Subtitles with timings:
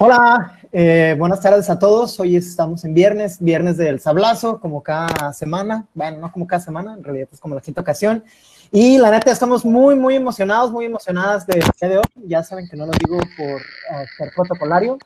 [0.00, 2.20] Hola, eh, buenas tardes a todos.
[2.20, 5.86] Hoy estamos en viernes, viernes del sablazo, como cada semana.
[5.92, 8.22] Bueno, no como cada semana, en realidad es como la quinta ocasión.
[8.70, 12.04] Y la neta, estamos muy, muy emocionados, muy emocionadas día de hoy.
[12.26, 14.98] Ya saben que no lo digo por, uh, por protocolario.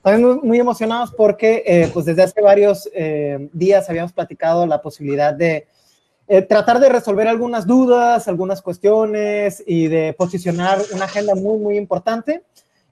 [0.00, 4.80] También muy, muy emocionados porque, eh, pues desde hace varios eh, días habíamos platicado la
[4.80, 5.66] posibilidad de
[6.26, 11.76] eh, tratar de resolver algunas dudas, algunas cuestiones y de posicionar una agenda muy, muy
[11.76, 12.44] importante.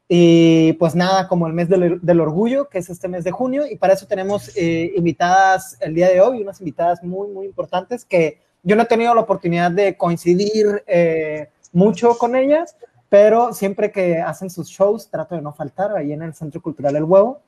[0.08, 3.64] Y pues nada, como el mes del, del, orgullo, que es este mes de junio,
[3.68, 8.04] y para eso tenemos eh, invitadas el día de hoy, unas invitadas muy, muy importantes
[8.04, 12.76] que yo no he tenido la oportunidad de coincidir eh, mucho con ellas,
[13.08, 16.94] pero siempre que hacen sus shows trato de no faltar ahí en el Centro Cultural
[16.96, 17.40] El Huevo.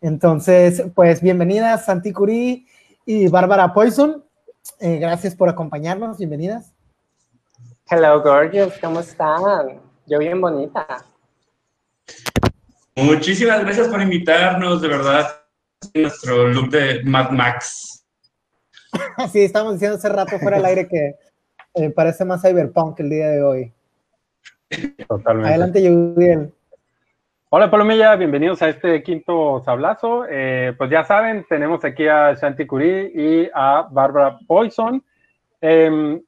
[0.00, 2.66] Entonces, pues bienvenidas Santi Curí
[3.04, 4.24] y Bárbara Poison.
[4.80, 6.72] Eh, gracias por acompañarnos, bienvenidas.
[7.88, 9.80] Hello, gorgeous, ¿cómo están?
[10.06, 11.04] Yo bien bonita.
[12.94, 15.42] Muchísimas gracias por invitarnos, de verdad,
[15.94, 18.06] nuestro look de Mad Max.
[19.32, 21.14] sí, estamos diciendo hace rato fuera del aire que
[21.74, 23.72] eh, parece más cyberpunk el día de hoy.
[25.08, 25.50] Totalmente.
[25.50, 26.52] Adelante, Yudiel.
[27.48, 30.24] Hola, Palomilla, bienvenidos a este quinto sablazo.
[30.28, 35.02] Eh, pues ya saben, tenemos aquí a Shanti Curie y a Barbara Poison.
[35.60, 36.20] Eh,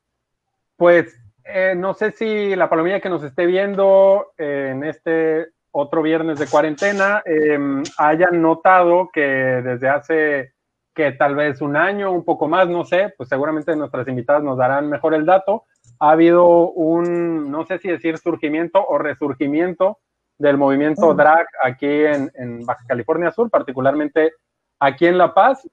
[0.77, 6.39] pues eh, no sé si la Palomilla que nos esté viendo en este otro viernes
[6.39, 10.53] de cuarentena em, hayan notado que desde hace
[10.95, 14.59] que tal vez un año, un poco más, no sé, pues seguramente nuestras invitadas nos
[14.59, 15.65] darán mejor el dato,
[16.01, 19.99] ha habido un, no sé si decir surgimiento o resurgimiento
[20.39, 24.33] del movimiento drag aquí en, en, Baja California Sur, particularmente
[24.79, 25.69] aquí en La Paz.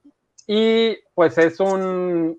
[0.48, 2.38] Y pues es un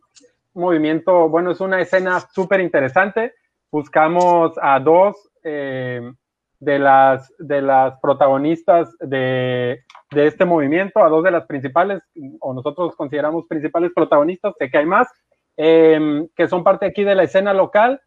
[0.54, 3.34] movimiento, bueno, es una escena súper interesante.
[3.70, 6.12] Buscamos a dos eh,
[6.60, 9.80] de, las, de las protagonistas de,
[10.10, 12.02] de, este movimiento, a dos de las principales,
[12.40, 15.08] o nosotros consideramos principales protagonistas, sé que hay más,
[15.56, 18.00] eh, que son parte aquí de la escena local.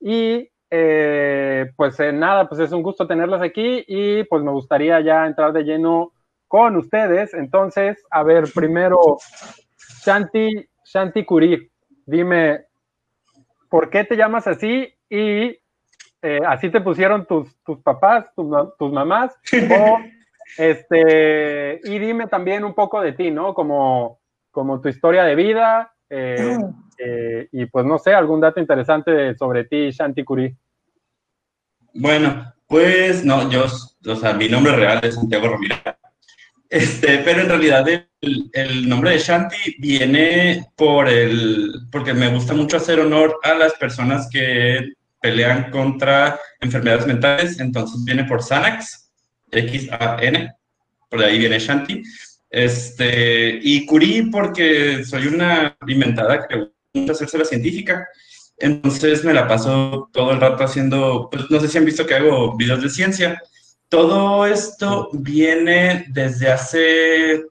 [0.00, 4.98] Y eh, pues eh, nada, pues es un gusto tenerlas aquí y pues me gustaría
[5.02, 6.12] ya entrar de lleno
[6.48, 7.34] con ustedes.
[7.34, 9.18] Entonces, a ver, primero,
[10.02, 11.70] Shanti, Shanti Curí,
[12.06, 12.64] dime,
[13.68, 14.88] ¿por qué te llamas así?
[15.10, 15.58] Y
[16.22, 18.46] eh, así te pusieron tus, tus papás, tus,
[18.78, 19.36] tus mamás,
[19.70, 19.98] o
[20.56, 23.54] este, y dime también un poco de ti, ¿no?
[23.54, 26.58] Como, como tu historia de vida, eh,
[26.98, 30.54] eh, y pues no sé, algún dato interesante sobre ti, Shanti Curí.
[31.94, 35.76] Bueno, pues no, yo, o sea, mi nombre real es Santiago Romero.
[36.68, 42.54] Este, pero en realidad el, el, nombre de Shanti viene por el, porque me gusta
[42.54, 49.10] mucho hacer honor a las personas que pelean contra enfermedades mentales, entonces viene por Xanax,
[49.50, 50.52] X-A-N,
[51.08, 52.02] por ahí viene Shanti.
[52.50, 58.06] Este, y Curí porque soy una inventada que gusta hacerse la científica.
[58.58, 62.14] Entonces me la paso todo el rato haciendo, pues no sé si han visto que
[62.14, 63.40] hago videos de ciencia.
[63.88, 67.44] Todo esto viene desde hace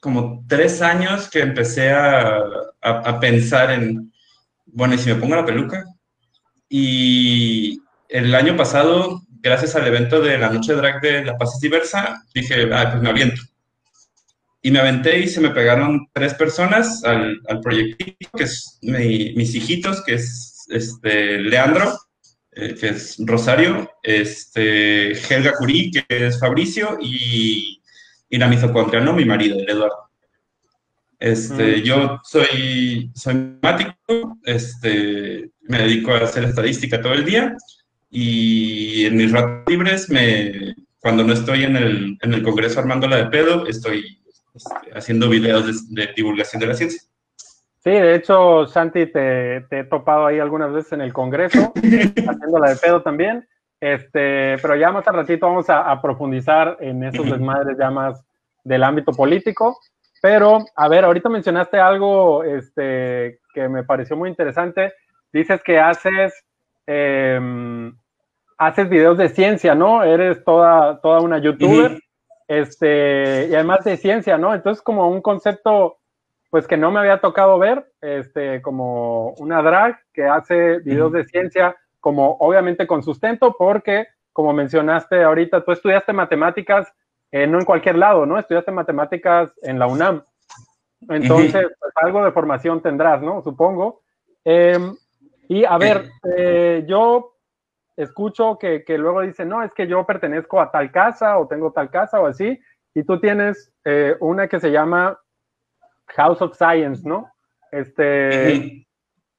[0.00, 2.38] como tres años que empecé a,
[2.80, 4.12] a, a pensar en,
[4.66, 5.84] bueno, ¿y si me pongo la peluca?
[6.72, 11.60] Y el año pasado, gracias al evento de la Noche Drag de La Paz es
[11.60, 13.42] Diversa, dije, ah, pues me aviento.
[14.62, 19.34] Y me aventé y se me pegaron tres personas al, al proyectito, que es mi,
[19.34, 21.98] mis hijitos, que es este, Leandro,
[22.52, 27.82] eh, que es Rosario, este, Helga Curí, que es Fabricio, y,
[28.28, 29.12] y la mitocondria, ¿no?
[29.12, 30.09] Mi marido, el Eduardo.
[31.20, 31.82] Este, mm.
[31.82, 37.54] Yo soy, soy matemático, este, me dedico a hacer estadística todo el día
[38.10, 43.16] y en mis ratos libres, me, cuando no estoy en el, en el Congreso armándola
[43.16, 44.18] de pedo, estoy
[44.54, 47.02] este, haciendo videos de, de divulgación de la ciencia.
[47.82, 52.58] Sí, de hecho, Santi, te, te, he topado ahí algunas veces en el Congreso, haciendo
[52.58, 53.46] la de pedo también.
[53.78, 58.22] Este, pero ya más al ratito vamos a, a profundizar en esos desmadres ya más
[58.64, 59.78] del ámbito político.
[60.20, 64.92] Pero, a ver, ahorita mencionaste algo este, que me pareció muy interesante.
[65.32, 66.44] Dices que haces,
[66.86, 67.40] eh,
[68.58, 70.02] haces videos de ciencia, ¿no?
[70.02, 71.92] Eres toda, toda una youtuber.
[71.92, 72.00] Uh -huh.
[72.48, 74.52] Este, y además de ciencia, ¿no?
[74.54, 76.00] Entonces, como un concepto
[76.50, 81.24] pues que no me había tocado ver, este, como una drag que hace videos de
[81.24, 86.92] ciencia, como obviamente con sustento, porque como mencionaste ahorita, tú estudiaste matemáticas,
[87.32, 88.38] eh, no en cualquier lado, ¿no?
[88.38, 90.24] Estudiaste matemáticas en la UNAM.
[91.08, 93.42] Entonces, pues, algo de formación tendrás, ¿no?
[93.42, 94.02] Supongo.
[94.44, 94.78] Eh,
[95.48, 97.36] y a ver, eh, yo
[97.96, 101.72] escucho que, que, luego dicen, no, es que yo pertenezco a tal casa o tengo
[101.72, 102.58] tal casa o así,
[102.94, 105.18] y tú tienes eh, una que se llama
[106.08, 107.30] House of Science, ¿no?
[107.70, 108.86] Este,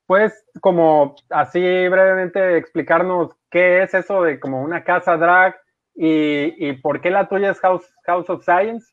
[0.05, 5.61] pues como así brevemente explicarnos qué es eso de como una casa drag
[5.95, 8.85] y, y por qué la tuya es House, House of Science.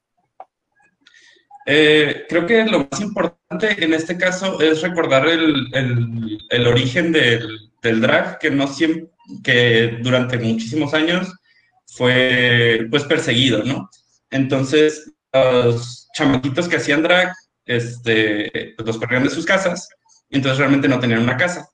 [1.71, 8.39] Eh, creo que lo más importante en este caso es recordar el, origen del, drag,
[8.39, 9.11] que, no siempre,
[9.45, 11.31] que durante muchísimos años
[11.87, 13.91] fue pues perseguido, ¿no?
[14.31, 17.35] Entonces, los chamaquitos que hacían drag,
[17.67, 19.91] este, los corrían de sus casas,
[20.31, 21.69] entonces realmente no tenían una casa.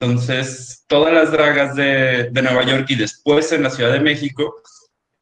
[0.00, 4.62] Entonces, todas las dragas de, de Nueva York y después en la Ciudad de México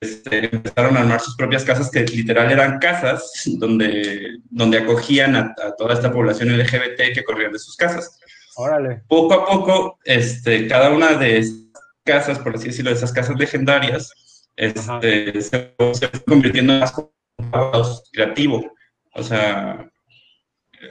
[0.01, 5.55] este, empezaron a armar sus propias casas, que literal eran casas donde, donde acogían a,
[5.65, 8.19] a, toda esta población LGBT que corrían de sus casas.
[8.57, 9.03] Órale.
[9.09, 11.57] Poco a poco, este, cada una de esas
[12.05, 14.13] casas, por así decirlo, de esas casas legendarias,
[14.57, 18.73] este, se, se, fue convirtiendo en más creativo.
[19.15, 19.91] O sea,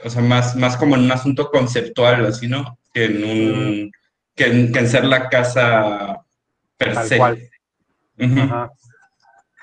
[0.04, 2.78] o sea más, más como en un asunto conceptual, así, ¿no?
[2.92, 3.90] Que en, un, mm.
[4.34, 6.20] que en, que en ser la casa
[6.76, 7.16] per Tal se.
[7.18, 7.38] cual.
[8.18, 8.42] Uh -huh.
[8.44, 8.70] Ajá.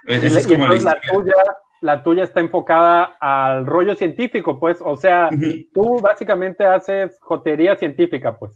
[0.08, 1.12] Y, es y como la entonces la historia.
[1.14, 1.36] tuya,
[1.82, 5.30] la tuya está enfocada al rollo científico, pues, o sea,
[5.74, 8.54] tú básicamente haces jotería científica, pues.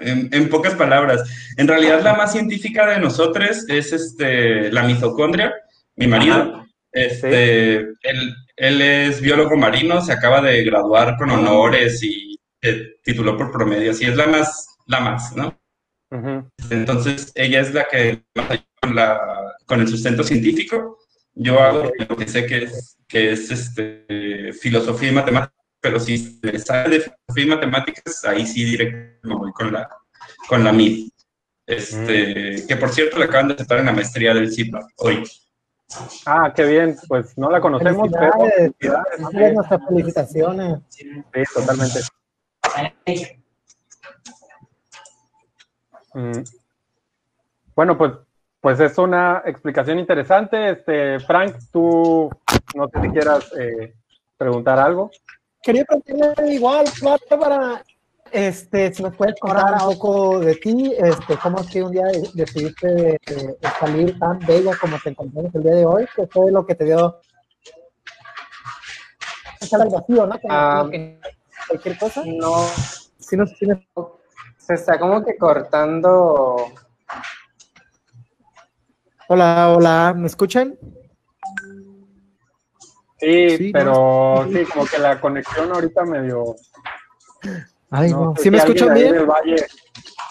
[0.00, 1.22] En, en pocas palabras.
[1.56, 5.54] En realidad, la más científica de nosotros es este, la mitocondria,
[5.94, 6.65] mi marido.
[6.96, 13.36] Este, él, él es biólogo marino, se acaba de graduar con honores y se tituló
[13.36, 15.60] por promedio, así es la más, la más, ¿no?
[16.70, 19.20] Entonces, ella es la que más ayuda con, la,
[19.66, 20.98] con el sustento científico.
[21.34, 26.40] Yo hago lo que sé que es, que es este, filosofía y matemáticas, pero si
[26.64, 29.86] sale de filosofía y matemáticas, ahí sí directo me voy con la,
[30.48, 31.12] con la MIT.
[31.66, 35.22] Este, Que por cierto, la acaban de aceptar en la maestría del CIPA hoy.
[36.26, 39.54] Ah, qué bien, pues no la conocemos, pero Felicidades.
[39.54, 40.78] nuestras felicitaciones.
[40.88, 41.24] sí,
[41.54, 42.00] totalmente.
[46.14, 46.42] Mm.
[47.74, 48.12] Bueno, pues,
[48.60, 50.70] pues es una explicación interesante.
[50.70, 52.30] Este, Frank, tú
[52.74, 53.94] no sé si quieras eh,
[54.36, 55.10] preguntar algo.
[55.62, 56.86] Quería preguntarle igual,
[57.28, 57.84] para
[58.36, 62.04] este, si nos puedes contar un poco de ti, este, cómo es que un día
[62.34, 66.26] decidiste de, de, de salir tan bella como te encontramos el día de hoy, que
[66.26, 67.18] fue lo que te dio
[69.60, 70.38] esa al vacío, ¿no?
[70.50, 71.18] Ah, que
[71.68, 72.22] cualquier cosa.
[72.26, 72.66] No,
[73.18, 73.80] Sí, nos, sí nos-
[74.58, 76.56] se está como que cortando.
[79.28, 80.78] Hola, hola, ¿me escuchan?
[83.18, 86.54] Sí, Sí, pero sí, como que la conexión ahorita medio.
[87.96, 89.58] Ay, no, sé ¿sí me si escuchan alguien ahí bien?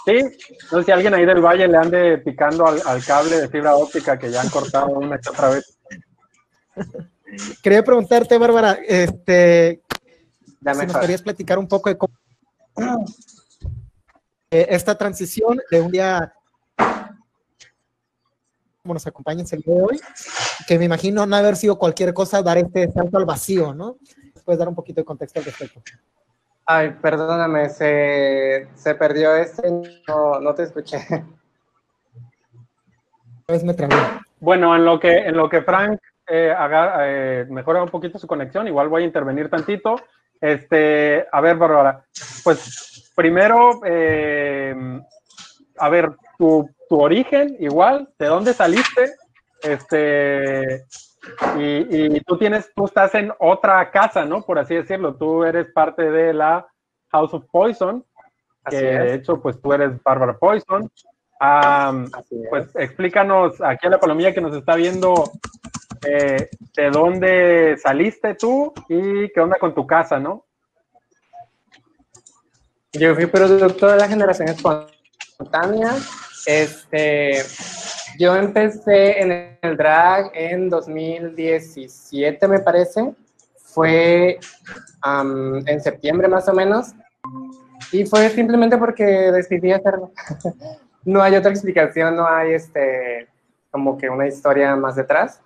[0.05, 0.37] sí,
[0.71, 3.75] no sé si alguien ahí del valle le ande picando al, al cable de fibra
[3.75, 5.77] óptica que ya han cortado una que otra vez.
[7.63, 9.81] Quería preguntarte, Bárbara, este,
[10.73, 12.13] si nos querías platicar un poco de cómo
[14.51, 16.33] eh, esta transición de un día
[18.83, 19.99] como nos acompañas el día de hoy,
[20.67, 23.97] que me imagino no haber sido cualquier cosa dar este salto al vacío, ¿no?
[24.43, 25.81] Puedes dar un poquito de contexto al respecto.
[26.67, 29.69] Ay, perdóname, se, se perdió este,
[30.07, 30.97] no, no te escuché.
[33.47, 33.75] Me.
[34.39, 38.25] Bueno, en lo que, en lo que Frank eh, haga, eh, mejora un poquito su
[38.25, 39.95] conexión, igual voy a intervenir tantito.
[40.41, 42.03] Este, a ver, Bárbara,
[42.43, 44.75] pues primero, eh,
[45.77, 49.13] a ver, tu, tu origen, igual, ¿de dónde saliste?
[49.61, 50.85] Este,
[51.57, 54.41] y, y tú tienes, tú estás en otra casa, ¿no?
[54.43, 56.67] Por así decirlo, tú eres parte de la
[57.11, 58.03] House of Poison,
[58.63, 59.13] Así que de es.
[59.13, 60.83] hecho, pues tú eres Bárbara Poison.
[60.83, 62.49] Es.
[62.49, 65.31] pues explícanos aquí a la palomilla que nos está viendo
[66.07, 70.45] eh, de dónde saliste tú y qué onda con tu casa, ¿no?
[72.93, 75.93] Yo fui producto de la generación espontánea.
[76.45, 77.43] Este,
[78.17, 83.13] yo empecé en el drag en 2017, me parece.
[83.57, 84.39] Fue
[85.01, 86.93] am, en septiembre más o menos.
[87.91, 90.11] Y fue simplemente porque decidí hacerlo.
[91.05, 93.27] no hay otra explicación, no hay este,
[93.71, 95.41] como que una historia más detrás.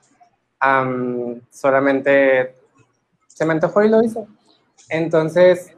[0.60, 2.56] Am, solamente
[3.28, 4.26] se me antojó y lo hice.
[4.90, 5.74] Entonces,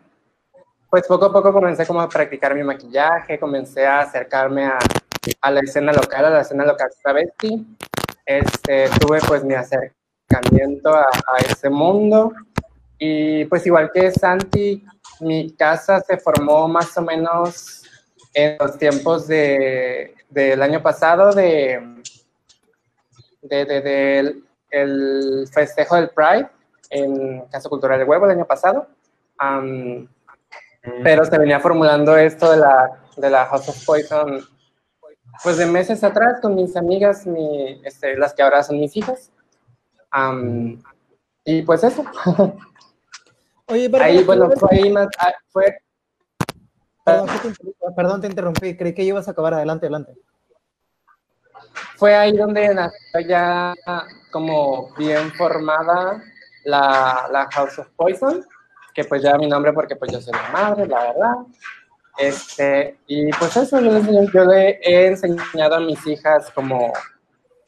[0.89, 4.77] pues poco a poco comencé como a practicar mi maquillaje, comencé a acercarme a,
[5.41, 7.65] a la escena local, a la escena local travesti.
[8.25, 12.31] Este, tuve pues mi acercamiento a, a ese mundo
[12.97, 14.85] y pues igual que Santi,
[15.19, 17.83] mi casa se formó más o menos
[18.33, 22.01] en los tiempos de, del año pasado de,
[23.41, 26.47] de, de- del- el festejo del Pride
[26.91, 28.87] en Casa Cultural del Huevo el año pasado.
[29.37, 30.07] Am,
[31.03, 34.39] pero se venía formulando esto de la, de la House of Poison
[35.43, 39.31] pues de meses atrás con mis amigas, mi, este, las que ahora son mis hijas.
[40.11, 40.81] Am,
[41.45, 42.03] y pues eso.
[43.67, 45.77] Oye, Bárbara, Ahí, bueno, ¿puedes- fue ahí más, ah, fue,
[47.03, 47.27] Perdón,
[47.95, 48.77] perdón, te interrumpí.
[48.77, 49.55] Creí que ibas a acabar.
[49.55, 50.13] Adelante, adelante.
[51.97, 53.73] fue ahí donde nació ya
[54.31, 56.21] como bien formada
[56.63, 58.45] la, la House of Poison,
[58.93, 61.35] que pues ya mi nombre porque pues yo soy la madre, la verdad.
[62.17, 66.91] Este, y pues eso, yo, les yo le he enseñado a mis hijas como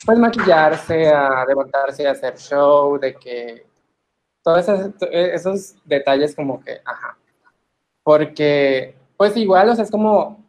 [0.06, 3.66] pues maquillarse, a levantarse, a hacer show, de que
[4.44, 7.18] todos esos, esos detalles como que, ajá.
[8.04, 10.44] Porque pues igual, o sea, es como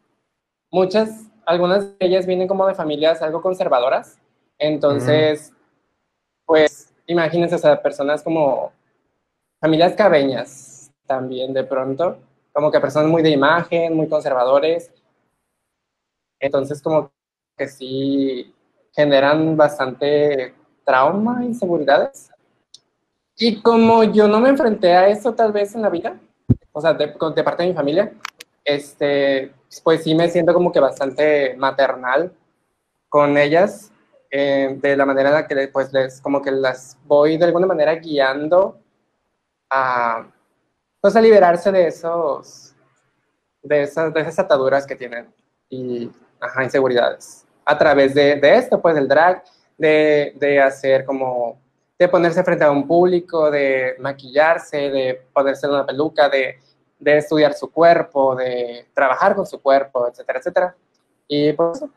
[0.71, 4.19] muchas, algunas de ellas vienen como de familias algo conservadoras,
[4.59, 5.53] entonces,
[6.47, 8.73] pues, imagínense, o sea, personas como
[9.61, 12.19] familias cabeñas también de pronto,
[12.55, 14.91] como que personas muy de imagen, muy conservadores,
[16.39, 17.11] entonces como
[17.57, 18.55] que sí
[18.93, 22.31] generan bastante trauma, inseguridades.
[23.37, 26.19] Y como yo no me enfrenté a eso tal vez en la vida,
[26.73, 28.13] o sea, de, de parte de mi familia,
[28.65, 32.33] este, pues sí me siento como que bastante maternal
[33.09, 33.93] con ellas,
[34.31, 37.67] eh, de la manera en la que pues les, como que las voy de alguna
[37.67, 38.79] manera guiando
[39.71, 40.27] a,
[41.05, 42.75] pues a liberarse de esos,
[43.63, 45.29] de esas, de esas ataduras que tienen
[45.69, 47.45] y, ajá, inseguridades.
[47.63, 49.45] A través de, de esto, pues del drag,
[49.77, 51.61] de, de hacer como,
[51.99, 56.59] de ponerse frente a un público, de maquillarse, de ponerse una peluca, de,
[56.99, 60.77] de estudiar su cuerpo, de trabajar con su cuerpo, etcétera, etcétera.
[61.29, 61.91] Y pues eso.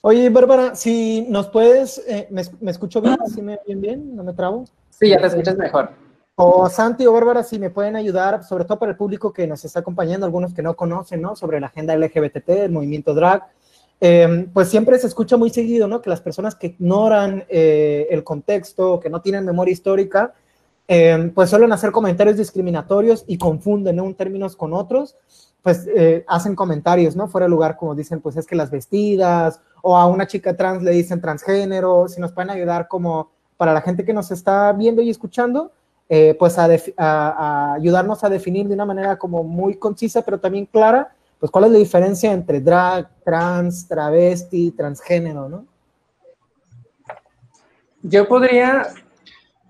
[0.00, 3.18] Oye, Bárbara, si nos puedes, eh, ¿me, me escucho bien?
[3.34, 4.14] ¿Sí me oyen bien?
[4.14, 4.64] ¿No me trabo?
[4.90, 6.05] Sí, ya te escuchas mejor.
[6.38, 9.64] O Santi o Bárbara, si me pueden ayudar, sobre todo para el público que nos
[9.64, 11.34] está acompañando, algunos que no conocen, ¿no?
[11.34, 13.42] Sobre la agenda LGBT, el movimiento drag.
[14.02, 16.02] Eh, pues siempre se escucha muy seguido, ¿no?
[16.02, 20.34] Que las personas que ignoran eh, el contexto, que no tienen memoria histórica,
[20.88, 24.04] eh, pues suelen hacer comentarios discriminatorios y confunden ¿no?
[24.04, 25.16] un términos con otros,
[25.62, 27.28] pues eh, hacen comentarios, ¿no?
[27.28, 30.82] Fuera de lugar, como dicen, pues es que las vestidas, o a una chica trans
[30.82, 35.02] le dicen transgénero, si nos pueden ayudar como para la gente que nos está viendo
[35.02, 35.72] y escuchando,
[36.08, 40.38] eh, pues a, a- a ayudarnos a definir de una manera como muy concisa, pero
[40.38, 45.66] también clara, pues cuál es la diferencia entre drag, trans, travesti, transgénero, ¿no?
[48.02, 48.86] Yo podría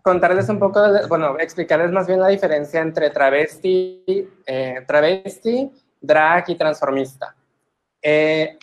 [0.02, 4.05] contarles un poco, de- bueno, explicarles más bien la diferencia entre travesti,
[4.47, 7.35] eh, travesti, drag y transformista.
[8.02, 8.59] Eh,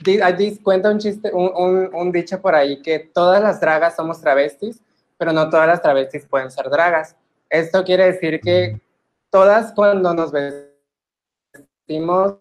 [0.64, 4.80] cuenta un chiste, un, un- un dicho por ahí que todas las dragas somos travestis,
[5.18, 7.16] pero no todas las travestis pueden ser dragas.
[7.54, 8.82] Esto quiere decir que
[9.30, 12.40] todas cuando nos vestimos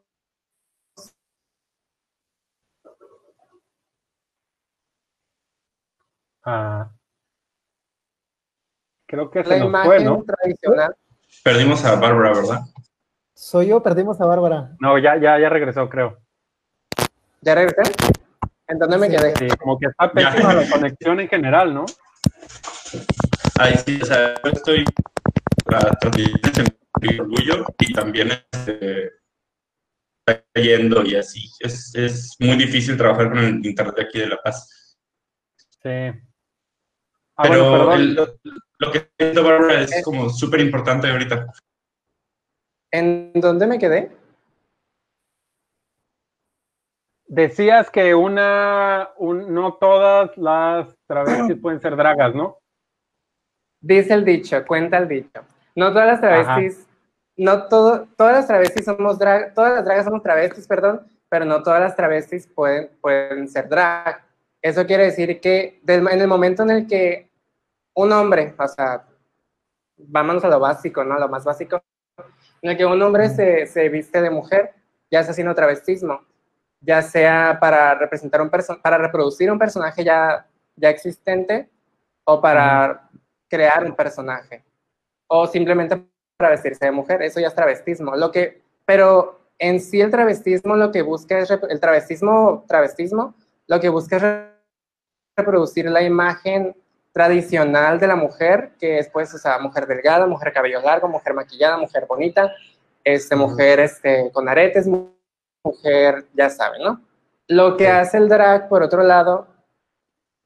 [6.44, 6.90] Ah,
[9.06, 10.24] creo que la se nos imagen fue, ¿no?
[10.24, 10.96] tradicional.
[11.44, 12.60] Perdimos a Bárbara, ¿verdad?
[13.34, 14.74] Soy yo, perdimos a Bárbara.
[14.80, 16.18] No, ya, ya, ya regresó, creo.
[17.42, 17.82] ¿Ya regresé?
[18.66, 19.16] ¿En dónde me Sí.
[19.16, 19.36] quedé?
[19.36, 21.84] Sí, como que está pésima la conexión en general, ¿no?
[23.62, 24.84] Ahí sí, o sea, yo estoy
[25.64, 26.40] para transmitir
[27.00, 29.06] mi orgullo y también este,
[30.26, 31.48] está cayendo y así.
[31.60, 34.96] Es, es muy difícil trabajar con el internet de aquí de La Paz.
[35.82, 35.88] Sí.
[37.36, 38.00] Ah, Pero bueno, perdón.
[38.00, 38.26] el- lo,
[38.78, 41.46] lo que diciendo Bárbara es como súper importante ahorita.
[42.92, 44.10] ¿En dónde me quedé?
[47.26, 52.58] Decías que una, un- no todas las travestis pueden ser dragas, ¿no?
[53.82, 55.42] Dice el dicho, cuenta el dicho.
[55.74, 56.86] No todas las travestis,
[57.36, 61.62] no todo, todas las travestis somos drag, todas las dragas somos travestis, perdón, pero no
[61.62, 64.22] todas las travestis pueden, pueden ser drag.
[64.60, 67.28] Eso quiere decir que del- en el momento en el que
[67.94, 69.04] un hombre, o sea,
[69.96, 71.18] vámonos a lo básico, ¿no?
[71.18, 71.82] Lo más básico,
[72.62, 74.72] en el que un hombre se, se viste de mujer,
[75.10, 76.22] ya está haciendo travestismo,
[76.80, 80.46] ya sea para representar un para reproducir un personaje ya,
[80.76, 81.68] ya existente
[82.24, 83.08] o para
[83.52, 84.64] crear un personaje
[85.28, 86.02] o simplemente
[86.38, 88.16] para vestirse de mujer, eso ya es travestismo.
[88.16, 93.34] Lo que, pero en sí el travestismo lo que busca es el travestismo, travestismo
[93.68, 94.48] lo que busca es re-
[95.36, 96.74] reproducir la imagen
[97.12, 101.34] tradicional de la mujer, que es pues, o sea, mujer delgada, mujer cabello largo, mujer
[101.34, 102.50] maquillada, mujer bonita,
[103.04, 105.10] este, mujer este, con aretes, mu-
[105.64, 107.00] mujer, ya saben, ¿no?
[107.48, 109.46] Lo que hace el drag, por otro lado,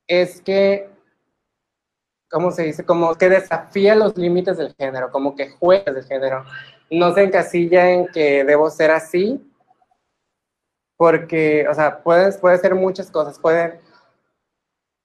[0.09, 0.89] es que,
[2.31, 2.85] ¿cómo se dice?
[2.85, 6.45] Como que desafía los límites del género, como que juega del género.
[6.91, 9.41] No se encasilla en que debo ser así,
[10.97, 13.81] porque, o sea, puede, puede ser muchas cosas, puede,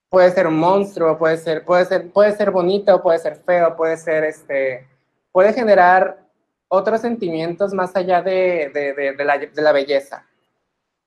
[0.10, 3.98] puede ser un monstruo, puede ser, puede ser, puede ser bonito, puede ser feo, puede
[3.98, 4.88] ser, este,
[5.32, 6.22] puede generar
[6.68, 10.26] otros sentimientos más allá de, de, de, la, de la, belleza.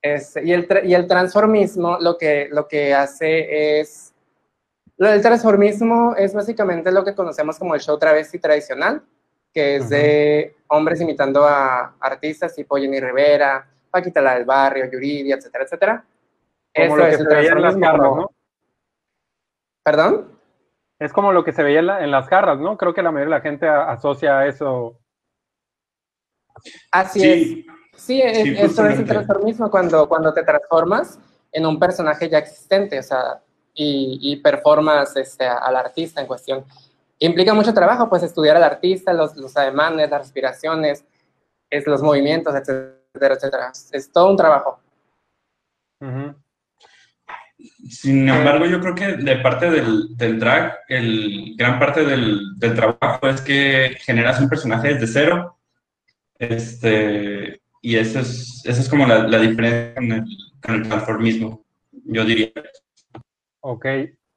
[0.01, 4.14] Es, y, el, y el transformismo lo que, lo que hace es,
[4.97, 9.03] el transformismo es básicamente lo que conocemos como el show travesti tradicional,
[9.53, 15.35] que es de hombres imitando a artistas tipo Jenny Rivera, Paquita la del barrio, Yuridia,
[15.35, 16.05] etcétera, etcétera.
[16.75, 18.31] Como lo que se veía en las garras, ¿no?
[19.83, 20.39] ¿Perdón?
[20.99, 22.77] Es como lo que se veía en, las garras, ¿no?
[22.77, 24.99] Creo que la mayoría de la gente asocia eso.
[26.91, 27.75] Así es.
[27.95, 31.19] Sí, eso es el transformismo, cuando, cuando te transformas
[31.51, 33.41] en un personaje ya existente, o sea,
[33.75, 36.65] y, y performas este, al artista en cuestión.
[37.19, 41.05] Implica mucho trabajo, pues estudiar al artista, los, los ademanes, las respiraciones,
[41.69, 44.79] es, los movimientos, etcétera etcétera, Es todo un trabajo.
[47.89, 52.75] Sin embargo, yo creo que de parte del, del drag, el, gran parte del, del,
[52.75, 55.57] trabajo es que generas un personaje desde cero.
[56.37, 60.25] Este, y eso es, eso es como la, la diferencia con el,
[60.61, 62.51] con el, transformismo, yo diría.
[63.67, 63.83] Ok.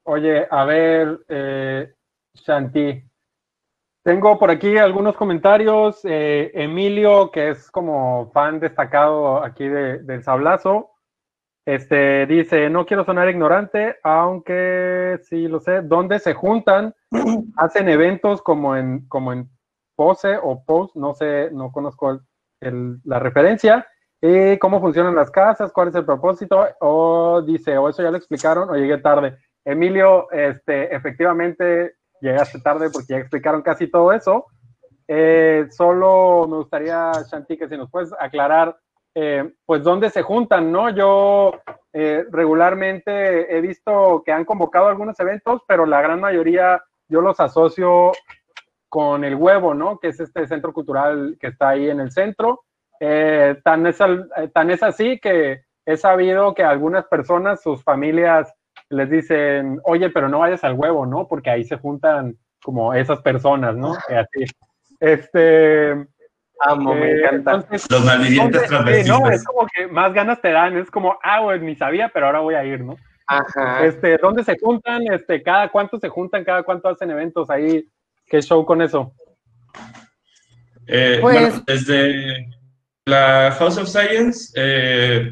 [0.05, 1.93] Oye, a ver, eh,
[2.33, 3.03] Shanti,
[4.03, 5.99] tengo por aquí algunos comentarios.
[6.03, 10.93] Eh, Emilio, que es como fan destacado aquí de, del Sablazo,
[11.63, 16.95] este, dice, no quiero sonar ignorante, aunque sí lo sé, ¿dónde se juntan?
[17.57, 19.47] Hacen eventos como en, como en
[19.95, 22.19] Pose o Post, no sé, no conozco
[22.61, 23.85] el, la referencia.
[24.21, 25.71] ¿Y cómo funcionan las casas?
[25.71, 26.67] ¿Cuál es el propósito?
[26.81, 29.37] O dice, o eso ya lo explicaron o llegué tarde.
[29.63, 34.47] Emilio, este, efectivamente, llegaste tarde porque ya explicaron casi todo eso.
[35.07, 38.77] Eh, solo me gustaría, Shanti, que si nos puedes aclarar,
[39.15, 40.89] eh, pues dónde se juntan, ¿no?
[40.89, 41.59] Yo
[41.93, 47.39] eh, regularmente he visto que han convocado algunos eventos, pero la gran mayoría yo los
[47.39, 48.11] asocio
[48.87, 49.97] con el huevo, ¿no?
[49.99, 52.65] Que es este centro cultural que está ahí en el centro.
[53.63, 53.97] Tan, es,
[54.53, 58.53] tan es así que he sabido que algunas personas, sus familias,
[58.89, 61.27] les dicen, oye, pero no vayas al huevo, ¿no?
[61.27, 63.93] Porque ahí se juntan como esas personas, ¿no?
[63.93, 64.45] Así.
[64.99, 66.07] Este.
[66.61, 67.65] Amo, me eh, encanta.
[67.89, 69.19] Los malvivientes transvestistas.
[69.19, 72.25] no, es como que más ganas te dan, es como, ah, güey, ni sabía, pero
[72.25, 72.97] ahora voy a ir, ¿no?
[73.27, 73.85] Ajá.
[73.85, 75.03] Este, ¿dónde se juntan?
[75.13, 77.87] Este, cada cuánto se juntan, cada cuánto hacen eventos ahí.
[78.25, 79.13] ¿Qué show con eso?
[80.87, 82.47] Eh, pues, bueno, desde
[83.09, 85.31] la House of Science, eh,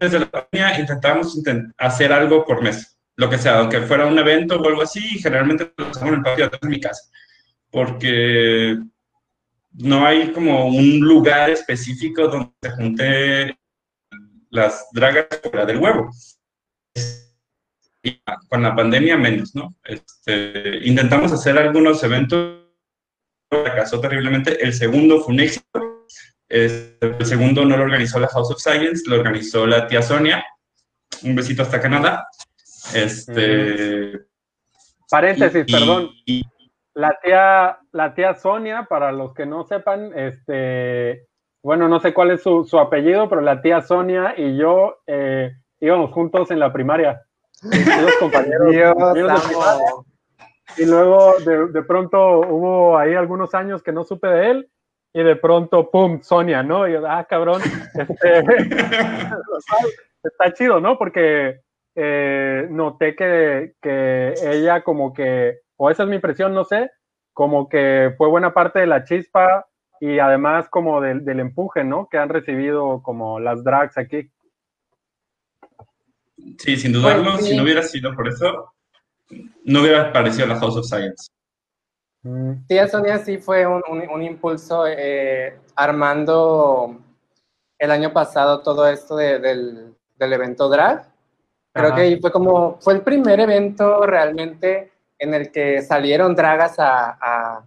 [0.00, 1.38] desde la pandemia intentamos
[1.78, 5.72] hacer algo por mes, lo que sea, aunque fuera un evento o algo así, generalmente
[5.76, 7.02] lo hacemos en el patio de mi casa,
[7.70, 8.78] porque
[9.72, 13.58] no hay como un lugar específico donde se junte
[14.50, 16.10] las dragas fuera del huevo.
[18.48, 19.74] Con la pandemia menos, ¿no?
[19.82, 22.60] Este, intentamos hacer algunos eventos,
[23.48, 25.93] fracasó terriblemente, el segundo fue un éxito,
[26.48, 30.44] este, el segundo no lo organizó la House of Science, lo organizó la tía Sonia.
[31.22, 32.26] Un besito hasta Canadá.
[32.94, 34.12] Este.
[35.10, 36.10] Paréntesis, perdón.
[36.94, 41.26] la tía, la tía Sonia, para los que no sepan, este,
[41.62, 46.12] bueno, no sé cuál es su, apellido, pero la tía Sonia y yo eh, íbamos
[46.12, 47.22] juntos en la primaria.
[47.62, 48.74] Los compañeros.
[50.76, 54.70] y luego de, de, pronto hubo ahí algunos años que no supe de él
[55.14, 56.88] y de pronto, ¡pum!, Sonia, ¿no?
[56.88, 57.62] Y yo, ah, cabrón,
[57.94, 58.44] este,
[60.24, 60.98] está chido, ¿no?
[60.98, 61.60] Porque
[61.94, 66.90] eh, noté que, que, ella como que, o esa es mi impresión, no sé,
[67.32, 69.64] como que fue buena parte de la chispa
[70.00, 72.08] y además como del, del empuje, ¿no?
[72.10, 74.28] Que han recibido como las drags aquí.
[76.58, 78.74] Sí, sin dudarlo, pues si no hubiera sido por eso,
[79.64, 81.30] no hubiera aparecido la House of Science.
[82.66, 86.98] Tía Sonia sí fue un, un, impulso eh, armando
[87.78, 91.06] el año pasado todo esto de, del, del, evento drag.
[91.72, 97.18] Creo que fue como, fue el primer evento realmente en el que salieron dragas a,
[97.20, 97.66] a,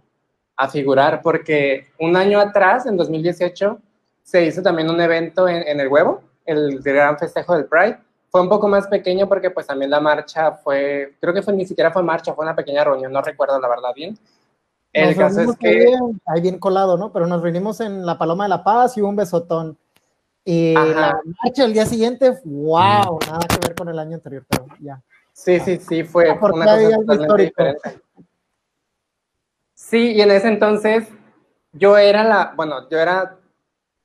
[0.56, 3.78] a, figurar, porque un año atrás, en 2018,
[4.24, 7.98] se hizo también un evento en, en el huevo, el gran festejo del Pride.
[8.30, 11.64] Fue un poco más pequeño porque pues también la marcha fue, creo que fue, ni
[11.64, 14.18] siquiera fue marcha, fue una pequeña reunión, no recuerdo la verdad bien
[14.98, 15.86] el caso es que...
[16.26, 17.12] Ahí bien colado, ¿no?
[17.12, 19.76] Pero nos reunimos en la Paloma de la Paz y un besotón.
[20.44, 20.86] Y Ajá.
[20.86, 25.02] la marcha del día siguiente, wow, nada que ver con el año anterior, pero ya.
[25.32, 28.00] Sí, sí, sí, fue porque una cosa totalmente diferente.
[29.74, 31.08] Sí, y en ese entonces
[31.72, 33.36] yo era la, bueno, yo era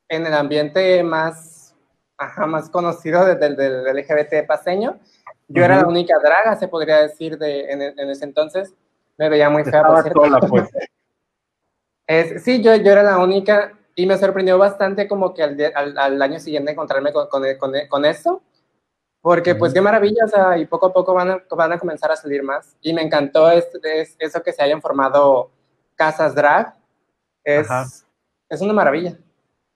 [0.09, 1.75] en el ambiente más,
[2.17, 4.99] ajá, más conocido desde el del LGBT paseño.
[5.47, 8.73] Yo era la única draga, se podría decir, de, en, en ese entonces.
[9.17, 10.69] Me veía muy fea, Estaba sola, pues.
[12.07, 15.97] Es, sí, yo, yo era la única y me sorprendió bastante como que al, al,
[15.97, 18.41] al año siguiente encontrarme con, con, con, con eso,
[19.21, 22.11] porque pues qué maravilla, o sea, y poco a poco van a, van a comenzar
[22.11, 22.75] a salir más.
[22.81, 25.51] Y me encantó es, es- eso que se hayan formado
[25.95, 26.73] casas drag,
[27.45, 27.85] es, Ajá.
[28.49, 29.17] es una maravilla.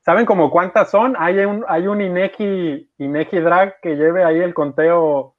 [0.04, 1.16] ¿Saben como cuántas son?
[1.18, 5.36] Hay un, hay un Ineki, Ineki Drag que lleve ahí el conteo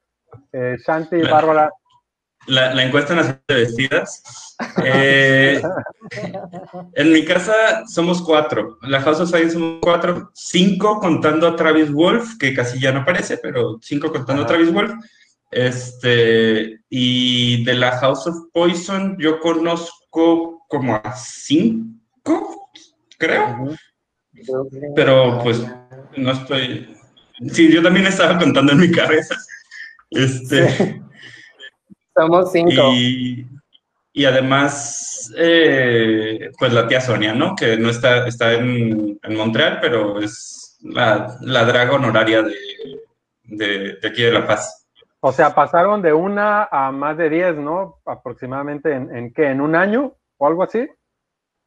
[0.52, 1.22] eh, Shanti.
[1.22, 1.70] Bárbara.
[2.48, 4.22] La, la encuesta nacional de vestidas.
[4.82, 5.62] Eh,
[6.94, 8.78] en mi casa somos cuatro.
[8.82, 10.30] La House of Science somos cuatro.
[10.34, 14.54] Cinco contando a Travis Wolf, que casi ya no aparece, pero cinco contando Ajá.
[14.54, 14.92] a Travis Wolf.
[15.50, 22.70] Este, y de la House of Poison yo conozco como a cinco,
[23.18, 23.76] creo.
[24.94, 25.64] Pero, pues,
[26.16, 26.94] No estoy...
[27.52, 29.36] Sí, yo también estaba contando en mi cabeza.
[30.10, 31.02] Este...
[32.18, 32.70] Somos cinco.
[32.94, 33.46] Y,
[34.12, 37.54] y además, eh, pues la tía Sonia, ¿no?
[37.54, 42.56] Que no está, está en, en Montreal, pero es la, la draga honoraria de,
[43.44, 44.86] de, de aquí de La Paz.
[45.20, 47.98] O sea, pasaron de una a más de diez, ¿no?
[48.06, 50.88] Aproximadamente en, en qué, en un año o algo así.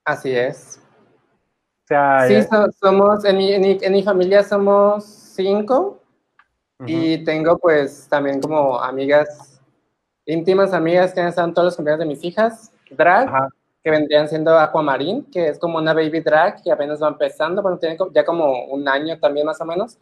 [0.06, 0.82] Así es.
[1.84, 6.02] O sea, Sí, eh, so- somos, en mi, en, mi, en mi familia somos cinco
[6.86, 9.51] y tengo pues también como amigas,
[10.32, 13.50] íntimas amigas que en todos los cumpleaños de mis hijas, drag, Ajá.
[13.84, 17.78] que vendrían siendo Aquamarine, que es como una baby drag que apenas va empezando, bueno,
[17.78, 19.98] tiene ya como un año también más o menos,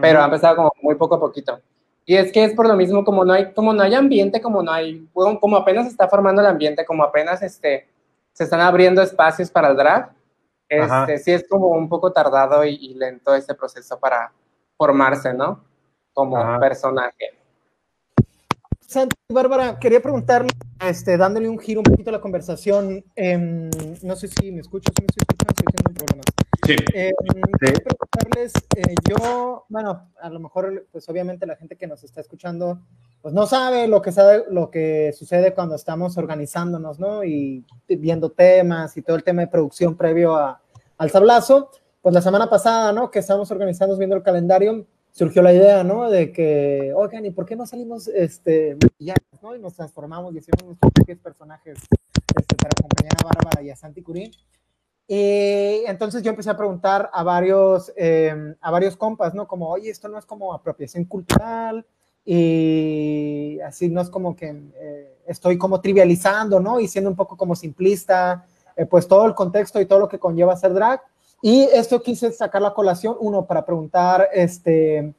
[0.00, 1.60] pero ha empezado como muy poco a poquito.
[2.04, 4.62] Y es que es por lo mismo, como no hay, como no hay ambiente, como
[4.62, 7.88] no hay, como apenas se está formando el ambiente, como apenas este,
[8.32, 10.10] se están abriendo espacios para el drag,
[10.68, 14.32] este, sí es como un poco tardado y, y lento este proceso para
[14.76, 15.64] formarse, ¿no?
[16.12, 16.58] Como Ajá.
[16.60, 17.37] personaje.
[18.88, 20.48] Santi, Bárbara, quería preguntarle,
[20.80, 23.68] este, dándole un giro un poquito a la conversación, em,
[24.02, 26.24] no sé si me escuchas, si me estoy escuchando, estoy teniendo problemas.
[26.66, 26.76] Sí.
[26.94, 27.12] Eh,
[27.60, 32.22] quería preguntarles, eh, yo, bueno, a lo mejor, pues obviamente la gente que nos está
[32.22, 32.80] escuchando,
[33.20, 37.24] pues no sabe lo que, sabe, lo que sucede cuando estamos organizándonos, ¿no?
[37.24, 40.62] Y viendo temas y todo el tema de producción previo a,
[40.96, 41.70] al sablazo.
[42.00, 43.10] Pues la semana pasada, ¿no?
[43.10, 46.10] Que estábamos organizando, viendo el calendario, surgió la idea, ¿no?
[46.10, 48.76] De que, oigan, ¿y por qué no salimos, este,
[49.42, 49.56] ¿no?
[49.56, 51.78] Y nos transformamos y hacemos nuestros propios personajes
[52.36, 54.30] este, para acompañar a Bárbara y a Santi Curín.
[55.10, 59.48] Y entonces yo empecé a preguntar a varios, eh, a varios compas, ¿no?
[59.48, 61.86] Como, oye, esto no es como apropiación cultural
[62.26, 66.78] y así no es como que eh, estoy como trivializando, ¿no?
[66.78, 68.44] Y siendo un poco como simplista,
[68.76, 71.00] eh, pues todo el contexto y todo lo que conlleva ser drag.
[71.40, 75.14] Y esto quise sacar la colación, uno, para preguntar, este,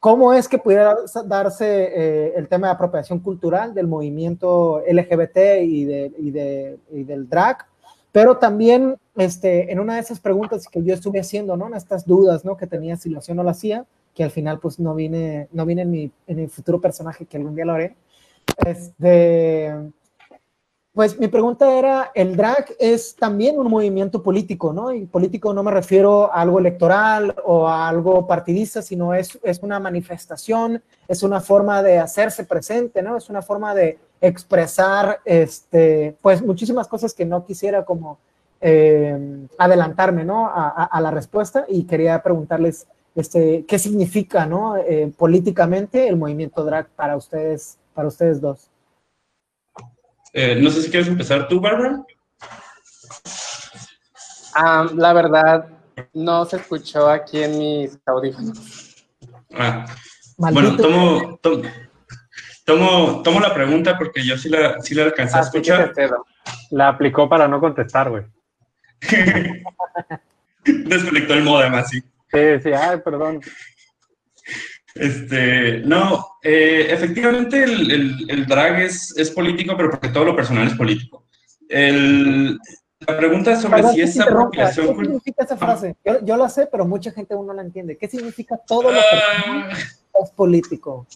[0.00, 5.84] ¿cómo es que pudiera darse eh, el tema de apropiación cultural del movimiento LGBT y,
[5.84, 7.66] de, y, de, y del drag?
[8.12, 11.66] Pero también este, en una de esas preguntas que yo estuve haciendo, ¿no?
[11.66, 12.56] En estas dudas, ¿no?
[12.56, 15.48] Que tenía si lo hacía o no lo hacía, que al final pues no vine,
[15.52, 17.96] no vine en mi, en mi futuro personaje que algún día lo haré.
[18.64, 19.74] Este,
[20.98, 24.92] pues mi pregunta era, el drag es también un movimiento político, ¿no?
[24.92, 29.60] Y político no me refiero a algo electoral o a algo partidista, sino es, es
[29.62, 33.16] una manifestación, es una forma de hacerse presente, ¿no?
[33.16, 38.18] Es una forma de expresar, este, pues muchísimas cosas que no quisiera como
[38.60, 40.48] eh, adelantarme, ¿no?
[40.48, 44.76] A, a, la respuesta y quería preguntarles, este, ¿qué significa, ¿no?
[44.76, 48.68] Eh, políticamente el movimiento drag para ustedes, para ustedes dos.
[50.32, 52.02] Eh, no sé si quieres empezar tú, Bárbara.
[54.56, 55.68] Um, la verdad,
[56.12, 59.06] no se escuchó aquí en mis audífonos.
[59.54, 59.86] Ah.
[60.36, 61.62] Bueno, tomo, tomo,
[62.64, 65.92] tomo, tomo, la pregunta porque yo sí la, sí la alcancé a escuchar.
[66.70, 68.24] La aplicó para no contestar, güey.
[70.64, 72.00] Desconectó el modem así.
[72.30, 73.40] Sí, sí, ay, perdón.
[74.94, 80.34] Este, no, eh, efectivamente el, el, el, drag es, es político, pero porque todo lo
[80.34, 81.24] personal es político.
[81.68, 82.58] El,
[83.00, 85.96] la pregunta sobre Perdón, si es apropiación ¿Qué significa esa frase?
[85.98, 86.12] Ah.
[86.12, 87.96] Yo, yo, la sé, pero mucha gente aún no la entiende.
[87.96, 91.06] ¿Qué significa todo lo personal uh, es político?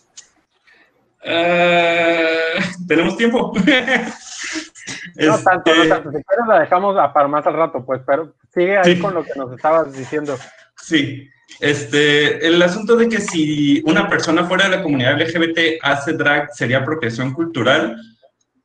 [1.25, 3.53] Uh, ¿Tenemos tiempo?
[5.17, 6.11] no tanto, no tanto.
[6.11, 9.01] Si quieres la dejamos para más al rato, pues, pero sigue ahí sí.
[9.01, 10.37] con lo que nos estabas diciendo.
[10.77, 11.29] Sí.
[11.61, 16.53] Este, el asunto de que si una persona fuera de la comunidad LGBT hace drag,
[16.55, 17.97] ¿sería apropiación cultural?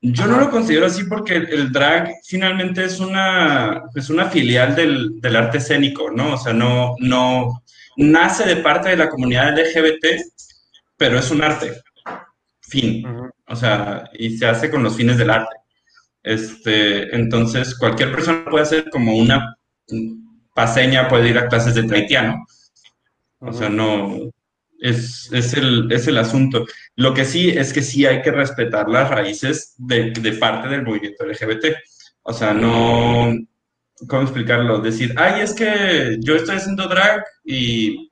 [0.02, 5.20] Yo no lo considero así porque el drag finalmente es una, es una filial del,
[5.20, 6.36] del, arte escénico, ¿no?
[6.36, 7.64] O sea, no, no
[7.98, 10.06] nace de parte de la comunidad LGBT,
[10.96, 11.82] pero es un arte.
[12.62, 13.06] Fin.
[13.48, 15.56] O sea, y se hace con los fines del arte.
[16.22, 19.58] Este, entonces, cualquier persona puede hacer como una
[20.54, 22.46] paseña, puede ir a clases de taitiano.
[23.40, 24.32] O sea, no,
[24.80, 26.66] es, es, el, es el asunto.
[26.96, 30.84] Lo que sí es que sí hay que respetar las raíces de, de parte del
[30.84, 31.66] movimiento LGBT.
[32.24, 33.34] O sea, no,
[34.08, 34.80] ¿cómo explicarlo?
[34.80, 38.10] Decir, ay, es que yo estoy haciendo drag y,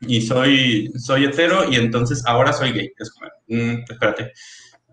[0.00, 2.92] y soy, soy hetero y entonces ahora soy gay.
[2.98, 4.32] Es como, mm, espérate.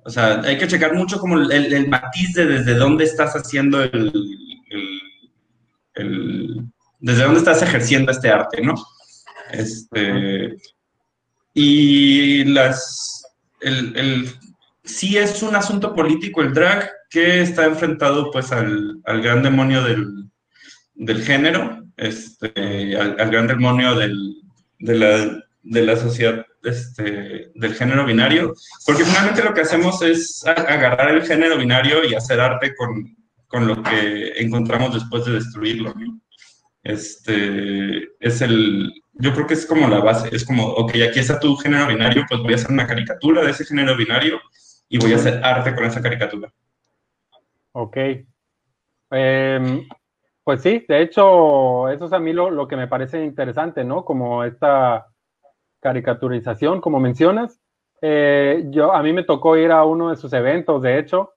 [0.03, 3.83] O sea, hay que checar mucho como el, el, matiz de desde dónde estás haciendo
[3.83, 4.11] el,
[5.93, 6.65] el,
[6.99, 8.75] desde dónde estás ejerciendo este arte, ¿no?
[9.51, 10.55] Este,
[11.53, 13.23] y las,
[13.61, 14.29] el, el,
[14.83, 19.83] sí es un asunto político el drag que está enfrentado pues al, al gran demonio
[19.83, 20.29] del,
[20.95, 24.35] del género, este, al, al, gran demonio del,
[24.79, 28.53] de, la, de la sociedad este, del género binario,
[28.85, 33.15] porque finalmente lo que hacemos es agarrar el género binario y hacer arte con,
[33.47, 35.93] con lo que encontramos después de destruirlo.
[35.95, 36.21] ¿no?
[36.83, 41.39] Este, es el, yo creo que es como la base, es como, ok, aquí está
[41.39, 44.39] tu género binario, pues voy a hacer una caricatura de ese género binario
[44.87, 46.51] y voy a hacer arte con esa caricatura.
[47.73, 47.97] Ok.
[49.11, 49.87] Eh,
[50.43, 54.05] pues sí, de hecho, eso es a mí lo, lo, que me parece interesante, ¿no?
[54.05, 55.07] Como esta
[55.81, 57.59] caricaturización, como mencionas.
[58.01, 61.33] Eh, yo, a mí me tocó ir a uno de sus eventos, de hecho,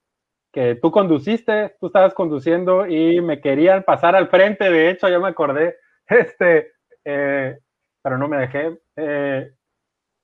[0.53, 5.19] que tú conduciste, tú estabas conduciendo y me querían pasar al frente, de hecho, ya
[5.19, 6.73] me acordé, este,
[7.05, 7.59] eh,
[8.03, 8.79] pero no me dejé.
[8.97, 9.53] Eh,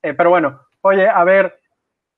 [0.03, 1.59] eh, pero bueno, oye, a ver,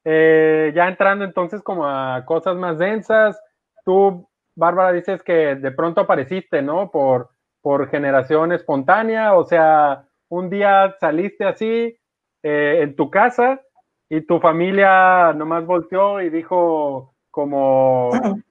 [0.04, 3.40] eh, ya entrando entonces como a cosas más densas,
[3.84, 6.90] tú, Bárbara, dices que de pronto apareciste, ¿no?
[6.90, 7.30] Por,
[7.62, 11.96] por generación espontánea, o sea, un día saliste así
[12.42, 13.60] en tu casa
[14.08, 18.10] y tu familia nomás volteó y dijo como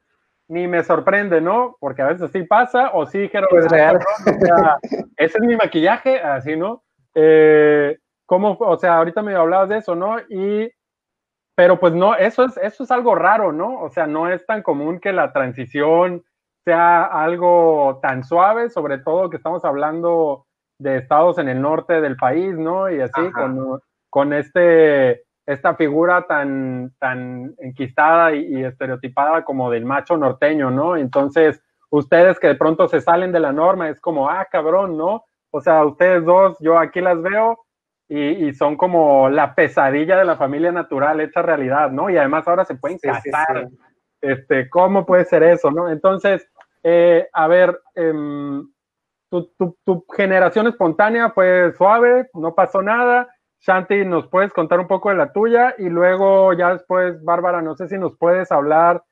[0.49, 1.77] ni me sorprende, ¿no?
[1.79, 3.97] Porque a veces sí pasa, o sí dijeron, pues real.
[3.97, 4.77] O sea,
[5.17, 6.83] ese es mi maquillaje, así, ¿no?
[7.21, 10.19] Eh, ¿Cómo, o sea, ahorita me hablabas de eso, ¿no?
[10.29, 10.71] Y,
[11.55, 13.81] pero pues no, eso es, eso es algo raro, ¿no?
[13.81, 16.23] O sea, no es tan común que la transición
[16.63, 20.45] sea algo tan suave, sobre todo que estamos hablando
[20.79, 22.89] de estados en el norte del país, ¿no?
[22.89, 29.83] Y así, con, con, este, esta figura tan, tan enquistada y, y, estereotipada como del
[29.83, 30.95] macho norteño, ¿no?
[30.95, 35.25] Entonces, ustedes que de pronto se salen de la norma, es como, ah, cabrón, ¿no?
[35.51, 37.59] O sea, ustedes dos, yo aquí las veo
[38.07, 42.09] y, son como la pesadilla de la familia natural hecha realidad, ¿no?
[42.09, 43.69] Y además ahora se pueden casar.
[43.69, 43.79] Sí, sí.
[44.21, 45.89] Este, ¿Cómo puede ser eso, no?
[45.89, 46.47] Entonces,
[46.83, 48.11] eh, a ver, eh,
[49.29, 53.27] tu, tu, tu, generación espontánea fue suave, no pasó nada.
[53.61, 55.75] Shanti, ¿nos puedes contar un poco de la tuya?
[55.77, 59.03] Y luego ya después, Bárbara, no sé si nos puedes hablar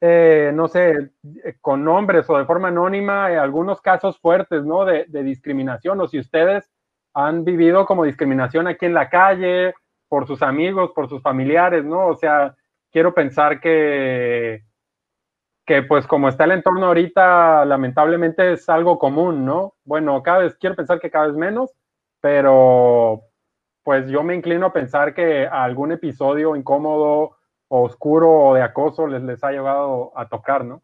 [0.00, 1.10] eh, no sé,
[1.44, 4.84] eh, con nombres o de forma anónima, eh, algunos casos fuertes, ¿no?
[4.84, 6.70] De, de, discriminación, o si ustedes
[7.14, 9.74] han vivido como discriminación aquí en la calle,
[10.08, 12.06] por sus amigos, por sus familiares, ¿no?
[12.08, 12.56] O sea,
[12.90, 14.64] quiero pensar que,
[15.66, 19.74] que pues como está el entorno ahorita, lamentablemente es algo común, ¿no?
[19.84, 21.72] Bueno, cada vez, quiero pensar que cada vez menos,
[22.20, 23.22] pero
[23.84, 27.36] pues yo me inclino a pensar que algún episodio incómodo
[27.70, 30.82] oscuro o de acoso les, les ha llegado a tocar, ¿no?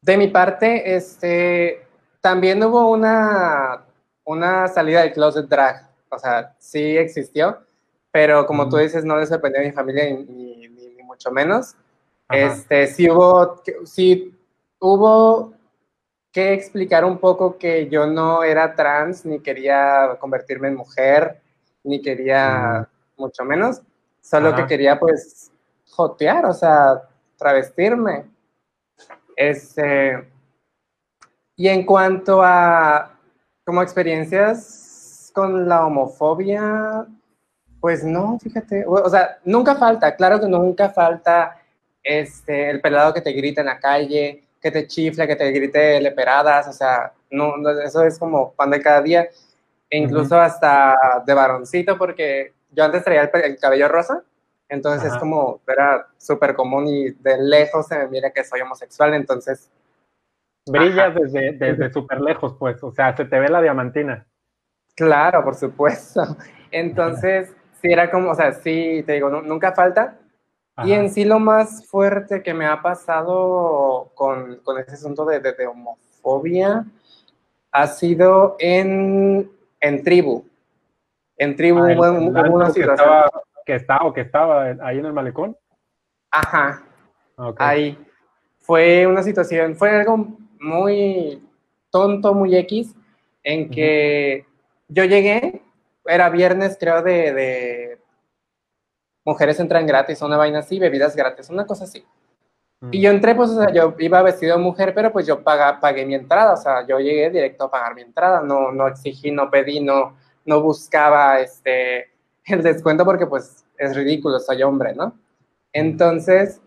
[0.00, 1.86] De mi parte, este,
[2.20, 3.84] también hubo una,
[4.24, 7.58] una salida del closet drag, o sea, sí existió,
[8.10, 11.74] pero como tú dices, no le sorprendió a mi familia ni, ni, ni mucho menos.
[12.28, 12.40] Ajá.
[12.40, 14.34] Este, sí hubo, sí
[14.78, 15.52] hubo
[16.32, 21.43] que explicar un poco que yo no era trans ni quería convertirme en mujer
[21.84, 23.82] ni quería mucho menos,
[24.20, 24.56] solo Ajá.
[24.56, 25.52] que quería pues
[25.90, 27.02] jotear, o sea,
[27.36, 28.24] travestirme.
[29.36, 30.28] Este,
[31.56, 33.16] y en cuanto a
[33.64, 37.06] como experiencias con la homofobia,
[37.80, 41.60] pues no, fíjate, o sea, nunca falta, claro que nunca falta
[42.02, 46.00] este, el pelado que te grita en la calle, que te chifla, que te grite
[46.00, 49.28] leperadas, o sea, no, no eso es como pan de cada día,
[49.96, 50.44] incluso uh -huh.
[50.46, 54.22] hasta de varoncito, porque yo antes traía el, el cabello rosa,
[54.68, 55.14] entonces Ajá.
[55.14, 59.70] es como, era súper común y de lejos se me mira que soy homosexual, entonces
[60.66, 64.26] brillas desde, desde súper lejos, pues, o sea, se te ve la diamantina.
[64.94, 66.22] Claro, por supuesto.
[66.70, 70.18] Entonces, sí era como, o sea, sí, te digo, nunca falta.
[70.84, 75.38] Y en sí lo más fuerte que me ha pasado con, con ese asunto de,
[75.38, 76.84] de, homofobia
[77.70, 79.52] ha sido en,
[79.84, 80.44] en tribu.
[81.36, 82.86] En tribu ah, hubo una situación.
[82.86, 85.56] Que estaba, que estaba, o que estaba ahí en el malecón.
[86.30, 86.82] Ajá.
[87.58, 87.98] Ahí.
[88.60, 91.46] Fue una situación, fue algo muy
[91.90, 92.94] tonto, muy X,
[93.42, 94.46] en que
[94.88, 95.60] yo llegué,
[96.06, 97.98] era viernes creo de,
[99.22, 102.06] mujeres entran gratis, una vaina así, bebidas gratis, una cosa así.
[102.90, 106.06] Y yo entré, pues, o sea, yo iba vestido de mujer, pero pues yo pagué
[106.06, 109.50] mi entrada, o sea, yo llegué directo a pagar mi entrada, no, no exigí, no
[109.50, 112.10] pedí, no, no buscaba este,
[112.46, 115.18] el descuento porque pues es ridículo, soy hombre, ¿no?
[115.72, 116.60] Entonces,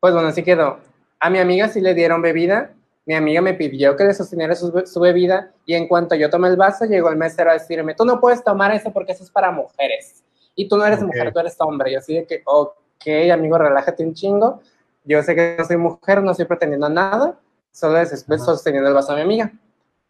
[0.00, 0.78] pues bueno, así quedó.
[1.20, 2.74] A mi amiga sí le dieron bebida,
[3.06, 6.56] mi amiga me pidió que le sosteniera su, bebida y en cuanto yo tomé el
[6.56, 9.50] vaso llegó el mesero a decirme, tú no puedes tomar eso porque eso es para
[9.50, 10.22] mujeres
[10.54, 11.92] y tú no eres mujer, tú eres hombre.
[11.92, 14.60] Y así de que, ok, amigo, relájate un chingo.
[15.04, 17.38] Yo sé que no soy mujer, no estoy pretendiendo nada,
[17.70, 19.52] solo estoy sosteniendo el vaso a mi amiga.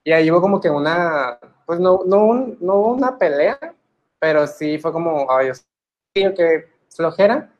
[0.04, 3.58] Y ahí hubo como que una, pues no, no, no hubo una pelea,
[4.18, 5.52] pero sí fue como, ay,
[6.14, 7.50] yo que flojera.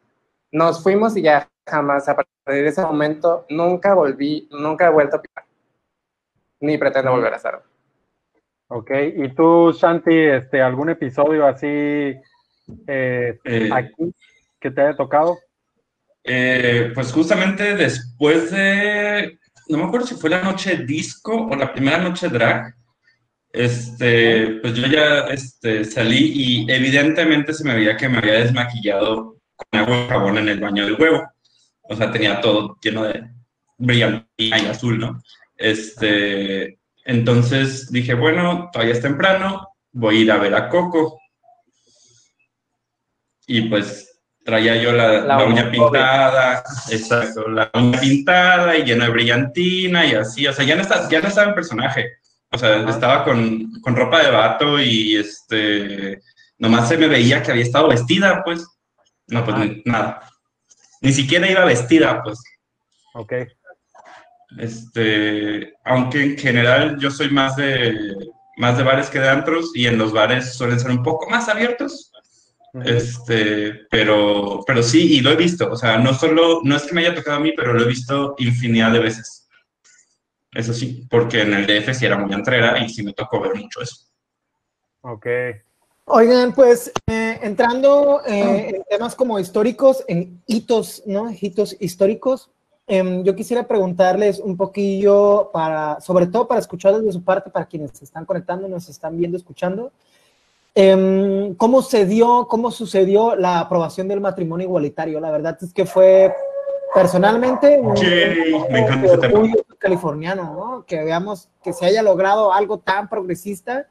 [0.51, 5.17] Nos fuimos y ya jamás a partir de ese momento nunca volví, nunca he vuelto
[5.17, 5.45] a picar.
[6.61, 7.63] Ni pretendo volver a hacerlo.
[8.69, 11.67] Ok, ¿y tú, Shanti, este, algún episodio así
[12.87, 14.15] eh, eh, aquí
[14.61, 15.39] que te haya tocado?
[16.25, 21.73] Eh, pues justamente después de, no me acuerdo si fue la noche disco o la
[21.73, 22.75] primera noche drag,
[23.53, 29.37] este, pues yo ya este, salí y evidentemente se me veía que me había desmaquillado
[29.57, 31.33] con agua y jabón en el baño del huevo
[31.93, 33.29] o sea, tenía todo lleno de
[33.79, 35.23] brillantina y azul, ¿no?
[35.57, 41.19] Este, entonces dije, bueno, todavía es temprano, voy a ir a ver a Coco.
[43.47, 44.12] Y pues
[44.45, 50.47] traía yo la, uña pintada, exacto, la uña pintada y llena de brillantina y así,
[50.47, 52.17] o sea, ya no, está, ya no estaba en personaje,
[52.51, 56.21] o sea, estaba con, con, ropa de vato y este,
[56.59, 58.67] nomás se me veía que había estado vestida, pues,
[59.29, 60.21] no, pues nada.
[61.01, 62.39] Ni siquiera iba vestida, pues.
[63.15, 63.33] Ok.
[64.59, 67.97] Este, aunque en general yo soy más de,
[68.57, 71.49] más de bares que de antros y en los bares suelen ser un poco más
[71.49, 72.12] abiertos.
[72.85, 76.95] Este, pero, pero sí, y lo he visto, o sea, no solo, no es que
[76.95, 79.49] me haya tocado a mí, pero lo he visto infinidad de veces.
[80.53, 83.55] Eso sí, porque en el DF sí era muy entrera y sí me tocó ver
[83.55, 83.97] mucho eso.
[85.03, 85.27] Ok.
[86.05, 91.31] Oigan, pues eh, entrando eh, en temas como históricos, en hitos, ¿no?
[91.31, 92.51] Hitos históricos,
[92.87, 97.67] em, yo quisiera preguntarles un poquillo para, sobre todo para escuchar desde su parte, para
[97.67, 99.93] quienes se están conectando, nos están viendo, escuchando,
[100.75, 105.21] em, ¿cómo se dio, cómo sucedió la aprobación del matrimonio igualitario?
[105.21, 106.35] La verdad es que fue
[106.95, 107.97] personalmente un,
[109.25, 110.85] orgullo californiano, ¿no?
[110.87, 113.87] Que veamos que se haya logrado algo tan progresista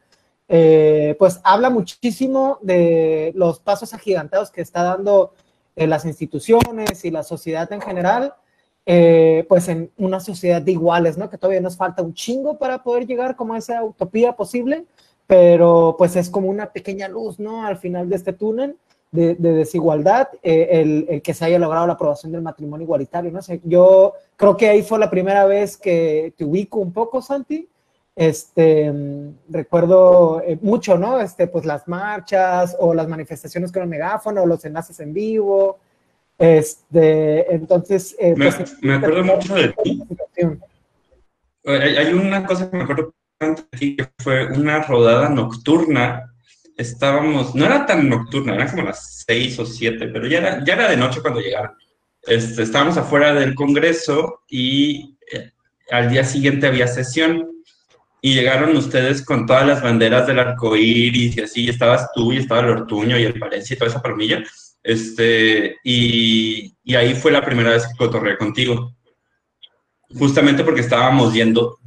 [0.53, 5.33] eh, pues habla muchísimo de los pasos agigantados que está dando
[5.77, 8.33] eh, las instituciones y la sociedad en general,
[8.85, 11.29] eh, pues en una sociedad de iguales, ¿no?
[11.29, 14.85] Que todavía nos falta un chingo para poder llegar como a esa utopía posible,
[15.31, 17.65] pero pues es como una pequeña luz, ¿no?
[17.65, 18.75] Al final de este túnel
[19.11, 23.41] de, desigualdad, el, el, que se haya logrado la aprobación del matrimonio igualitario, ¿no?
[23.41, 27.65] sé, yo creo que ahí fue la primera vez que te ubico un poco, Santi,
[28.13, 28.91] este,
[29.47, 31.21] recuerdo eh, mucho, ¿no?
[31.21, 35.79] Este, pues las marchas o las manifestaciones con el megáfono, los enlaces en vivo.
[36.37, 38.17] Este, entonces.
[38.19, 40.03] Eh, me, pues, me, acuerdo mucho de ti.
[41.65, 43.13] Hay, una cosa que me acuerdo
[43.71, 46.33] que fue una rodada nocturna.
[46.77, 50.73] Estábamos, no era tan nocturna, era como las seis o siete, pero ya era, ya
[50.73, 51.71] era de noche cuando llegaron.
[52.23, 55.51] Este, estábamos afuera del Congreso y eh,
[55.89, 57.49] al día siguiente había sesión
[58.21, 62.37] y llegaron ustedes con todas las banderas del arco iris y así, estabas tú y
[62.37, 64.43] estaba el Ortuño y el Palencia y toda esa palomilla.
[64.83, 68.95] Este, y, y, ahí fue la primera vez que cotorré contigo.
[70.17, 71.79] Justamente porque estábamos yendo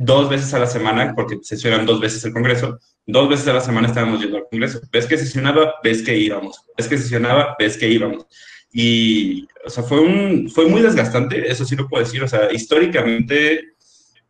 [0.00, 3.60] dos veces a la semana, porque sesionan dos veces el Congreso, dos veces a la
[3.60, 4.80] semana estábamos yendo al Congreso.
[4.90, 6.64] Ves que sesionaba, ves que íbamos.
[6.76, 8.26] Ves que sesionaba, ves que íbamos.
[8.72, 12.22] Y, o sea, fue, un, fue muy desgastante, eso sí lo puedo decir.
[12.22, 13.74] O sea, históricamente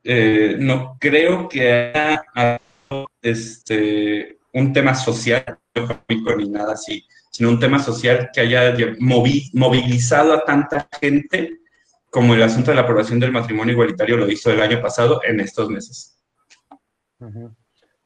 [0.03, 2.61] eh, no creo que haya
[3.23, 5.57] este, un tema social,
[6.37, 11.60] ni nada así, sino un tema social que haya movilizado a tanta gente
[12.11, 15.41] como el asunto de la aprobación del matrimonio igualitario lo hizo el año pasado en
[15.41, 16.21] estos meses.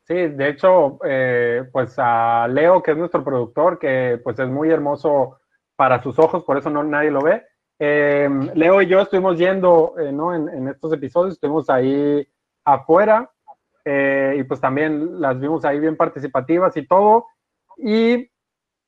[0.03, 4.71] Sí, de hecho, eh, pues a Leo, que es nuestro productor, que pues es muy
[4.71, 5.39] hermoso
[5.77, 7.43] para sus ojos, por eso no nadie lo ve.
[7.79, 10.35] Eh, Leo y yo estuvimos yendo, eh, ¿no?
[10.35, 12.27] En, en, estos episodios, estuvimos ahí
[12.65, 13.31] afuera
[13.87, 17.27] y pues también las vimos ahí bien participativas y todo.
[17.77, 18.31] Y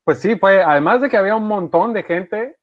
[0.03, 2.55] pues sí, fue, además de que había un montón de gente,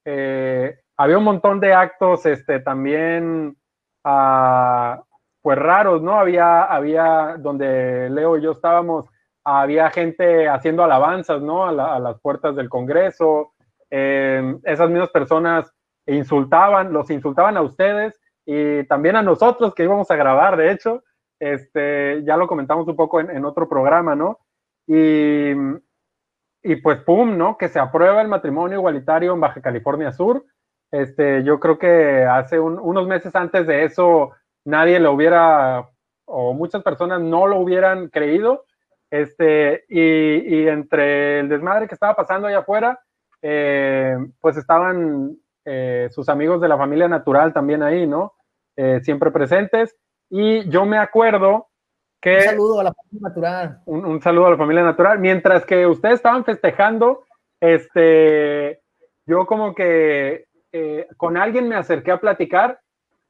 [0.97, 3.57] había un montón de actos, este, también,
[4.05, 5.03] uh,
[5.43, 6.19] pues raros, ¿no?
[6.19, 9.07] Había, había, donde Leo y yo estábamos,
[9.45, 11.67] había gente haciendo alabanzas, ¿no?
[11.67, 13.53] A, las puertas del Congreso.
[13.91, 15.71] Eh, esas mismas personas
[16.07, 21.03] insultaban, los insultaban a ustedes y también a nosotros que íbamos a grabar, de hecho.
[21.41, 24.39] Este, ya lo comentamos un poco en, en otro programa, ¿no?
[24.87, 25.51] Y,
[26.63, 27.59] y pues, ¡pum!, ¿no?
[27.59, 30.45] Que se aprueba el matrimonio igualitario en Baja California Sur.
[30.95, 34.31] Este, yo creo que hace unos meses antes de eso
[34.65, 35.91] nadie lo hubiera,
[36.25, 38.65] o muchas personas no lo hubieran creído.
[39.11, 43.01] Este, y, entre el desmadre que estaba pasando allá afuera,
[43.43, 48.33] eh, pues estaban eh, sus amigos de la familia natural también ahí, ¿no?
[48.77, 49.97] Eh, siempre presentes.
[50.31, 51.71] Y yo me acuerdo
[52.21, 52.37] que...
[52.37, 53.83] Un saludo a la familia natural.
[53.87, 55.19] Un, un, saludo a la familia natural.
[55.19, 57.25] Mientras que ustedes estaban festejando,
[57.61, 58.81] este,
[59.27, 60.47] yo como que
[60.77, 62.81] eh, con alguien me acerqué a platicar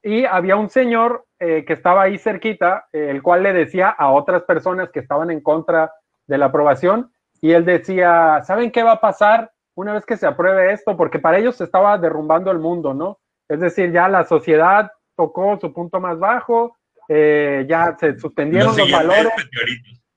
[0.02, 4.10] y había un señor eh, que estaba ahí cerquita, eh, el cual le decía a
[4.12, 5.92] otras personas que estaban en contra
[6.26, 10.26] de la aprobación y él decía, ¿saben qué va a pasar una vez que se
[10.26, 10.96] apruebe esto?
[10.96, 13.18] Porque para ellos se estaba derrumbando el mundo, ¿no?
[13.46, 16.78] Es decir, ya la sociedad tocó su punto más bajo,
[17.10, 19.34] ya se suspendieron los valores.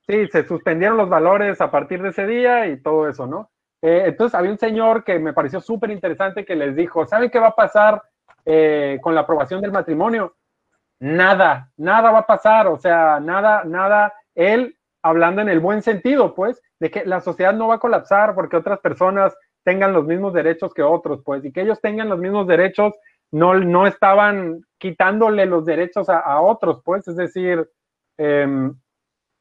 [0.06, 3.50] Sí, se suspendieron los valores a partir de ese día y todo eso, ¿no?
[3.80, 7.38] Eh, entonces había un señor que me pareció súper interesante que les dijo, ¿saben qué
[7.38, 8.02] va a pasar
[8.44, 10.34] eh, con la aprobación del matrimonio?
[11.00, 16.34] Nada, nada va a pasar, o sea, nada, nada, él hablando en el buen sentido,
[16.34, 20.32] pues, de que la sociedad no va a colapsar porque otras personas tengan los mismos
[20.32, 22.94] derechos que otros, pues, y que ellos tengan los mismos derechos,
[23.30, 27.68] no, no estaban quitándole los derechos a, otros, pues, es decir,
[28.16, 28.72] eh,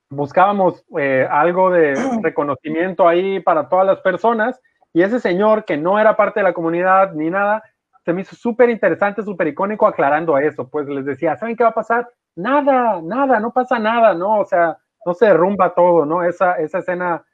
[0.09, 1.93] buscábamos eh, algo de
[2.23, 4.59] reconocimiento ahí para todas las personas
[4.93, 7.61] y ese señor que no era parte de la comunidad ni nada,
[8.03, 11.69] se me hizo súper interesante, súper icónico aclarando eso, pues les decía, ¿saben qué va
[11.71, 12.09] a pasar?
[12.35, 14.39] Nada, nada, no pasa nada, ¿no?
[14.39, 16.23] O sea, no se derrumba todo, ¿no?
[16.23, 17.25] Esa, esa escena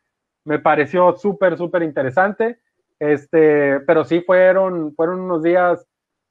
[0.46, 2.60] me pareció súper, súper interesante,
[3.00, 5.88] este, pero sí fueron, fueron unos días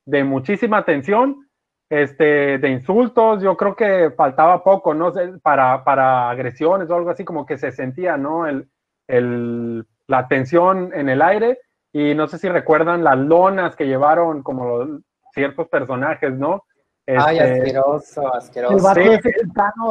[0.07, 1.49] de muchísima tensión,
[1.93, 5.12] este, de insultos, yo creo que faltaba poco, ¿no?
[5.43, 8.47] Para, para agresiones o algo así, como que se sentía, ¿no?
[8.47, 8.66] El,
[9.09, 11.59] el, la tensión en el aire.
[11.93, 15.01] Y no sé si recuerdan las lonas que llevaron como
[15.34, 16.64] ciertos personajes, ¿no?
[17.07, 18.99] Ay, este, asqueroso, asqueroso.
[18.99, 19.30] El, sí,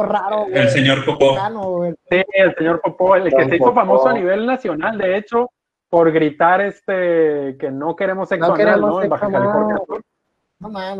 [0.04, 1.36] raro, el señor Popó.
[2.10, 5.50] Sí, el señor Popó, el que se hizo famoso a nivel nacional, de hecho,
[5.88, 9.02] por gritar este que no queremos sexo no, queremos ¿no?
[9.02, 10.02] En Baja California Sur.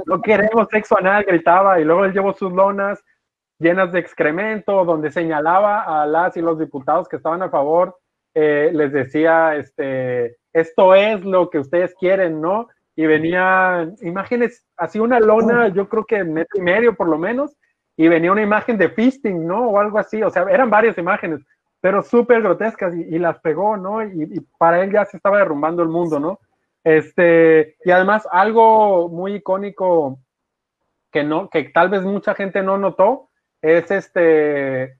[0.06, 3.02] No, queremos sexo anal, gritaba, y luego él llevó sus lonas
[3.58, 7.96] llenas de excremento, donde señalaba a las y los diputados que estaban a favor,
[8.34, 12.68] eh, les decía, este, esto es lo que ustedes quieren, ¿no?
[12.96, 17.56] Y venían imágenes, así una lona, yo creo que metro y medio por lo menos,
[17.96, 19.68] y venía una imagen de fisting, ¿no?
[19.68, 21.40] O algo así, o sea, eran varias imágenes,
[21.80, 24.02] pero súper grotescas, y, las pegó, ¿no?
[24.02, 26.40] Y, y, para él ya se estaba derrumbando el mundo, ¿no?
[26.84, 30.18] Este, y además algo muy icónico
[31.10, 33.28] que no, que tal vez mucha gente no notó,
[33.60, 34.98] es este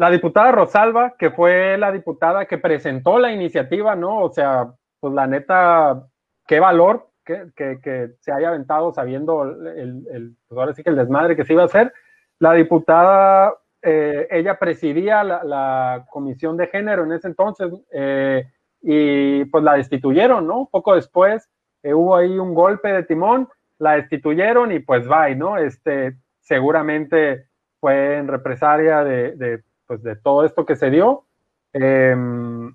[0.00, 4.20] la diputada Rosalba, que fue la diputada que presentó la iniciativa, ¿no?
[4.20, 6.06] O sea, pues la neta,
[6.46, 10.96] qué valor que, que, se haya aventado sabiendo el, el, pues ahora sí que el
[10.96, 11.92] desmadre que se iba a hacer.
[12.38, 18.50] La diputada, eh, ella presidía la, la, comisión de género en ese entonces, eh,
[18.82, 20.68] y pues la destituyeron, ¿no?
[20.70, 21.48] Poco después
[21.82, 25.56] eh, hubo ahí un golpe de timón, la destituyeron y pues bye, ¿no?
[25.56, 27.46] Este, seguramente
[27.80, 31.24] fue en represalia de, pues, de todo esto que se dio.
[31.72, 32.74] Em,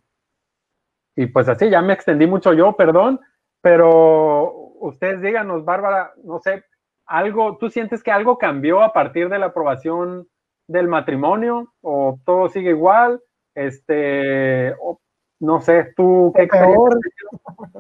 [1.16, 3.20] y pues así, ya me extendí mucho yo, perdón,
[3.62, 6.64] pero ustedes díganos, Bárbara, no sé,
[7.06, 10.28] algo, ¿tú sientes que algo cambió a partir de la aprobación
[10.68, 13.22] del matrimonio o todo sigue igual?
[13.54, 15.00] Este, o,
[15.46, 17.00] no sé, tú qué peor.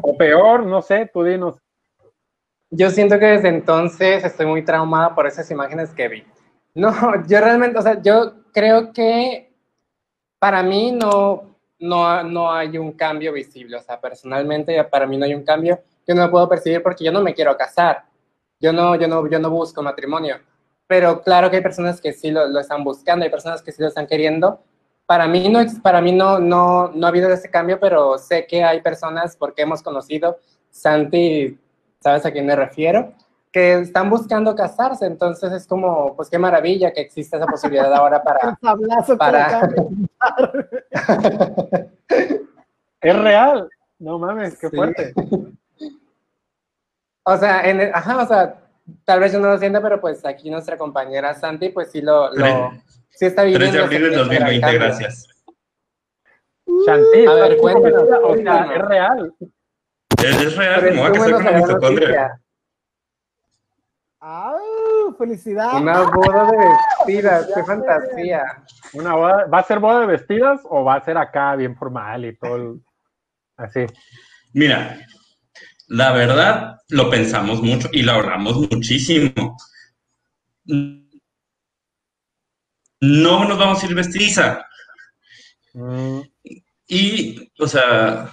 [0.01, 1.57] O peor, no sé, tú dinos.
[2.69, 6.23] Yo siento que desde entonces estoy muy traumada por esas imágenes que vi.
[6.73, 6.91] No,
[7.27, 9.53] yo realmente, o sea, yo creo que
[10.39, 13.77] para mí no, no, no hay un cambio visible.
[13.77, 15.79] O sea, personalmente para mí no hay un cambio.
[16.07, 18.05] Yo no lo puedo percibir porque yo no me quiero casar.
[18.59, 20.37] yo no, yo no, yo no busco matrimonio.
[20.87, 23.81] Pero claro que hay personas que sí lo, lo están buscando, hay personas que sí
[23.81, 24.61] lo están queriendo.
[25.05, 28.63] Para mí, no, para mí no, no, no ha habido ese cambio, pero sé que
[28.63, 30.39] hay personas, porque hemos conocido,
[30.71, 31.59] Santi,
[31.99, 33.13] ¿sabes a quién me refiero?
[33.55, 38.21] que están buscando casarse, entonces es como, pues qué maravilla que existe esa posibilidad ahora
[38.21, 38.59] para...
[39.17, 39.69] para...
[42.99, 45.13] es real, no mames, qué fuerte.
[47.23, 48.59] O sea, en ajá, o sea,
[49.05, 52.33] tal vez yo no lo sienta, pero pues aquí nuestra compañera Santi, pues sí lo,
[52.33, 52.73] lo
[53.15, 53.65] sí está viviendo.
[53.65, 55.27] 3 de abril del 2020, gracias.
[56.85, 59.33] Shanti, a ver, cuéntanos, o sea, es real.
[60.23, 62.41] Es, es real, voy a casar con una mitocondria.
[64.27, 64.57] ¡Ah!
[65.19, 65.79] ¡Felicidad!
[65.79, 68.43] Una boda de vestidas, qué fantasía.
[68.93, 72.25] Una boda, ¿Va a ser boda de vestidas o va a ser acá bien formal
[72.25, 72.79] y todo
[73.55, 73.85] así?
[74.53, 74.97] Mira,
[75.87, 79.57] la verdad lo pensamos mucho y lo ahorramos muchísimo.
[83.05, 84.65] No nos vamos a ir vestidiza.
[85.73, 86.21] Mm.
[86.87, 88.31] Y, o sea,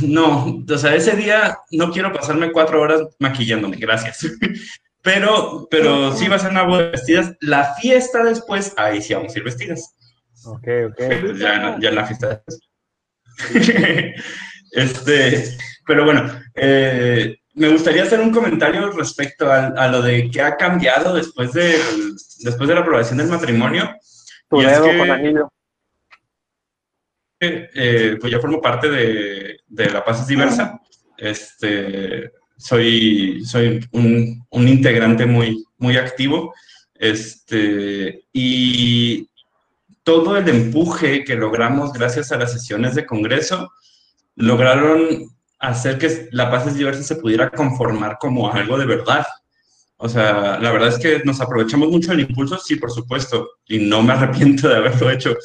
[0.00, 4.26] no, o sea, ese día no quiero pasarme cuatro horas maquillándome, gracias.
[5.04, 7.34] Pero, pero sí va a ser una boda de vestidas.
[7.40, 9.96] La fiesta después, ahí sí vamos a ir vestidas.
[10.44, 11.00] Ok, ok.
[11.38, 12.44] Ya, ya en la fiesta
[14.70, 20.56] este, pero bueno, eh, me gustaría hacer un comentario respecto a, lo de qué ha
[20.56, 21.78] cambiado después de,
[22.40, 23.94] después de la aprobación del matrimonio.
[24.48, 25.52] Tu dedo con anillo.
[27.40, 30.80] Eh, pues ya formo parte de, La Paz es Diversa.
[31.18, 36.54] Este, soy soy un, integrante muy, muy activo.
[36.94, 39.28] Este, y
[40.04, 43.72] todo el empuje que logramos gracias a las sesiones de Congreso
[44.36, 45.28] lograron
[45.62, 49.24] hacer que La Paz es Diversa se pudiera conformar como algo de verdad.
[49.96, 53.78] O sea, la verdad es que nos aprovechamos mucho del impulso, sí, por supuesto, y
[53.78, 55.36] no me arrepiento de haberlo hecho,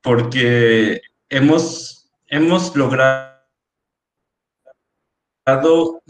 [0.00, 3.30] porque hemos, hemos logrado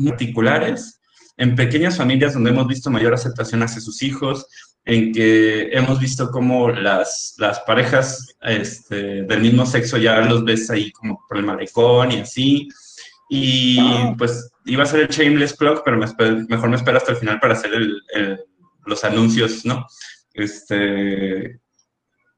[0.02, 1.00] particulares
[1.36, 4.46] en pequeñas familias donde hemos visto mayor aceptación hacia sus hijos,
[4.84, 10.70] en que hemos visto cómo las, las parejas este, del mismo sexo ya los ves
[10.70, 12.68] ahí como por el malecón y así.
[13.34, 13.78] Y
[14.18, 17.54] pues iba a ser el Shameless Plug, pero mejor me espero hasta el final para
[17.54, 17.70] hacer
[18.84, 19.86] los anuncios, ¿no?
[20.34, 21.58] Este,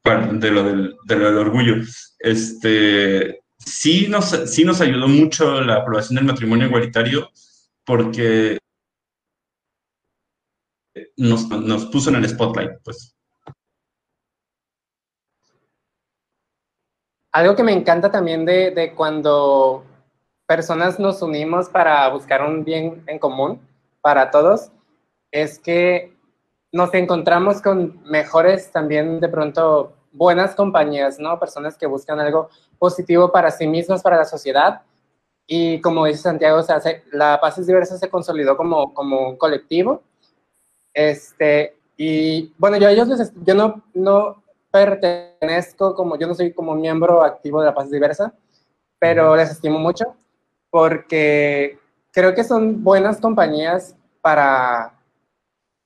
[0.05, 1.75] de lo del, de lo del orgullo.
[2.21, 7.29] Este, sí, nos, sí nos ayudó mucho la aprobación del matrimonio igualitario
[7.85, 8.59] porque
[11.17, 13.17] nos, nos puso en el spotlight, pues.
[17.33, 19.85] Algo que me encanta también de, de, cuando
[20.47, 23.61] personas nos unimos para buscar un bien en común
[24.01, 24.71] para todos
[25.31, 26.15] es que
[26.71, 31.39] nos encontramos con mejores también de pronto buenas compañías, ¿no?
[31.39, 34.83] Personas que buscan algo positivo para sí mismas, para la sociedad.
[35.47, 36.81] Y como dice Santiago, o sea,
[37.13, 40.03] la Paz Diversa se consolidó como, como un colectivo.
[40.93, 47.23] Este, y bueno, yo, ellos yo no, no pertenezco como, yo no soy como miembro
[47.23, 48.35] activo de la Paz Diversa,
[48.99, 50.17] pero les estimo mucho
[50.75, 51.79] porque
[52.11, 54.99] creo que son buenas compañías para,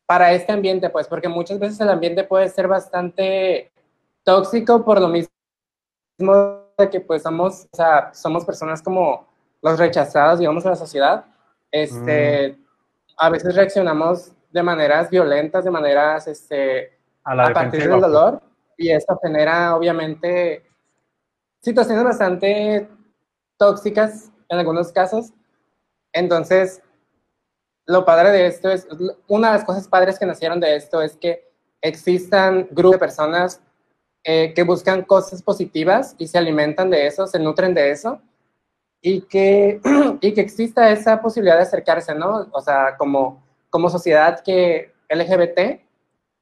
[0.06, 3.70] para este ambiente, pues, porque muchas veces el ambiente puede ser bastante
[4.24, 5.28] tóxico por lo mismo
[6.78, 9.28] de que pues somos, o sea, somos personas como
[9.60, 11.26] los rechazados, digamos, a la sociedad.
[11.70, 12.64] Este, mm.
[13.18, 18.40] A veces reaccionamos de maneras violentas, de maneras, este, a, partir del dolor,
[18.78, 20.64] y esto genera, obviamente,
[21.60, 22.88] situaciones bastante
[23.58, 25.32] tóxicas en algunos casos.
[26.12, 26.82] Entonces,
[27.86, 28.86] lo padre de esto es,
[29.26, 31.48] una de las cosas padres que nacieron de esto es que
[31.80, 33.62] existan grupos de personas
[34.24, 38.20] eh, que buscan cosas positivas y se alimentan de eso, se nutren de eso,
[39.00, 39.80] y que,
[40.20, 42.48] y que exista esa posibilidad de acercarse, ¿no?
[42.52, 45.80] O sea, como, como sociedad que LGBT,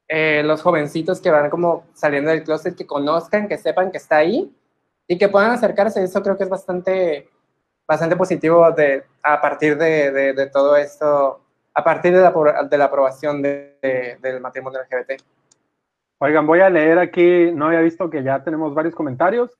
[0.09, 4.17] eh, los jovencitos que van como saliendo del closet, que conozcan, que sepan que está
[4.17, 4.53] ahí
[5.07, 7.29] y que puedan acercarse, eso creo que es bastante
[7.87, 11.41] bastante positivo de, a partir de, de, todo esto,
[11.73, 15.21] a partir de la, de la aprobación del matrimonio LGBT.
[16.19, 19.51] Oigan, voy a leer aquí, no había visto que ya tenemos varios comentarios.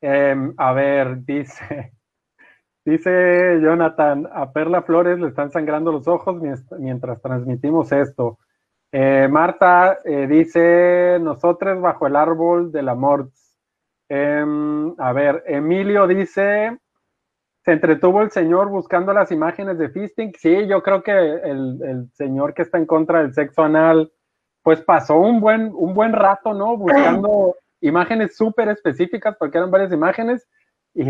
[0.00, 1.92] Em, a ver, dice,
[2.84, 6.40] dice Jonathan, a Perla Flores le están sangrando los ojos
[6.78, 8.38] mientras, transmitimos esto.
[8.92, 13.30] Eh, Marta eh, dice, nosotros bajo el árbol del amor.
[14.08, 16.78] Em, a ver, Emilio dice,
[17.64, 20.32] se entretuvo el señor buscando las imágenes de fisting.
[20.36, 24.12] Sí, yo creo que el, el, señor que está en contra del sexo anal,
[24.62, 26.76] pues pasó un buen, un buen rato, ¿no?
[26.76, 30.46] Buscando imágenes súper específicas, porque eran varias imágenes,
[30.94, 31.04] y,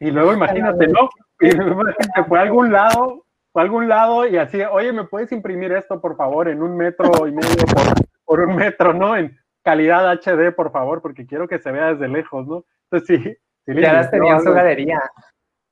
[0.00, 1.08] y luego imagínate, ¿no?
[1.40, 5.32] Y se fue a algún lado, fue a algún lado y así, oye, ¿me puedes
[5.32, 9.16] imprimir esto, por favor, en un metro y medio por, por un metro, ¿no?
[9.16, 12.64] En calidad HD, por favor, porque quiero que se vea desde lejos, ¿no?
[12.90, 13.36] Entonces sí.
[13.66, 15.00] sí ya las tenía en su galería.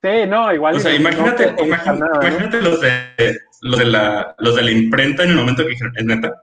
[0.03, 0.77] Sí, no, igual.
[0.77, 5.37] O sea, imagínate, imagínate, los, de, los, de la, los de la imprenta en el
[5.37, 6.43] momento que dijeron, ¿es neta?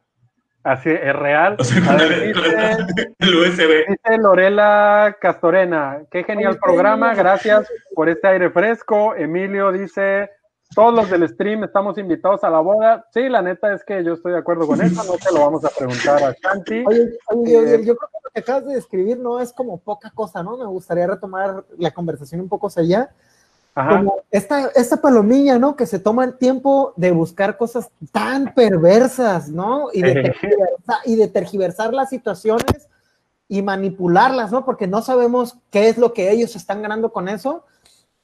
[0.64, 1.56] Así, es real.
[1.60, 2.34] O sea, dice,
[3.20, 3.86] el USB.
[3.88, 9.16] Dice Lorela Castorena, qué genial programa, gracias por este aire fresco.
[9.16, 10.32] Emilio dice,
[10.74, 13.06] todos los del stream estamos invitados a la boda.
[13.14, 15.64] Sí, la neta es que yo estoy de acuerdo con eso, no te lo vamos
[15.64, 16.84] a preguntar a Shanti.
[16.86, 20.44] Oye, oye, yo, creo que lo que acabas de describir no es como poca cosa,
[20.44, 20.58] ¿no?
[20.58, 23.10] Me gustaría retomar la conversación un poco hacia allá
[23.76, 25.76] como esta, esta palomilla, ¿no?
[25.76, 29.90] Que se toma el tiempo de buscar cosas tan perversas, ¿no?
[29.92, 32.88] Y de, tergiversar, y de tergiversar las situaciones
[33.50, 34.64] y manipularlas, ¿no?
[34.64, 37.66] Porque no sabemos qué es lo que ellos están ganando con eso.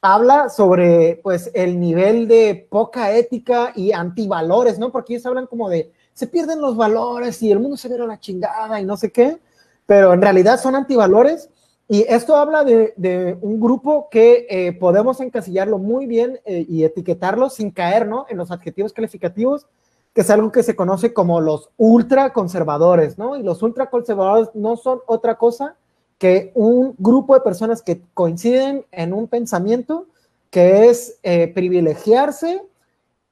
[0.02, 4.90] Habla sobre, pues, el nivel de poca ética y antivalores, ¿no?
[4.90, 8.08] Porque ellos hablan como de, se pierden los valores y el mundo se ve a
[8.08, 9.38] la chingada y no sé qué,
[9.86, 11.50] pero en realidad son antivalores
[11.92, 17.50] y esto habla de, un grupo que eh, podemos encasillarlo muy bien eh, y etiquetarlo
[17.50, 18.26] sin caer ¿no?
[18.30, 19.68] en los adjetivos calificativos,
[20.14, 23.36] que es algo que se conoce como los ultraconservadores, ¿no?
[23.36, 25.76] Y los ultraconservadores no son otra cosa
[26.18, 30.06] que un grupo de personas que coinciden en un pensamiento
[30.50, 32.64] que es eh, privilegiarse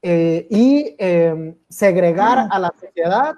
[0.02, 0.98] y
[1.70, 3.36] segregar a la sociedad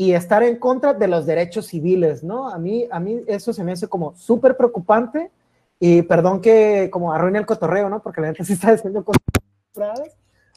[0.00, 2.48] y estar en contra de los derechos civiles, ¿no?
[2.48, 5.32] A mí, a mí eso se me hace como súper preocupante
[5.80, 8.00] y perdón que como arruine el cotorreo, ¿no?
[8.00, 9.20] Porque la gente sí está diciendo cosas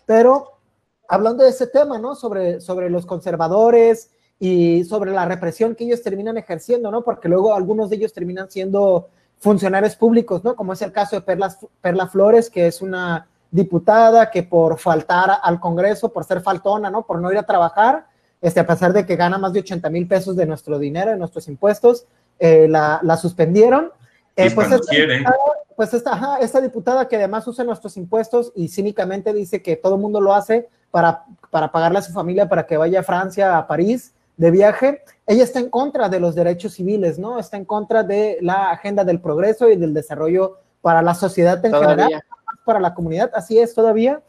[0.06, 0.60] pero
[1.08, 2.14] hablando de ese tema, ¿no?
[2.14, 7.02] Sobre, sobre los conservadores y sobre la represión que ellos terminan ejerciendo, ¿no?
[7.02, 10.56] Porque luego algunos de ellos terminan siendo funcionarios públicos, ¿no?
[10.56, 15.32] Como es el caso de Perla, Perla Flores, que es una diputada que por faltar
[15.42, 17.08] al Congreso, por ser faltona, ¿no?
[17.08, 18.11] Por no ir a trabajar,
[18.42, 21.18] este, a pesar de que gana más de 80 mil pesos de nuestro dinero, de
[21.18, 22.06] nuestros impuestos,
[22.40, 23.92] eh, la, la, suspendieron.
[24.36, 25.36] Eh, pues, esta diputada,
[25.76, 30.02] pues esta, esta diputada que además usa nuestros impuestos y cínicamente dice que todo el
[30.02, 33.68] mundo lo hace para, para pagarle a su familia para que vaya a Francia, a
[33.68, 37.38] París de viaje, ella está en contra de los derechos civiles, ¿no?
[37.38, 41.74] Está en contra de la agenda del progreso y del desarrollo para la sociedad en
[41.74, 42.24] general,
[42.66, 44.22] para la comunidad, así es todavía.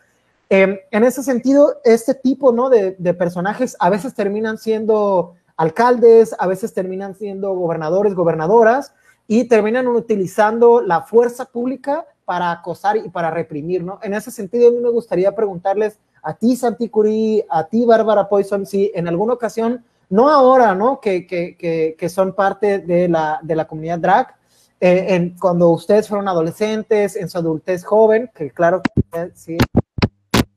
[0.54, 2.68] Em, en ese sentido, este tipo ¿no?
[2.68, 8.92] de, personajes a veces terminan siendo alcaldes, a veces terminan siendo gobernadores, gobernadoras,
[9.26, 13.98] y terminan utilizando la fuerza pública para acosar y para reprimir, ¿no?
[14.02, 18.28] En ese sentido, a mí me gustaría preguntarles a ti, Santi Curí, a ti, Bárbara
[18.28, 21.00] Poison, si en alguna ocasión, no ahora, ¿no?
[21.00, 24.34] Que, que, que, son parte de la, de la comunidad drag,
[24.80, 29.56] eh, en, cuando ustedes fueron adolescentes, en su adultez joven, que claro que sí,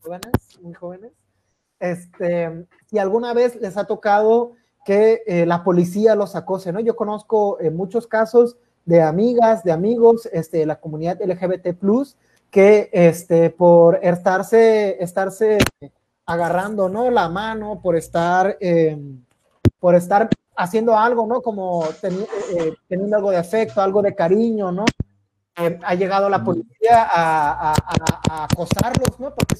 [0.05, 0.31] jóvenes,
[0.61, 1.11] muy jóvenes,
[1.79, 4.53] este, si alguna vez les ha tocado
[4.85, 6.79] que eh, la policía los acose, ¿no?
[6.79, 11.75] Yo conozco eh, muchos casos de amigas, de amigos, este, de la comunidad LGBT+,
[12.51, 15.57] que este, por estarse, estarse
[16.25, 17.09] agarrando, ¿no?
[17.09, 19.23] La mano, por estar, em,
[19.79, 21.41] por estar haciendo algo, ¿no?
[21.41, 24.85] Como eh, teniendo algo de afecto, algo de cariño, ¿no?
[25.57, 27.73] Eh, ha llegado la policía a,
[28.43, 29.33] acosarlos, ¿no?
[29.33, 29.55] Porque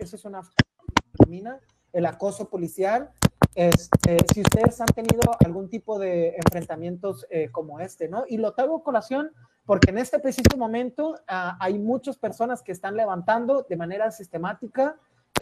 [0.00, 0.42] eso es, una
[1.92, 3.10] el acoso policial.
[3.54, 8.24] Este, si ustedes han tenido algún tipo de enfrentamientos eh, como este, ¿no?
[8.28, 9.32] Y lo traigo colación
[9.66, 14.96] porque en este preciso momento ah, hay muchas personas que están levantando de manera sistemática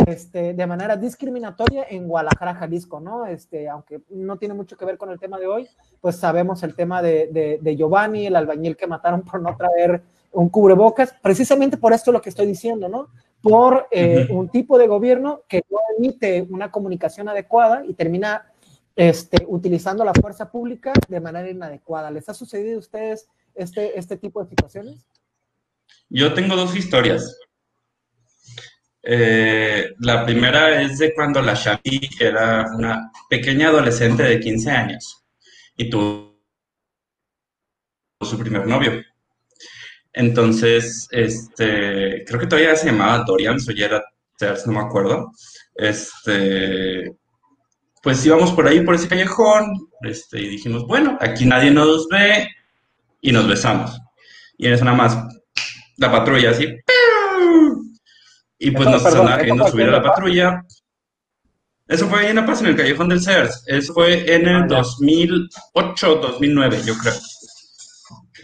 [0.07, 3.27] este, de manera discriminatoria en Guadalajara, Jalisco, ¿no?
[3.27, 5.69] Este, aunque no tiene mucho que ver con el tema de hoy,
[6.01, 10.49] pues sabemos el tema de, de, Giovanni, el albañil que mataron por no traer un
[10.49, 13.09] cubrebocas, precisamente por esto lo que estoy diciendo, ¿no?
[13.41, 18.47] Por eh, un tipo de gobierno que no emite una comunicación adecuada y termina
[18.95, 22.11] este, utilizando la fuerza pública de manera inadecuada.
[22.11, 25.07] ¿Les ha sucedido a ustedes este, este tipo de situaciones?
[26.11, 27.39] Yo tengo dos historias.
[29.03, 35.25] Eh, la primera es de cuando la Shanti era una pequeña adolescente de 15 años
[35.77, 36.43] y tuvo
[38.21, 39.03] su primer novio.
[40.13, 44.05] Entonces, este, creo que todavía se llamaba Dorian, ya era
[44.67, 45.33] no me acuerdo.
[45.75, 47.17] Este,
[48.03, 52.49] pues íbamos por ahí, por ese callejón, este, y dijimos, bueno, aquí nadie nos ve,
[53.21, 53.99] y nos besamos.
[54.57, 55.19] Y en eso nada más,
[55.97, 56.67] la patrulla así,
[58.59, 59.03] Y pues nos
[59.37, 60.65] queriendo subir a la patrulla.
[61.87, 63.65] Eso fue ahí en La Paz, en el Callejón del Sears.
[63.67, 67.15] Eso fue en el 2008, 2009, yo creo.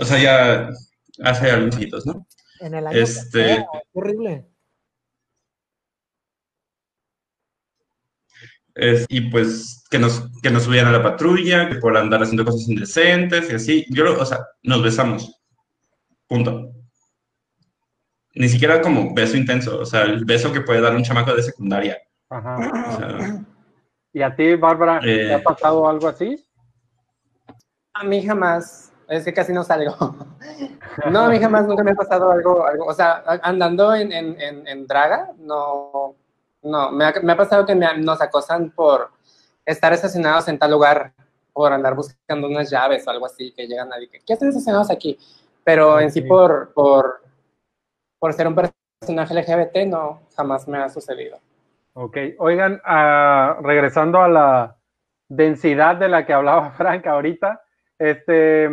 [0.01, 0.69] O sea, ya
[1.23, 2.27] hace años, ¿no?
[2.61, 4.47] En el año Este- horrible.
[8.75, 12.45] Es- y pues que nos, que nos subían a la patrulla, que por andar haciendo
[12.45, 13.87] cosas indecentes y así.
[13.91, 15.41] Yo, lo- o sea, nos besamos.
[16.27, 16.73] Punto.
[18.35, 21.43] Ni siquiera como beso intenso, o sea, el beso que puede dar un chamaco de
[21.43, 21.99] secundaria.
[22.28, 22.57] Ajá.
[22.89, 23.41] O sea,
[24.12, 25.35] ¿Y a ti, Bárbara, te Eh.
[25.35, 26.45] ha pasado algo así?
[27.95, 29.95] A mí jamás, es que casi no salgo.
[31.11, 34.41] No, a mí jamás nunca me ha pasado algo, algo o sea, andando en, en,
[34.41, 36.14] en, en draga, no,
[36.62, 39.11] no, me ha, me ha pasado que me- nos acosan por
[39.66, 41.12] estar estacionados en tal lugar,
[41.53, 44.89] por andar buscando unas llaves o algo así, que llegan a decir, ¿qué hacen estacionados
[44.89, 45.18] aquí?
[45.64, 47.24] Pero en sí por, por,
[48.25, 51.41] por ser un personaje LGBT, no, jamás me ha sucedido.
[51.93, 54.79] Ok, oigan, ah, regresando a la
[55.29, 57.61] densidad de la que hablaba Frank ahorita,
[57.99, 58.70] este,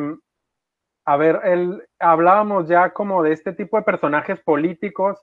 [1.05, 5.21] a ver, el, hablábamos ya como de este tipo de personajes políticos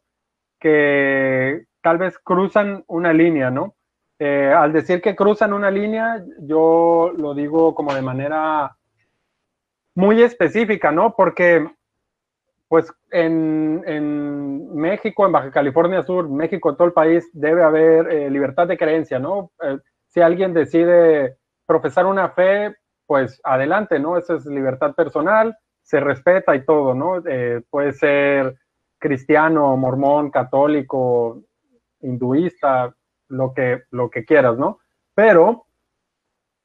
[0.61, 3.77] que tal vez cruzan una línea, ¿no?
[4.19, 8.77] Eh, al decir que cruzan una línea, yo lo digo como de manera
[9.95, 11.15] muy específica, ¿no?
[11.17, 11.67] Porque,
[12.69, 18.31] pues, en, en México, en Baja California Sur, México, todo el país, debe haber eh,
[18.31, 19.51] libertad de creencia, ¿no?
[19.63, 24.19] Eh, si alguien decide profesar una fe, pues adelante, ¿no?
[24.19, 27.23] Esa es libertad personal, se respeta y todo, ¿no?
[27.27, 28.57] Eh, puede ser
[28.99, 31.43] cristiano, mormón, católico,
[32.01, 32.95] hinduista,
[33.29, 34.79] lo que, lo que quieras, ¿no?
[35.15, 35.67] Pero,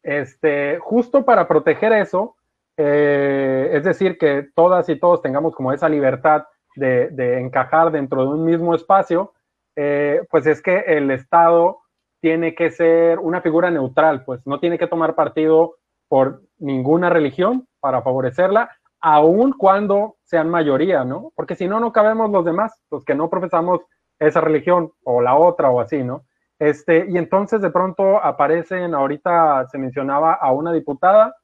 [0.02, 2.36] este, justo para proteger eso,
[2.78, 6.46] eh, es decir, que todas y todos tengamos como esa libertad
[6.76, 9.34] de, encajar dentro de un mismo espacio,
[9.76, 11.80] eh, pues es que el Estado
[12.20, 15.76] tiene que ser una figura neutral, pues no tiene que tomar partido
[16.08, 18.70] por ninguna religión para favorecerla,
[19.02, 21.32] aun cuando sean mayoría, ¿no?
[21.36, 23.82] Porque si no, no cabemos los demás, los que no profesamos
[24.20, 26.24] esa religión o la otra o así, ¿no?
[26.60, 31.36] Este, y entonces de pronto aparecen, ahorita se mencionaba a una diputada,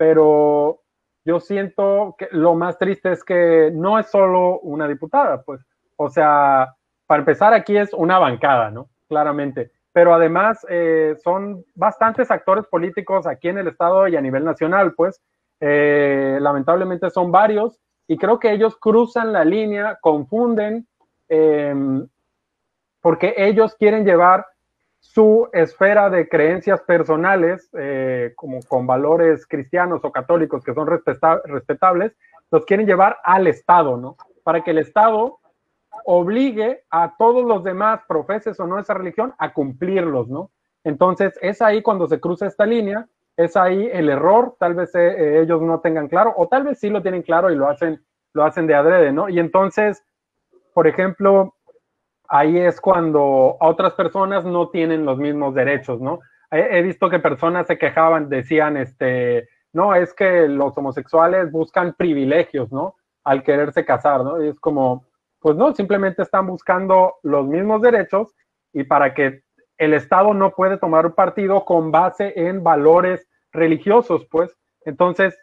[0.00, 0.80] pero
[1.26, 5.60] yo siento que lo más triste es que no es solo una diputada, pues,
[5.96, 6.74] o sea,
[7.06, 8.88] para empezar aquí es una bancada, ¿no?
[9.10, 14.42] Claramente, pero además eh, son bastantes actores políticos aquí en el estado y a nivel
[14.42, 15.20] nacional, pues,
[15.60, 17.78] eh, lamentablemente son varios
[18.08, 20.88] y creo que ellos cruzan la línea, confunden,
[21.28, 21.74] eh,
[23.02, 24.46] porque ellos quieren llevar
[25.00, 31.40] su esfera de creencias personales, eh, como con valores cristianos o católicos que son respeta
[31.46, 32.12] respetables,
[32.50, 34.16] los quieren llevar al Estado, ¿no?
[34.44, 35.38] Para que el Estado
[36.04, 40.50] obligue a todos los demás, profeses o no esa religión, a cumplirlos, ¿no?
[40.84, 45.40] Entonces, es ahí cuando se cruza esta línea, es ahí el error, tal vez eh,
[45.40, 48.44] ellos no tengan claro, o tal vez sí lo tienen claro y lo hacen, lo
[48.44, 49.28] hacen de adrede, ¿no?
[49.28, 50.04] Y entonces,
[50.74, 51.54] por ejemplo,
[52.30, 56.20] ahí es cuando otras personas no tienen los mismos derechos, ¿no?
[56.52, 62.72] He, visto que personas se quejaban, decían, este, no, es que los homosexuales buscan privilegios,
[62.72, 62.96] ¿no?
[63.24, 64.42] Al quererse casar, ¿no?
[64.42, 65.04] Y es como,
[65.40, 68.34] pues no, simplemente están buscando los mismos derechos
[68.72, 69.42] y para que
[69.78, 74.56] el Estado no puede tomar un partido con base en valores religiosos, pues.
[74.84, 75.36] Entonces,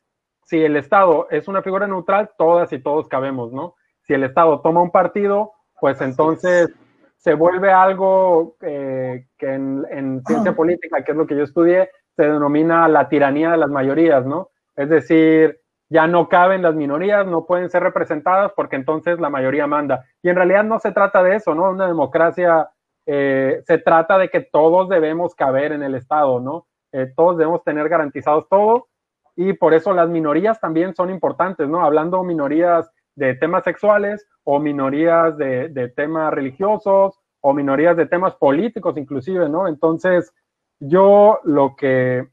[0.44, 3.76] si el Estado es una figura neutral, todas y todos cabemos, ¿no?
[4.04, 6.70] Si el Estado toma un partido, pues entonces
[7.18, 11.90] se vuelve algo eh, que en, en, ciencia política, que es lo que yo estudié,
[12.16, 14.50] se denomina la tiranía de las mayorías, ¿no?
[14.76, 15.60] Es decir,
[15.90, 20.06] ya no caben las minorías, no pueden ser representadas porque entonces la mayoría manda.
[20.22, 21.70] Y en realidad no se trata de eso, ¿no?
[21.70, 22.70] Una democracia
[23.06, 26.68] eh, se trata de que todos debemos caber en el Estado, ¿no?
[26.92, 28.88] Eh, todos debemos tener garantizados todo
[29.36, 31.84] y por eso las minorías también son importantes, ¿no?
[31.84, 38.96] Hablando minorías de temas sexuales o minorías de, temas religiosos o minorías de temas políticos
[38.96, 39.68] inclusive, ¿no?
[39.68, 40.34] Entonces,
[40.80, 42.30] yo lo que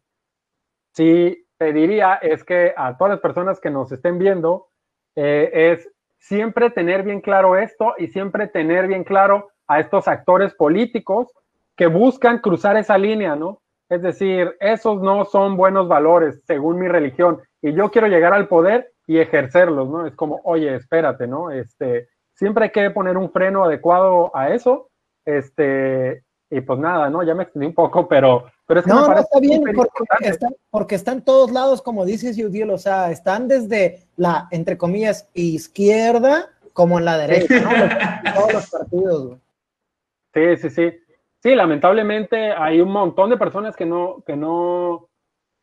[0.93, 4.69] sí pediría es que a todas las personas que nos estén viendo
[5.17, 10.55] eh, es siempre tener bien claro esto y siempre tener bien claro a estos actores
[10.55, 11.33] políticos
[11.77, 13.61] que buscan cruzar esa línea, ¿no?
[13.89, 18.47] Es decir, esos no son buenos valores según mi religión y yo quiero llegar al
[18.47, 20.07] poder y ejercerlos, ¿no?
[20.07, 21.51] Es como, oye, espérate, ¿no?
[21.51, 24.91] Este, siempre hay que poner un freno adecuado a eso,
[25.25, 27.23] este, y pues nada, ¿no?
[27.23, 29.63] Ya me extendí un poco, pero, pero es que no, me parece no, está bien,
[29.75, 34.49] porque está, porque está en todos lados, como dices, Yudiel, o sea, están desde la,
[34.51, 38.35] entre comillas, izquierda como en la derecha, ¿no?
[38.35, 39.41] Todos los partidos, güey.
[40.35, 41.01] Sí, sí, sí.
[41.43, 45.09] Sí, lamentablemente hay un montón de personas que no, que no,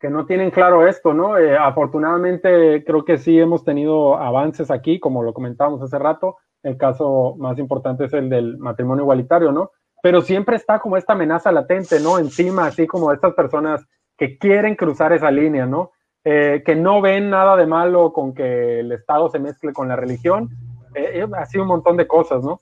[0.02, 1.38] que no tienen claro esto, ¿no?
[1.38, 6.38] Eh, afortunadamente creo que sí hemos tenido avances aquí, como lo comentábamos hace rato.
[6.64, 9.70] El caso más importante es el del matrimonio igualitario, ¿no?
[10.02, 12.18] Pero siempre está como esta amenaza latente, ¿no?
[12.18, 13.86] Encima, así como estas personas
[14.18, 15.92] que quieren cruzar esa línea, ¿no?
[16.24, 19.94] Eh, que no ven nada de malo con que el Estado se mezcle con la
[19.94, 20.50] religión.
[20.96, 22.60] Eh, así un montón de cosas, ¿no?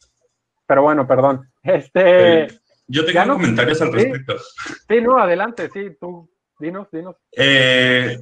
[0.67, 1.49] Pero bueno, perdón.
[1.63, 2.49] Este,
[2.87, 4.35] yo tengo comentarios al respecto.
[4.89, 6.30] Sí, no, adelante, sí, tú,
[6.61, 7.17] dinos, dinos.
[7.33, 8.19] Eh,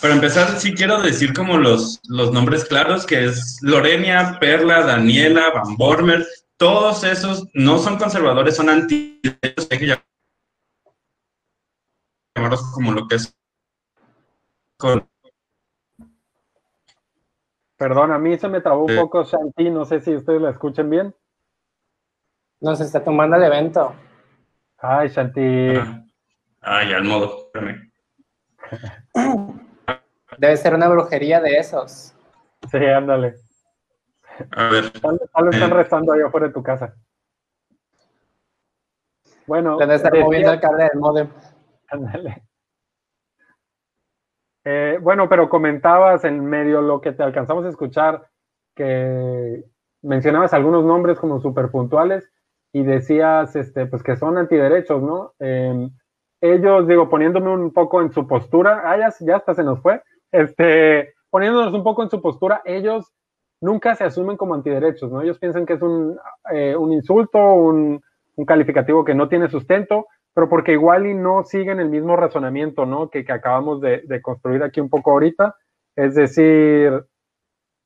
[0.00, 5.50] para empezar, sí quiero decir como los, los nombres claros, que es Lorenia, Perla, Daniela,
[5.50, 9.20] Van Bormer, todos esos no son conservadores, son anti
[9.70, 9.96] hay que
[12.34, 13.34] llamarlos como lo que es
[17.76, 20.90] Perdón, a mí se me trabó un poco Shanti, no sé si ustedes la escuchen
[20.90, 21.14] bien.
[22.60, 23.94] Nos está tomando el evento.
[24.78, 26.07] Ay, Shanti.
[26.70, 27.50] Ay, al modo,
[30.36, 32.14] Debe ser una brujería de esos.
[32.70, 33.36] Sí, ándale.
[34.50, 34.90] A ver.
[35.00, 35.74] Tal, vez están eh.
[35.74, 36.94] rezando ahí afuera de tu casa.
[39.46, 39.78] Bueno.
[39.78, 41.28] Debe estar moviendo el cable del modem.
[41.88, 42.44] Ándale.
[44.64, 48.28] Eh, bueno, pero comentabas en medio lo que te alcanzamos a escuchar,
[48.76, 49.64] que
[50.02, 52.30] mencionabas algunos nombres como súper puntuales
[52.72, 55.32] y decías este, pues que son antiderechos, ¿no?
[55.38, 55.90] Em,
[56.40, 60.02] ellos, digo, poniéndome un poco en su postura, ah, ya, ya hasta se nos fue,
[60.32, 63.12] este, poniéndonos un poco en su postura, ellos
[63.60, 65.22] nunca se asumen como antiderechos, ¿no?
[65.22, 66.16] Ellos piensan que es un,
[66.52, 68.00] eh, un insulto, un,
[68.36, 72.86] un, calificativo que no tiene sustento, pero porque igual y no siguen el mismo razonamiento,
[72.86, 73.10] ¿no?
[73.10, 75.56] Que, acabamos de, construir aquí un poco ahorita,
[75.96, 77.04] es decir,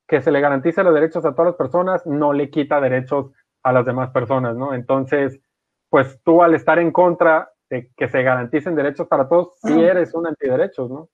[0.07, 3.33] que se le garantice los derechos a todas las personas, no le quita derechos
[3.63, 4.75] a las demás personas, ¿no?
[4.75, 5.41] Entonces,
[5.89, 10.13] pues tú al estar en contra de que se garanticen derechos para todos, sí eres
[10.15, 11.09] un antiderechos, ¿no?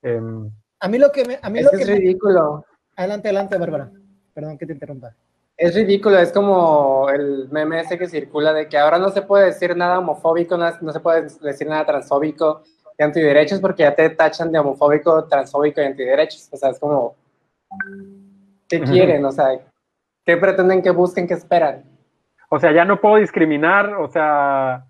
[0.00, 1.38] Em, a mí lo que me...
[1.42, 2.64] A mí es, lo que ridículo.
[2.96, 3.90] Adelante, adelante, Bárbara.
[4.32, 5.14] Perdón que te interrumpa.
[5.58, 9.46] Es ridículo, es como el meme ese que circula de que ahora no se puede
[9.46, 12.62] decir nada homofóbico, no, no se puede decir nada transfóbico
[12.98, 16.48] y antiderechos porque ya te tachan de homofóbico, transfóbico y antiderechos.
[16.50, 17.14] O sea, es como,
[18.66, 19.22] ¿qué quieren?
[19.26, 19.50] O sea,
[20.24, 21.26] ¿Qué pretenden que busquen?
[21.26, 21.84] ¿Qué esperan?
[22.48, 24.86] O sea, ya no puedo discriminar, o sea,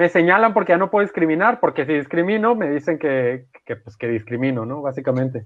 [0.00, 3.98] me señalan porque ya no puedo discriminar, porque si discrimino me dicen que, que pues
[3.98, 4.80] que discrimino, ¿no?
[4.80, 5.44] Básicamente.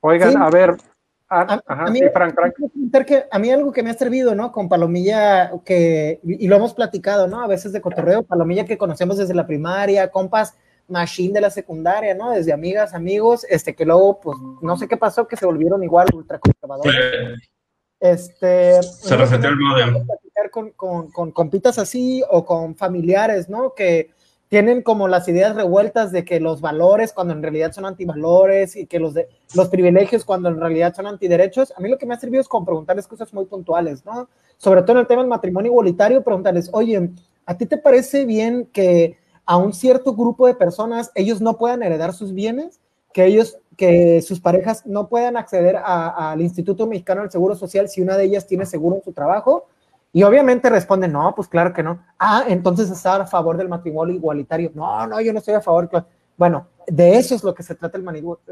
[0.00, 0.76] Oigan, a ver,
[1.30, 2.36] a, mí, Frank,
[3.06, 4.52] Que a mí algo que me ha servido, ¿no?
[4.52, 7.40] Con Palomilla, que, y lo hemos platicado, ¿no?
[7.40, 10.54] A veces de cotorreo, Palomilla que conocemos desde la primaria, compas,
[10.88, 12.32] machine de la secundaria, ¿no?
[12.32, 16.08] Desde amigas, amigos, este, que luego, pues, no sé qué pasó, que se volvieron igual
[16.12, 17.48] ultraconservadores.
[18.00, 18.82] Este.
[18.82, 20.06] Se reseteó el modem.
[20.52, 23.74] Con, con, con compitas así o con familiares, ¿no?
[23.74, 24.10] Que
[24.48, 28.86] tienen como las ideas revueltas de que los valores cuando en realidad son antivalores y
[28.86, 31.72] que los, de, los privilegios cuando en realidad son antiderechos.
[31.76, 34.28] A mí lo que me ha servido es con preguntarles cosas muy puntuales, ¿no?
[34.56, 37.10] Sobre todo en el tema del matrimonio igualitario, preguntarles, oye,
[37.44, 41.82] ¿a ti te parece bien que a un cierto grupo de personas ellos no puedan
[41.82, 42.80] heredar sus bienes,
[43.12, 48.02] que ellos, que sus parejas no puedan acceder al Instituto Mexicano del Seguro Social si
[48.02, 49.68] una de ellas tiene seguro en su trabajo.
[50.12, 52.02] Y obviamente responden, no, pues claro que no.
[52.18, 54.72] Ah, entonces está a favor del matrimonio igualitario.
[54.74, 55.88] No, no, yo no estoy a favor.
[56.36, 58.04] Bueno, de eso es lo que se trata el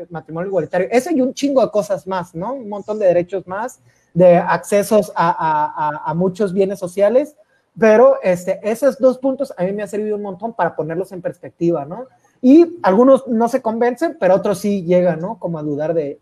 [0.09, 0.87] matrimonio igualitario.
[0.91, 2.55] Eso y un chingo de cosas más, ¿no?
[2.55, 3.81] Un montón de derechos más,
[4.15, 7.37] de accesos a, a, a muchos bienes sociales
[7.79, 11.21] pero este, esos dos puntos a mí me ha servido un montón para ponerlos en
[11.21, 12.07] perspectiva, ¿no?
[12.47, 15.37] Y algunos no se convencen, pero otros sí llegan, ¿no?
[15.41, 16.21] Como a dudar de,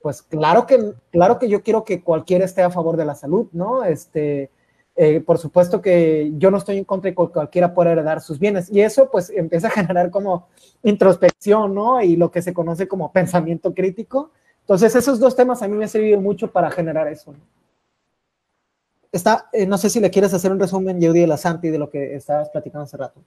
[0.00, 3.46] pues claro que, claro que yo quiero que cualquiera esté a favor de la salud,
[3.52, 3.84] ¿no?
[3.84, 4.50] Este,
[4.96, 8.40] eh, por supuesto que yo no estoy en contra de que cualquiera pueda heredar sus
[8.40, 8.72] bienes.
[8.72, 10.48] Y eso pues empieza a generar como
[10.82, 12.02] introspección, ¿no?
[12.02, 14.32] Y lo que se conoce como pensamiento crítico.
[14.62, 17.30] Entonces esos dos temas a mí me han servido mucho para generar eso.
[17.30, 17.38] ¿no?
[19.12, 21.78] está, eh, no sé si le quieres hacer un resumen, Yehudi de la Santi, de
[21.78, 23.20] lo que estabas platicando hace rato.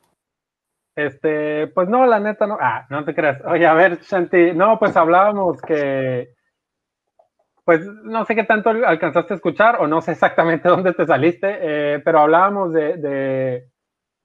[0.96, 2.58] Este, pues no, la neta no.
[2.60, 3.42] Ah, no te creas.
[3.46, 6.30] Oye, a ver, Santi, no, pues hablábamos que,
[7.66, 11.58] pues no sé qué tanto alcanzaste a escuchar o no sé exactamente dónde te saliste,
[11.62, 13.70] eh, pero hablábamos de, de,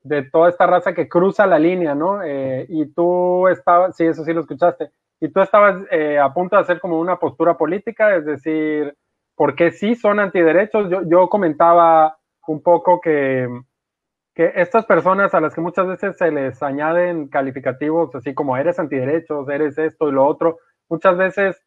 [0.02, 2.22] de, toda esta raza que cruza la línea, ¿no?
[2.22, 4.90] Eh, y tú estabas, sí, eso sí lo escuchaste,
[5.20, 5.76] y tú estabas
[6.22, 8.94] a punto de hacer como una postura política, es decir,
[9.34, 10.90] porque sí son antiderechos.
[10.90, 13.48] Yo, yo comentaba un poco que,
[14.34, 18.78] que estas personas a las que muchas veces se les añaden calificativos así como eres
[18.78, 20.58] antiderechos, eres esto y lo otro,
[20.88, 21.62] muchas veces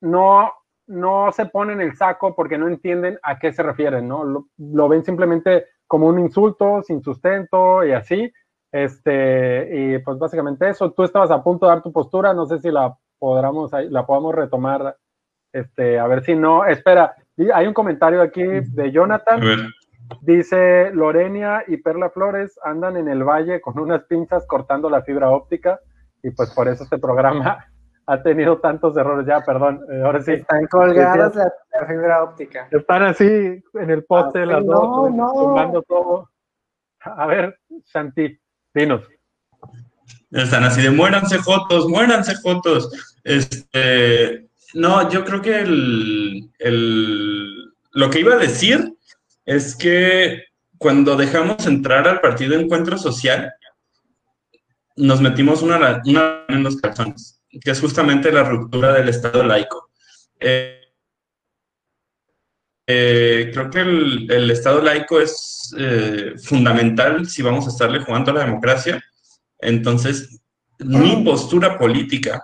[0.00, 0.52] no,
[0.86, 4.24] no se ponen el saco porque no entienden a qué se refieren, ¿no?
[4.58, 8.32] Lo, ven simplemente como un insulto, sin sustento y así.
[8.72, 10.92] Este, y pues básicamente eso.
[10.92, 14.34] Tú estabas a punto de dar tu postura, no sé si la podamos, la podamos
[14.34, 14.96] retomar.
[15.52, 16.64] Este, a ver si no.
[16.64, 17.14] Espera,
[17.54, 19.40] hay un comentario aquí de Jonathan.
[20.20, 25.30] Dice Lorenia y Perla Flores andan en el valle con unas pinzas cortando la fibra
[25.30, 25.80] óptica
[26.22, 27.66] y pues por eso este programa
[28.06, 29.26] ha tenido tantos errores.
[29.26, 30.32] Ya, perdón, eh, ahora sí.
[30.32, 32.68] Están colgadas la, fibra óptica.
[32.70, 35.82] Están así en el poste las dos, no.
[35.86, 36.30] todo.
[37.00, 37.58] A ver,
[37.92, 38.38] Shanti,
[38.74, 39.02] dinos.
[40.30, 42.90] Están así de muéranse jotos, muéranse jotos.
[43.24, 48.91] Este, no, yo creo que el, el, lo que iba a decir
[49.56, 50.44] es que
[50.78, 53.52] cuando dejamos entrar al partido Encuentro Social,
[54.96, 59.90] nos metimos una, una en los calzones, que es justamente la ruptura del Estado laico.
[60.40, 60.80] Eh,
[62.86, 68.34] eh, creo que el, Estado laico es eh, fundamental si vamos a estarle jugando a
[68.34, 69.02] la democracia.
[69.60, 70.40] Entonces,
[70.80, 72.42] mi postura política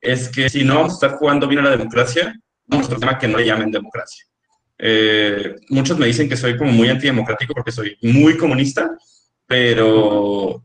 [0.00, 2.34] es que si no vamos a estar jugando bien a la democracia,
[2.66, 4.29] vamos a tema que no le llamen democracia.
[5.68, 8.96] Muchos me dicen que soy como muy antidemocrático porque soy muy comunista,
[9.46, 10.62] pero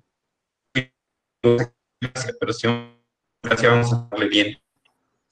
[2.40, 2.68] pero si
[3.68, 4.58] vamos a darle bien.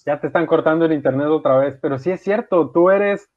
[0.05, 3.29] Ya te están cortando el internet otra vez, pero sí es cierto, tú eres,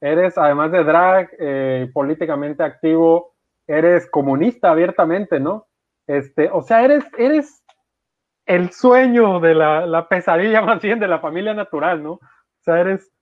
[0.00, 3.34] eres además de drag, eh, políticamente activo,
[3.66, 5.66] eres comunista abiertamente, ¿no?
[6.06, 7.62] Este, o sea, eres, eres
[8.46, 12.12] el sueño de la, la, pesadilla más bien de la familia natural, ¿no?
[12.12, 12.20] O
[12.60, 13.12] sea, eres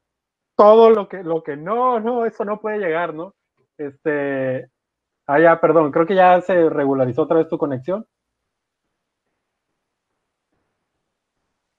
[0.57, 3.35] todo lo que, lo que no, no, eso no puede llegar, ¿no?
[3.77, 4.71] Este,
[5.27, 8.07] ah, ya, perdón, creo que ya se regularizó otra vez tu conexión.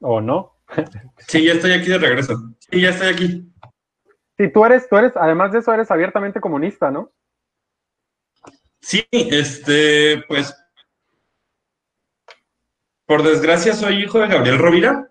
[0.02, 0.54] ¿O no?
[1.28, 2.36] Sí, ya estoy aquí de regreso.
[2.60, 3.54] Sí, ya estoy aquí.
[4.38, 7.12] Sí, tú eres, tú eres, además de eso, eres abiertamente comunista, ¿no?
[8.82, 10.54] Sí, este, pues,
[13.06, 15.10] por desgracia soy hijo de Gabriel Rovira.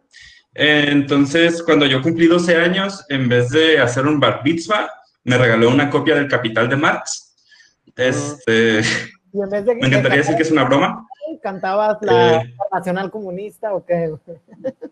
[0.54, 4.90] Entonces, cuando yo cumplí 12 años, en vez de hacer un bar mitzvah,
[5.24, 7.34] me regaló una copia del Capital de Marx.
[7.96, 8.82] Este,
[9.32, 11.06] me encantaría decir que es una broma,
[11.44, 14.10] ¿Cantabas la eh, Nacional Comunista o qué?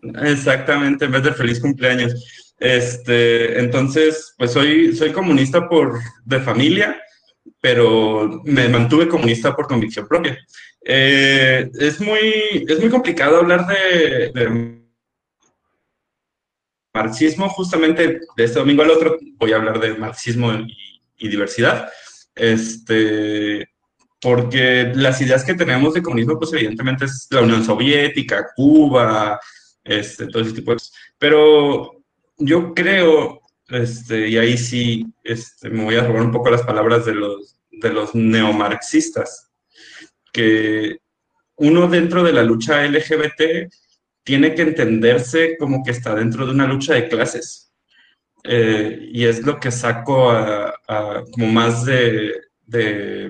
[0.23, 2.53] Exactamente, en vez de feliz cumpleaños.
[2.59, 7.01] Este, entonces, pues soy, soy comunista por, de familia,
[7.59, 10.37] pero me mantuve comunista por convicción propia.
[10.85, 14.82] Eh, es, muy, es muy complicado hablar de,
[16.93, 21.89] marxismo, justamente de este domingo al otro voy a hablar de marxismo y, y diversidad.
[22.35, 23.67] Este,
[24.21, 29.39] porque las ideas que tenemos de comunismo, pues evidentemente es la Unión Soviética, Cuba,
[29.83, 30.93] este, todo ese tipo de cosas.
[31.17, 32.03] Pero
[32.37, 37.05] yo creo, este, y ahí sí este, me voy a robar un poco las palabras
[37.05, 39.51] de los, de los neomarxistas,
[40.31, 40.97] que
[41.57, 43.71] uno dentro de la lucha LGBT
[44.23, 47.73] tiene que entenderse como que está dentro de una lucha de clases.
[48.43, 50.33] Eh, y es lo que saco
[51.31, 53.23] como más de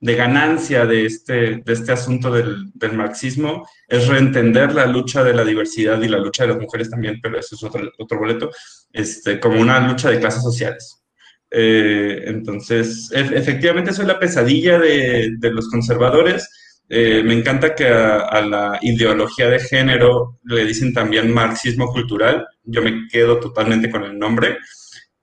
[0.00, 6.08] ganancia de este, este asunto del, marxismo es reentender la lucha de la diversidad y
[6.08, 8.50] la lucha de las mujeres también, pero eso es otro, boleto,
[8.92, 11.04] este, como una lucha de clases sociales.
[11.50, 16.48] Eh, entonces, efectivamente, eso es la pesadilla de los conservadores.
[16.88, 22.46] Eh, me encanta que a, la ideología de género le dicen también marxismo cultural.
[22.64, 24.58] Yo me quedo totalmente con el nombre.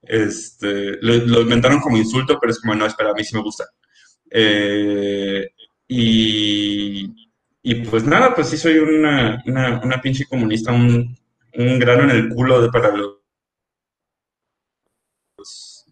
[0.02, 3.66] Este, lo, inventaron como insulto, pero es como, no, espera, a mí sí me gusta.
[4.30, 5.50] Eh,
[5.88, 7.06] y,
[7.88, 11.16] pues nada, pues sí soy una, una, pinche comunista, un,
[11.52, 13.20] grano en el culo para los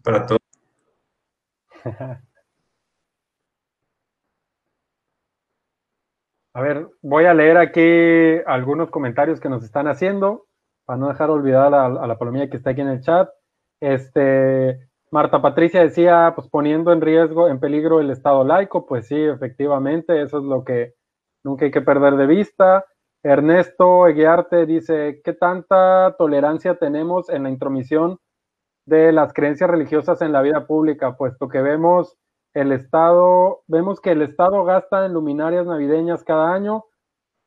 [0.03, 0.39] para todos.
[6.59, 10.47] A ver, voy a leer aquí algunos comentarios que nos están haciendo
[10.83, 13.29] para no dejar olvidar a, la palomilla que está aquí en el chat.
[13.79, 19.15] Este, Marta Patricia decía, pues poniendo en riesgo, en peligro el Estado laico, pues sí,
[19.15, 20.95] efectivamente, eso es lo que
[21.45, 22.83] nunca hay que perder de vista.
[23.23, 28.19] Ernesto Eguiarte dice, ¿qué tanta tolerancia tenemos en la intromisión
[28.85, 31.15] de las creencias religiosas en la vida pública?
[31.15, 32.17] Puesto que vemos
[32.53, 36.85] el Estado, vemos que el Estado gasta en luminarias navideñas cada año,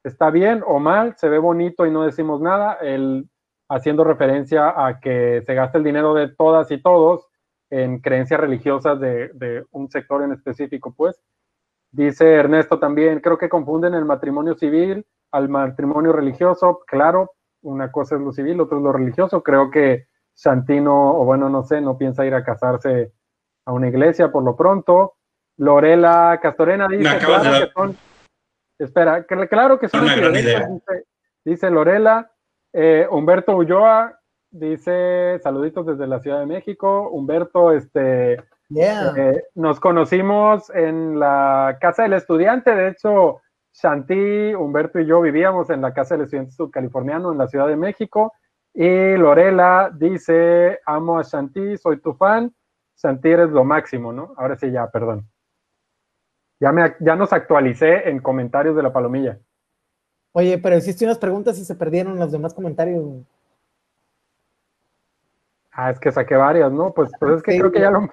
[0.04, 3.28] está bien o mal, se ve bonito y no decimos nada, el,
[3.68, 7.28] haciendo referencia a que se gasta el dinero de todas y todos
[7.70, 11.22] en creencias religiosas de, un sector en específico, pues.
[11.90, 17.32] Dice Ernesto también, creo que confunden el matrimonio civil al matrimonio religioso, claro,
[17.62, 19.42] una cosa es lo civil, otra es lo religioso.
[19.42, 23.12] Creo que Santino, o bueno, no sé, no piensa ir a casarse
[23.64, 25.14] a una iglesia por lo pronto.
[25.58, 27.96] Lorela Castorena dice, claro que son,
[28.78, 30.68] espera, claro que son dice,
[31.44, 32.30] dice, Lorela.
[32.74, 34.18] Eh, Humberto Ulloa
[34.50, 37.10] dice, saluditos desde la Ciudad de México.
[37.10, 38.42] Humberto, este,
[38.74, 43.40] eh, nos conocimos en la casa del estudiante, de hecho,
[43.74, 47.76] Shanti, Humberto y yo vivíamos en la casa del estudiante subcaliforniano en la Ciudad de
[47.76, 48.32] México.
[48.74, 52.54] Y Lorela dice, amo a Shanti, soy tu fan.
[53.02, 54.34] Shanti eres lo máximo, ¿no?
[54.36, 55.28] Ahora sí, ya, perdón.
[56.60, 59.38] Ya, me, ya nos actualicé en comentarios de la palomilla.
[60.32, 63.04] Oye, pero hiciste unas preguntas y se perdieron los demás comentarios.
[65.72, 66.92] Ah, es que saqué varias, ¿no?
[66.92, 68.08] Pues, pues es que creo que ya lo,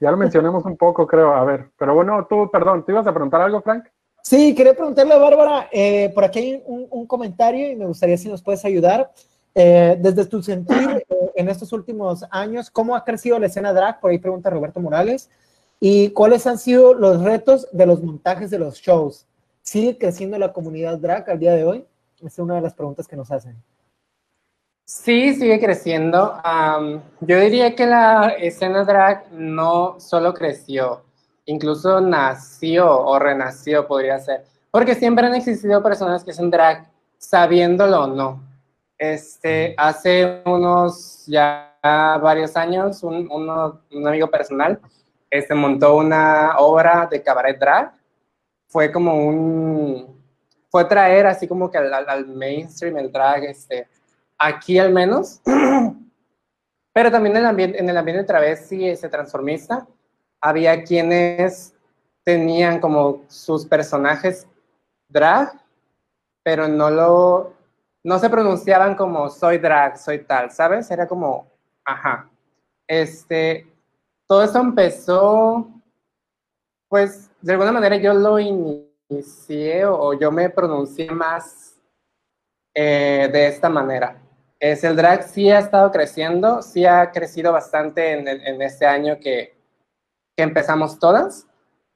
[0.00, 1.32] ya lo mencionamos un poco, creo.
[1.32, 3.86] A ver, pero bueno, tú, perdón, ¿tú ibas a preguntar algo, Frank?
[4.22, 8.28] Sí, quería preguntarle a Bárbara, eh, por aquí hay un, comentario y me gustaría si
[8.28, 9.12] nos puedes ayudar.
[9.54, 14.00] Eh, desde tu sentir en estos últimos años, ¿cómo ha crecido la escena drag?
[14.00, 15.30] Por ahí pregunta Roberto Morales.
[15.80, 19.26] ¿Y cuáles han sido los retos de los montajes de los shows?
[19.62, 21.84] ¿Sigue creciendo la comunidad drag al día de hoy?
[22.16, 23.62] Esa es una de las preguntas que nos hacen.
[24.86, 26.40] Sí, sigue creciendo.
[27.20, 31.02] yo diría que la escena drag no solo creció,
[31.46, 34.44] incluso nació o renació, podría ser.
[34.70, 38.53] Porque siempre han existido personas que hacen drag sabiéndolo o no.
[38.98, 44.80] Este, hace unos ya varios años, un, un amigo personal
[45.34, 47.92] este, montó una obra de cabaret drag.
[48.68, 50.22] Fue como un,
[50.70, 53.88] fue traer así como que al, al mainstream el drag, este,
[54.38, 55.40] aquí al menos.
[56.92, 59.88] Pero también en el ambiente, en el ambiente travesti, ese transformista,
[60.40, 61.74] había quienes
[62.22, 64.46] tenían como sus personajes
[65.08, 65.60] drag,
[66.44, 67.54] pero no lo,
[68.04, 70.90] no se pronunciaban como soy drag, soy tal, ¿sabes?
[70.90, 71.50] Era como,
[71.84, 72.30] ajá.
[72.86, 73.66] Este,
[74.28, 75.70] todo eso empezó,
[76.88, 81.80] pues, de alguna manera yo lo inicié o, yo me pronuncié más
[82.74, 84.20] eh, de esta manera.
[84.60, 89.56] Es el drag sí ha estado creciendo, sí ha crecido bastante en, este año que,
[90.36, 91.46] que empezamos todas,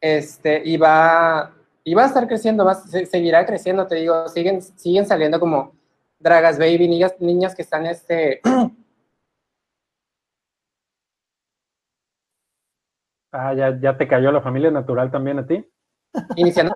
[0.00, 5.77] este, y va, a estar creciendo, va, seguirá creciendo, te digo, siguen, siguen saliendo como
[6.18, 8.40] dragas baby, niñas, niñas que están este...
[13.30, 15.62] Ah, ya, ya te cayó la familia natural también a ti.
[16.36, 16.74] Iniciando.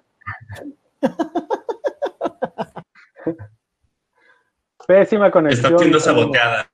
[4.86, 5.72] Pésima conexión.
[5.72, 6.70] Está siendo saboteada.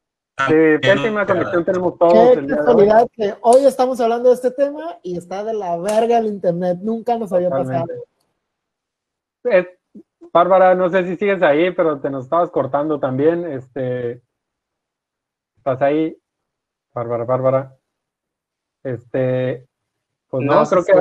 [0.47, 2.37] Sí, pésima conexión tenemos todos.
[2.37, 6.27] Qué casualidad que hoy estamos hablando de este tema y está de la verga el
[6.27, 6.79] internet.
[6.81, 7.87] Nunca nos había pasado.
[10.33, 13.45] Bárbara, no sé si sigues ahí, pero te nos estabas cortando también.
[13.51, 14.23] Este,
[15.57, 16.17] ¿Estás ahí?
[16.95, 17.77] Bárbara, Bárbara.
[18.83, 19.67] Este,
[20.29, 20.93] pues no, creo que.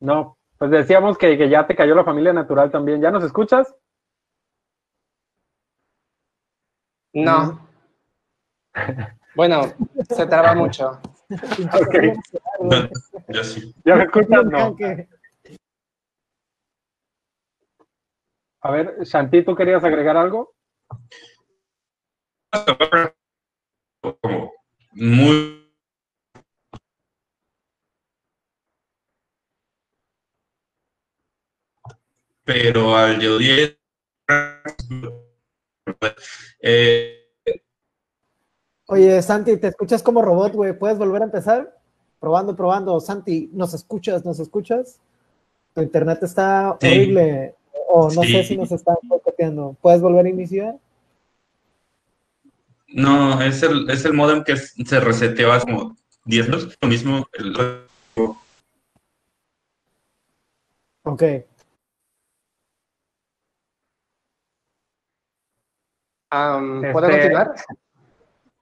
[0.00, 3.00] No, pues decíamos que, que ya te cayó la familia natural también.
[3.00, 3.74] ¿Ya nos escuchas?
[7.12, 7.66] No.
[9.36, 9.64] Bueno,
[10.08, 10.98] se traba mucho.
[13.28, 13.74] Yo sí.
[13.84, 14.46] ¿Ya me escuchas?
[14.46, 14.74] No.
[18.60, 20.54] A ver, Shanti, ¿tú querías agregar algo?
[24.92, 25.66] Muy
[32.46, 33.76] pero al yo 10
[36.60, 37.28] eh,
[38.88, 40.78] Oye, Santi, te escuchas como robot, güey.
[40.78, 41.76] ¿Puedes volver a empezar?
[42.20, 43.00] Probando, probando.
[43.00, 44.24] Santi, ¿nos escuchas?
[44.24, 45.00] ¿Nos escuchas?
[45.74, 47.56] Tu internet está horrible.
[47.88, 49.76] O no sé si nos está copiando.
[49.80, 50.76] ¿Puedes volver a iniciar?
[52.88, 56.78] No, es el, es el modem que se reseteó hace como 10 minutos.
[56.80, 57.26] Lo mismo.
[57.32, 57.56] El...
[61.02, 61.22] Ok.
[66.28, 67.54] ¿Puedo este, continuar?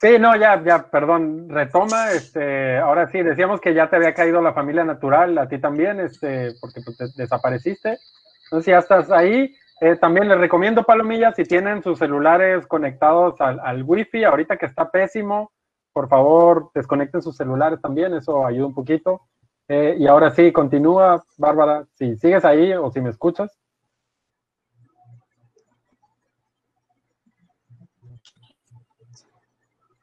[0.01, 4.43] Sí, no, ya, ya, perdón, retoma, este, ahora sí, decíamos que ya te había caído
[4.43, 7.99] la familia natural, a ti también, este, porque pues, desapareciste.
[8.45, 9.55] Entonces ya estás ahí.
[9.81, 14.67] Eh, también les recomiendo, Palomilla, si tienen sus celulares conectados al, al wifi, ahorita que
[14.67, 15.53] está pésimo,
[15.93, 19.23] por favor, desconecten sus celulares también, eso ayuda un poquito.
[19.69, 23.51] Eh, y ahora sí, continúa, Bárbara, si sigues ahí o si me escuchas.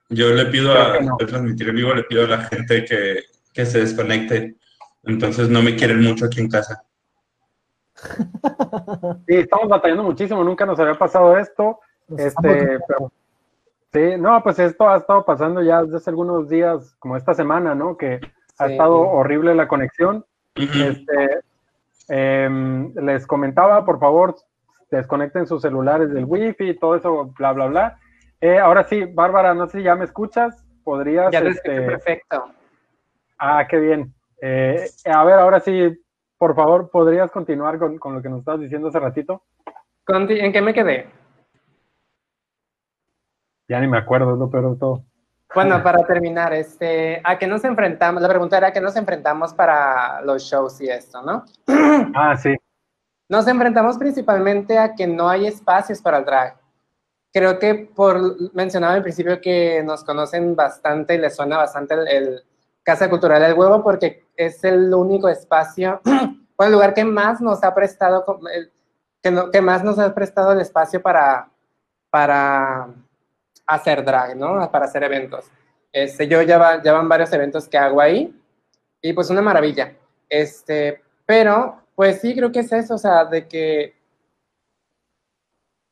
[0.10, 3.24] Yo le pido a, transmitir en vivo, le pido a la gente que,
[3.54, 4.56] que se desconecte.
[5.04, 6.84] Entonces no me quieren mucho aquí en casa.
[9.28, 11.80] Sí, estamos batallando muchísimo, nunca nos había pasado esto.
[12.18, 13.12] Este, pero,
[13.94, 17.76] sí, no, pues esto ha estado pasando ya desde hace algunos días, como esta semana,
[17.76, 17.98] ¿no?
[17.98, 18.20] Que
[18.58, 20.26] ha estado horrible la conexión.
[20.56, 21.40] Este,
[22.10, 24.36] em, les comentaba, por favor,
[24.90, 28.00] desconecten sus celulares del wifi, todo eso, bla, bla, bla.
[28.42, 31.32] Eh, ahora sí, Bárbara, no sé si ya me escuchas, podrías...
[31.32, 31.82] Ya este...
[31.84, 32.50] perfecto.
[33.40, 34.14] Ah, qué bien.
[34.42, 35.98] Eh, a ver, ahora sí,
[36.42, 39.44] por favor, ¿podrías continuar con, con lo que nos estabas diciendo hace ratito?
[40.08, 41.08] ¿En qué me quedé?
[43.68, 45.04] Ya ni me acuerdo, no, pero todo.
[45.54, 48.24] Bueno, para terminar, este, ¿a qué nos enfrentamos?
[48.24, 51.46] La pregunta era, ¿a qué nos enfrentamos para los shows y esto, no?
[52.16, 52.56] Ah, sí.
[53.30, 56.58] Nos enfrentamos principalmente a que no hay espacios para el drag.
[57.32, 58.20] Creo que por
[58.56, 62.42] mencionaba al principio que nos conocen bastante y les suena bastante el,
[62.84, 66.02] Casa Cultural del Huevo porque es el único espacio,
[66.56, 68.40] o el lugar que más nos ha prestado,
[69.22, 71.50] que, más nos ha prestado el espacio para,
[72.10, 72.90] para
[73.66, 74.70] hacer drag, ¿no?
[74.72, 75.46] Para hacer eventos.
[75.92, 78.34] Este, yo ya, va, van varios eventos que hago ahí
[79.02, 79.94] y pues una maravilla.
[80.30, 83.96] Este, pero pues sí, creo que es eso, o sea, de que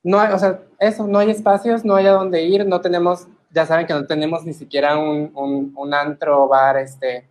[0.03, 3.28] no hay, o sea, eso, no hay espacios, no hay a dónde ir, no tenemos,
[3.51, 7.27] ya saben que no tenemos ni siquiera un, un, un antro bar este,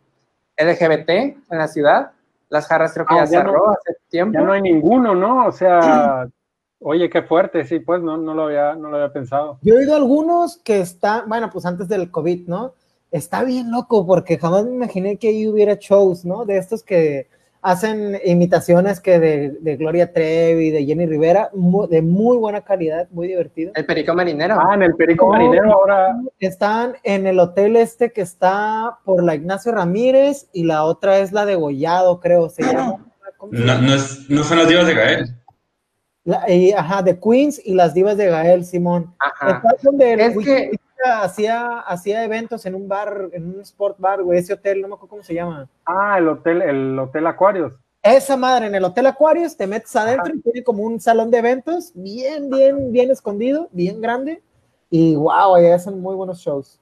[0.56, 2.12] LGBT en la ciudad.
[2.48, 4.38] Las jarras creo que ah, ya, cerró hace tiempo.
[4.38, 5.46] Ya no hay ninguno, ¿no?
[5.46, 6.28] O sea,
[6.80, 9.58] oye, qué fuerte, sí, pues no, no, lo había, no lo había pensado.
[9.62, 12.74] Yo he oído algunos que están, bueno, pues antes del COVID, ¿no?
[13.10, 16.44] Está bien loco porque jamás me imaginé que ahí hubiera shows, ¿no?
[16.44, 17.28] De estos que
[17.62, 23.72] hacen imitaciones que de, Gloria Trevi, de Jenny Rivera, de muy buena calidad, muy divertido.
[23.74, 24.59] El Perico Marinero.
[24.60, 26.16] Ah, en el Perico Marinero ahora.
[26.39, 31.32] Están en el hotel este que está por la Ignacio Ramírez y la otra es
[31.32, 33.05] la de Gollado, creo, se llama.
[33.51, 36.74] No, no, es, no son las divas de Gael.
[36.76, 39.14] ajá, de Queens y las divas de Gael, Simón.
[39.20, 39.62] Ajá.
[40.01, 40.70] es que
[41.04, 44.94] hacía, hacía eventos en un bar, en un sport bar, güey, ese hotel, no me
[44.94, 45.68] acuerdo cómo se llama.
[45.84, 47.72] Ah, el hotel, el hotel Aquarius.
[48.02, 51.38] Esa madre, en el Hotel Aquarius te metes adentro y tiene como un salón de
[51.38, 54.40] eventos, bien, bien, bien escondido, bien grande.
[54.88, 56.80] Y wow, ahí hacen muy buenos shows.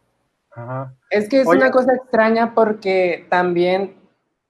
[0.53, 0.95] Ajá.
[1.11, 3.97] Es que es una cosa extraña porque también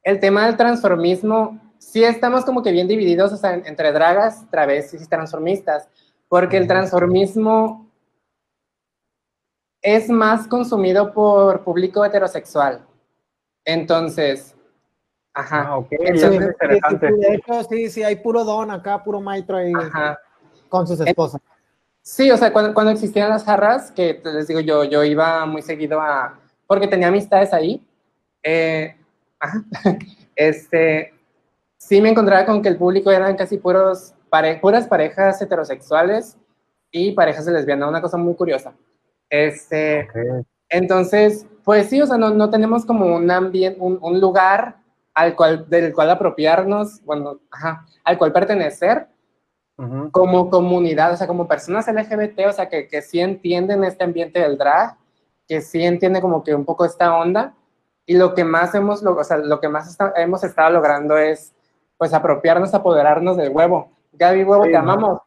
[0.03, 5.03] el tema del transformismo, sí estamos como que bien divididos o sea, entre dragas, travestis
[5.03, 5.89] y transformistas,
[6.29, 7.86] porque el transformismo
[9.87, 12.85] es más consumido por público heterosexual.
[13.65, 14.57] Entonces,
[15.33, 15.67] ajá.
[15.69, 17.09] Ah, ok, interesante.
[17.69, 19.73] Sí, sí, hay puro don acá, puro maestro ahí
[20.69, 21.41] con sus esposas.
[22.03, 25.63] Sí, o sea, cuando, cuando, existían las jarras, que les digo, yo, yo iba muy
[25.63, 26.37] seguido a,
[26.67, 27.81] porque tenía amistades ahí,
[28.43, 28.97] eh,
[29.39, 29.63] ajá,
[30.35, 31.15] este,
[31.77, 34.15] sí me encontraba con que el público eran casi puros,
[34.61, 36.37] puras parejas heterosexuales
[36.91, 38.75] y parejas de lesbianas, una cosa muy curiosa.
[39.31, 40.09] Este,
[40.69, 44.77] Entonces, pues sí, o sea, no, no tenemos como un ambiente, un, un, lugar
[45.15, 49.09] al cual, del cual apropiarnos, bueno, ajá, al cual pertenecer
[50.11, 54.41] como comunidad, o sea, como personas LGBT, o sea, que, que sí entienden este ambiente
[54.41, 54.97] del drag,
[55.47, 57.55] que sí entienden como que un poco esta onda,
[58.07, 61.53] y lo que más hemos, o sea, lo que más hemos estado logrando es,
[61.99, 63.91] pues, apropiarnos, apoderarnos del huevo.
[64.13, 65.21] Gaby, huevo, te amamos.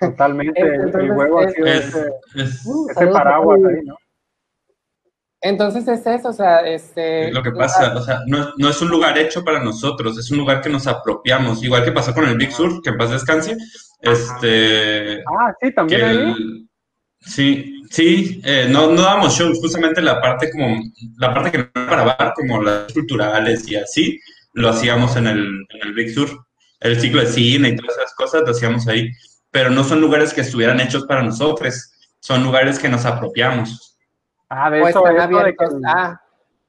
[0.00, 3.96] Totalmente, el huevo ha sido ese, paraguas ahí, ¿no?
[5.40, 7.30] Entonces es eso, o sea, este...
[7.30, 10.38] Lo que pasa, o sea, no, no, es un lugar hecho para nosotros, es un
[10.38, 13.56] lugar que nos apropiamos, igual que pasó con el Big Sur, que en paz descanse,
[14.00, 15.18] este...
[15.20, 16.68] Ah, sí, también ahí.
[17.20, 20.80] Sí, sí, eh, no, no damos shows, justamente la parte como,
[21.18, 24.18] la parte que no para bar, como las culturales y así,
[24.52, 26.28] lo hacíamos en el, en el Big Sur,
[26.80, 29.10] el ciclo de cine y todas esas cosas lo hacíamos ahí
[29.56, 33.98] pero no son lugares que estuvieran hechos para nosotros, son lugares que nos apropiamos.
[34.50, 36.20] Ah, de eso, de que, el, ah.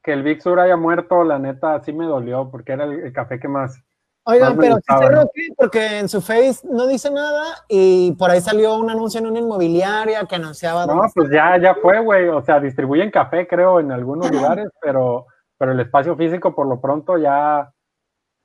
[0.01, 3.41] que el Big Sur haya muerto, la neta, sí me dolió, porque era el, café
[3.41, 3.77] que más...
[4.23, 8.77] Oigan, pero sí cerró porque en su face no dice nada y por ahí salió
[8.77, 10.85] un anuncio en una inmobiliaria que anunciaba...
[10.85, 15.25] No, pues ya, ya fue, güey, o sea, distribuyen café, creo, en algunos lugares, pero,
[15.57, 17.69] pero el espacio físico por lo pronto ya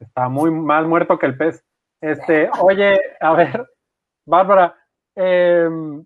[0.01, 1.63] está muy más muerto que el pez.
[2.01, 3.69] Este, oye, a ver,
[4.27, 4.77] Bárbara,
[5.15, 6.05] em,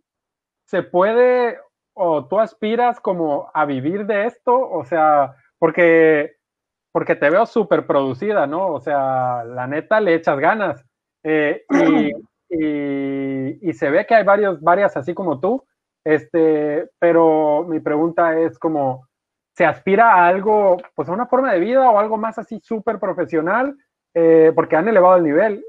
[0.66, 1.58] ¿se puede
[1.94, 4.58] o tú aspiras como a vivir de esto?
[4.58, 6.36] O sea, porque,
[6.92, 8.68] porque te veo súper producida, ¿no?
[8.74, 10.84] O sea, la neta le echas ganas.
[11.22, 11.64] Eh,
[12.50, 15.64] y, se ve que hay varios, varias así como tú,
[16.04, 19.06] este, pero mi pregunta es como,
[19.54, 22.98] ¿se aspira a algo, pues a una forma de vida o algo más así súper
[22.98, 23.76] profesional?
[24.14, 25.64] Eh, porque han elevado el nivel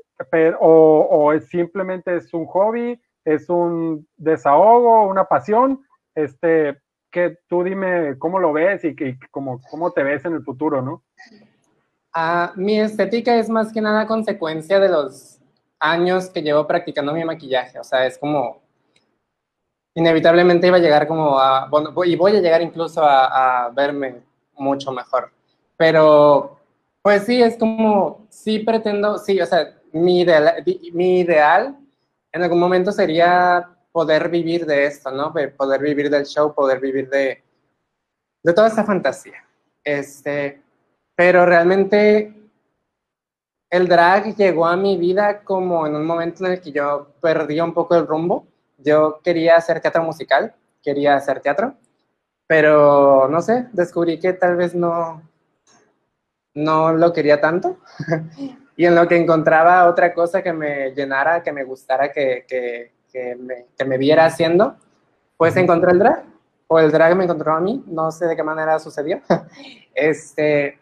[0.59, 5.83] o, simplemente es un hobby, es un desahogo, una pasión.
[6.15, 6.77] Este,
[7.11, 10.81] que tú dime cómo lo ves y, que, cómo, cómo te ves en el futuro,
[10.81, 11.03] ¿no?
[12.13, 15.39] Ah, mi estética es más que nada consecuencia de los
[15.79, 17.79] años que llevo practicando mi maquillaje.
[17.79, 18.61] O sea, es como
[19.93, 24.21] inevitablemente iba a llegar como a, bueno, y voy a llegar incluso a, a verme
[24.53, 25.31] mucho mejor.
[25.75, 26.59] Pero,
[27.01, 31.77] pues sí, es como, sí pretendo, sí, o sea, mi ideal,
[32.31, 35.33] en algún momento sería poder vivir de esto, ¿no?
[35.57, 37.43] Poder vivir del show, poder vivir de,
[38.43, 39.43] de toda esa fantasía.
[39.83, 40.61] Este,
[41.15, 42.33] pero realmente
[43.69, 47.59] el drag llegó a mi vida como en un momento en el que yo perdí
[47.59, 48.45] un poco el rumbo.
[48.77, 50.53] Yo quería hacer teatro musical,
[50.83, 51.73] quería hacer teatro,
[52.45, 55.21] pero no sé, descubrí que tal vez no,
[56.53, 57.79] no lo quería tanto.
[58.77, 62.91] y en lo que encontraba otra cosa que me llenara, que me gustara, que, que,
[63.11, 64.75] que, me, que me, viera haciendo,
[65.35, 66.23] pues encontré el drag.
[66.67, 69.19] O el drag me encontró a mí, no sé de qué manera sucedió.
[69.95, 70.77] este,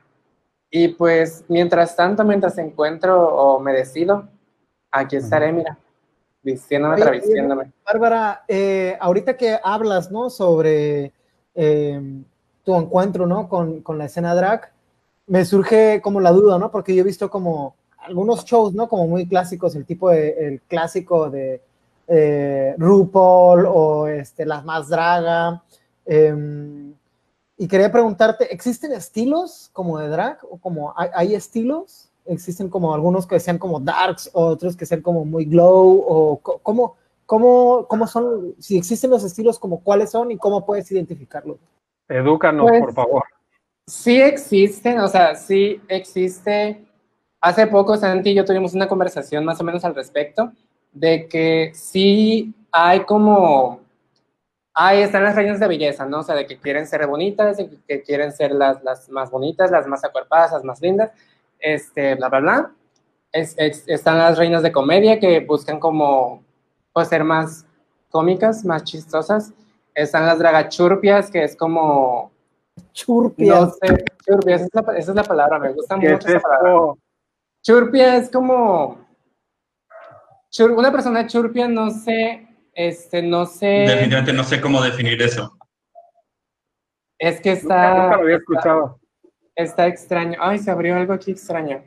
[0.69, 4.27] y pues mientras tanto, mientras encuentro o me decido,
[4.91, 5.77] aquí estaré, mira,
[6.43, 7.71] vistiéndome, travestiéndome.
[7.85, 10.29] Bárbara, eh, ahorita que hablas, ¿no?
[10.29, 11.13] Sobre
[11.53, 12.01] eh,
[12.65, 13.47] tu encuentro, ¿no?
[13.47, 14.73] Con, con la escena drag,
[15.27, 16.71] me surge como la duda, ¿no?
[16.71, 17.75] Porque yo he visto como
[18.07, 18.87] algunos shows, ¿no?
[18.87, 21.61] Como muy clásicos, el tipo de, el clásico de
[22.07, 25.63] eh, RuPaul o este, las más draga.
[26.05, 26.93] Eh,
[27.57, 30.39] y quería preguntarte, ¿existen estilos como de drag?
[30.49, 32.09] ¿O como hay, hay, estilos?
[32.25, 36.03] ¿Existen como algunos que sean como darks, otros que sean como muy glow?
[36.05, 36.95] ¿O cómo,
[37.25, 38.55] cómo, cómo son?
[38.59, 41.57] Si existen los estilos, como cuáles son y cómo puedes identificarlos?
[42.09, 43.23] Edúcanos, pues, por favor.
[43.87, 46.84] Sí existen, o sea, sí existe.
[47.45, 50.51] Hace poco Santi y yo tuvimos una conversación más o menos al respecto
[50.91, 53.81] de que sí hay como,
[54.73, 56.21] ahí están las reinas de belleza, ¿no?
[56.21, 59.69] O sea, de que quieren ser bonitas, de que quieren ser las, las más bonitas,
[59.69, 61.11] las más acuerpadas, las más lindas,
[61.59, 62.71] este, bla, bla, bla.
[63.31, 66.43] Es, es, están las reinas de comedia que buscan como,
[66.93, 67.67] pues, ser más
[68.09, 69.53] cómicas, más chistosas.
[69.93, 72.31] Están las dragachurpias, que es como
[72.91, 73.59] Churpias.
[73.59, 76.39] No sé, churpias, esa es la, esa es la palabra, me gusta mucho es esa
[76.39, 76.95] palabra.
[77.65, 79.03] Churpia es como.
[80.51, 83.65] Chur, una persona churpia, no sé, este, no sé.
[83.65, 85.57] Definitivamente no sé cómo definir eso.
[87.17, 87.89] Es que está.
[87.89, 88.99] Nunca, nunca lo había escuchado.
[89.55, 90.37] Está, está, extraño.
[90.39, 91.83] Ay, se abrió algo aquí extraño.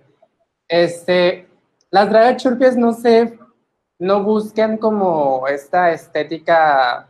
[0.66, 1.46] Este,
[1.92, 3.38] las dragas churpias, no sé,
[4.00, 7.08] no buscan como esta estética,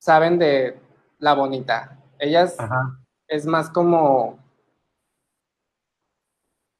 [0.00, 0.80] saben, de
[1.18, 1.96] la bonita.
[2.18, 2.98] Ellas Ajá.
[3.28, 4.36] es más como,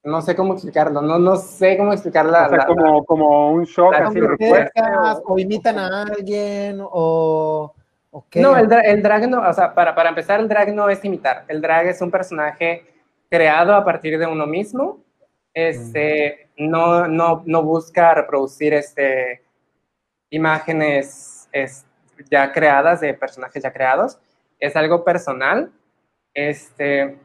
[0.03, 2.47] no sé cómo explicarlo, no, no sé cómo explicarla.
[2.47, 6.81] O sea, la, como, la, como un shock La así cercas, o imitan a alguien,
[6.81, 7.75] o...
[8.13, 8.43] Okay.
[8.43, 11.45] No, el, el, drag no, o sea, para, para empezar, el drag no es imitar.
[11.47, 12.85] El drag es un personaje
[13.31, 14.99] creado a partir de uno mismo.
[15.55, 16.69] Este, mm.
[16.69, 19.43] no, no, no busca reproducir este,
[20.31, 21.85] imágenes es,
[22.31, 24.19] ya creadas de personajes ya creados.
[24.59, 25.71] Es algo personal.
[26.35, 27.17] Este,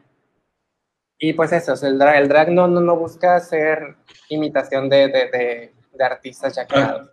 [1.18, 3.96] y pues eso, el drag, el drag no, no, no, busca hacer
[4.28, 7.10] imitación de, de, de, de artistas ya creados.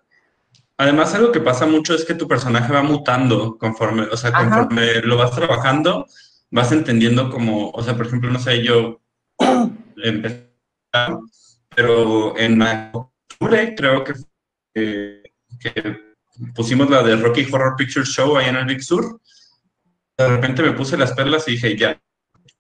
[0.77, 4.91] Además, algo que pasa mucho es que tu personaje va mutando conforme, o sea, conforme
[4.91, 5.01] Ajá.
[5.03, 6.07] lo vas trabajando,
[6.51, 8.99] vas entendiendo como, o sea, por ejemplo, no sé, yo
[10.03, 10.49] empecé,
[11.75, 14.13] pero en octubre creo que,
[14.73, 15.23] eh,
[15.59, 15.97] que
[16.55, 19.21] pusimos la de Rocky Horror Picture Show ahí en el Big Sur.
[20.17, 21.99] De repente me puse las perlas y dije, ya,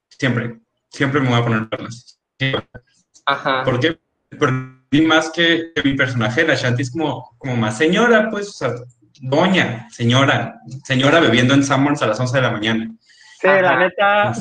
[0.09, 0.59] siempre,
[0.93, 2.19] siempre me voy a poner perlas.
[3.25, 3.63] Ajá.
[3.63, 3.99] ¿Por qué?
[4.37, 8.51] Porque más que, que, mi personaje, la Shanti es como, como más señora, pues, o
[8.51, 8.69] sea,
[9.21, 12.91] doña, señora, señora bebiendo en Summers a las 11 de la mañana.
[13.39, 13.61] Sí, Ajá.
[13.61, 14.33] la neta,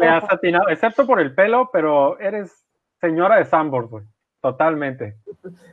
[0.00, 2.52] le has atinado, excepto por el pelo, pero eres
[3.00, 4.04] señora de Sambor, güey,
[4.40, 5.16] totalmente.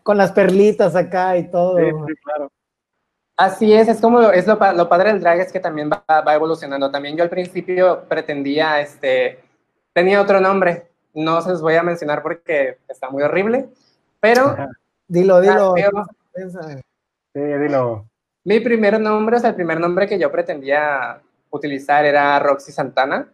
[0.02, 1.78] Con las perlitas acá y todo.
[1.78, 2.52] Sí, sí, claro.
[3.36, 6.36] Así es, es como, es lo, lo padre del drag es que también va, va
[6.36, 6.92] evolucionando.
[6.92, 9.43] También yo al principio pretendía, este,
[9.94, 13.70] tenía otro nombre, no se los voy a mencionar porque está muy horrible,
[14.20, 14.56] pero...
[15.08, 15.76] dilo, dilo.
[17.34, 18.08] Sí, dilo.
[18.46, 23.32] Mi primer nombre, o sea, el primer nombre que yo pretendía utilizar era Roxy Santana,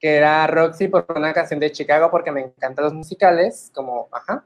[0.00, 4.44] que era Roxy por una canción de Chicago porque me encantan los musicales, como, ajá.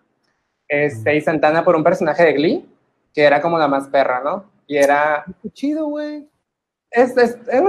[0.69, 2.69] Este, y Santana por un personaje de Glee,
[3.15, 4.45] que era como la más perra, ¿no?
[4.67, 5.25] Y era...
[5.43, 6.29] Qué chido, güey.
[6.91, 7.63] Es, es, es,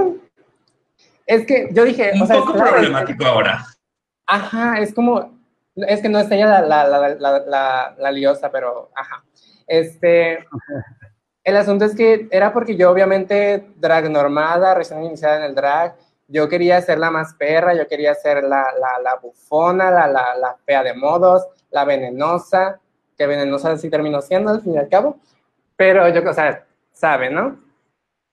[1.28, 2.10] es que yo dije...
[2.14, 3.64] Un o sea, poco es, problemático es, ahora.
[4.26, 5.38] Ajá, es como,
[5.76, 9.22] es que no es ella la, la, la, la, la liosa, pero ajá.
[9.66, 10.44] Este,
[11.48, 15.96] El asunto es que era porque yo obviamente drag normada, recién iniciada en el drag,
[16.26, 20.34] yo quería ser la más perra, yo quería ser la, la, la bufona, la, la,
[20.34, 22.78] la, fea de modos, la venenosa,
[23.16, 25.20] que venenosa sí terminó siendo al fin y al cabo,
[25.74, 27.58] pero yo, o sea, sabe, ¿no?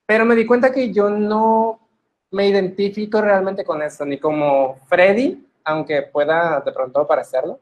[0.05, 1.84] Pero me di cuenta que yo no
[2.31, 7.59] me identifico realmente con eso, ni como Freddy, aunque pueda de pronto parecerlo.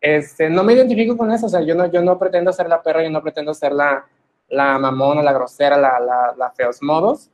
[0.00, 2.82] Este, no me identifico con eso, o sea, yo no, yo no pretendo ser la
[2.82, 4.06] perra, yo no pretendo ser la,
[4.48, 7.30] la mamona, la grosera, la, la, la feos modos,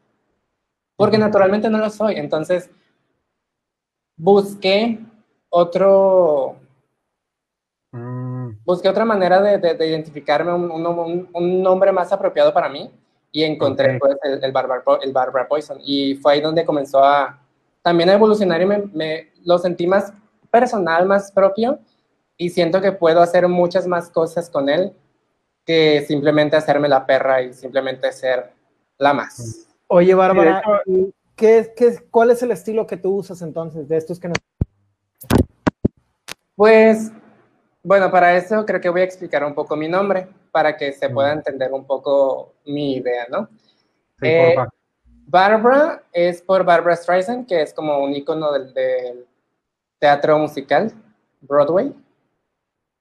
[0.97, 2.17] porque naturalmente no lo soy.
[2.17, 2.71] Entonces,
[4.17, 4.99] busqué
[5.49, 6.57] otro,
[7.93, 8.65] mm.
[8.65, 12.91] busqué otra manera de, de, identificarme, un, un, un, nombre más apropiado para mí,
[13.33, 15.79] y encontré pues, el, el, Barbara, el Barbara Poison.
[15.85, 17.41] Y fue ahí donde comenzó a
[17.83, 20.13] también a evolucionar y me, me lo sentí más
[20.51, 21.79] personal, más propio,
[22.37, 24.93] y siento que puedo hacer muchas más cosas con él
[25.65, 28.53] que simplemente hacerme la perra y simplemente ser
[28.99, 29.67] la más.
[29.89, 30.63] Oye, Bárbara,
[31.35, 34.39] ¿qué, qué, cuál es el estilo que tú usas entonces de estos que nos...
[36.55, 37.13] Pues,
[37.83, 41.11] bueno, para eso creo que voy a explicar un poco mi nombre, para que se
[41.11, 43.47] pueda entender un poco mi idea, ¿no?
[44.19, 44.57] Sí, eh,
[45.27, 49.27] Barbara es por Barbara Streisand, que es como un icono del, del
[49.99, 50.91] teatro musical,
[51.43, 51.93] Broadway.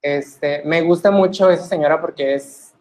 [0.02, 2.76] Este, me gusta mucho esa señora porque es,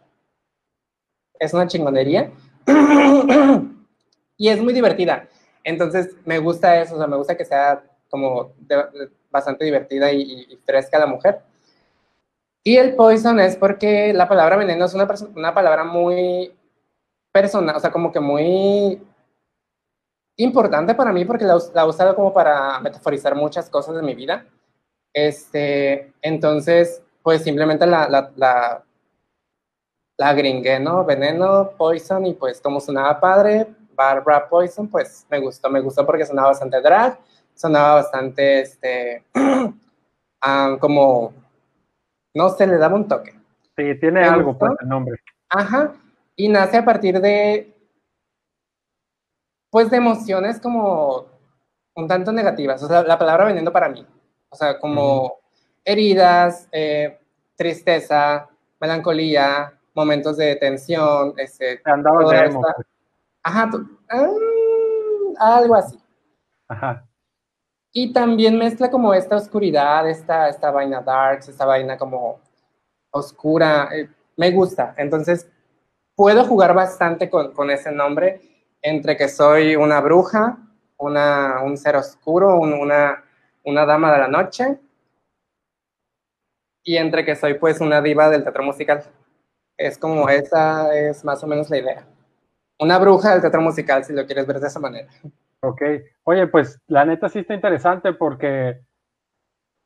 [1.39, 2.33] es una chingonería
[4.37, 5.29] y es muy divertida.
[5.63, 7.81] Entonces, me gusta eso, o sea, me gusta que sea
[8.11, 8.55] como
[9.31, 11.43] bastante divertida y, fresca la mujer.
[12.65, 16.51] Y el poison es porque la palabra veneno es una, una palabra muy
[17.31, 19.03] personal, o sea, como que muy
[20.36, 24.15] importante para mí porque la, la he usado como para metaforizar muchas cosas de mi
[24.15, 24.47] vida.
[25.12, 28.85] Este, entonces, pues simplemente la, la, la,
[30.16, 31.05] la gringué, ¿no?
[31.05, 36.27] Veneno, Poison, y pues como sonaba padre, Barbara Poison, pues me gustó, me gustó porque
[36.27, 37.19] sonaba bastante drag,
[37.55, 41.32] sonaba bastante, este, um, como,
[42.35, 43.32] no sé, le daba un toque.
[43.77, 45.16] Sí, tiene algo, pues, el nombre.
[45.48, 45.94] Ajá,
[46.36, 47.74] y nace a partir de,
[49.70, 51.27] pues, de emociones como
[51.94, 54.05] un tanto negativas, o sea, la palabra veneno para mí,
[54.48, 55.39] o sea, como
[55.85, 57.19] heridas, eh,
[57.56, 58.48] tristeza,
[58.81, 62.62] melancolía, momentos de tensión, este, Andaba de emo.
[63.43, 63.70] Ajá,
[65.39, 65.98] ah, algo así.
[66.69, 67.05] Ajá.
[67.97, 72.41] Y también mezcla como esta oscuridad, esta, esta vaina dark, esta vaina como
[73.12, 73.89] oscura.
[73.93, 74.95] Eh, me gusta.
[74.99, 75.49] Entonces,
[76.16, 78.41] puedo jugar bastante con, con, ese nombre,
[78.83, 80.59] entre que soy una bruja,
[80.99, 83.25] una, un ser oscuro, una,
[83.62, 84.81] una dama de la noche,
[86.83, 89.05] y entre que soy pues una diva del teatro musical.
[89.77, 92.07] Es como esa es más o menos la idea.
[92.81, 95.09] Una bruja del teatro musical, si lo quieres ver de esa manera.
[95.65, 95.82] Ok.
[96.24, 98.81] Oye, pues la neta sí está interesante porque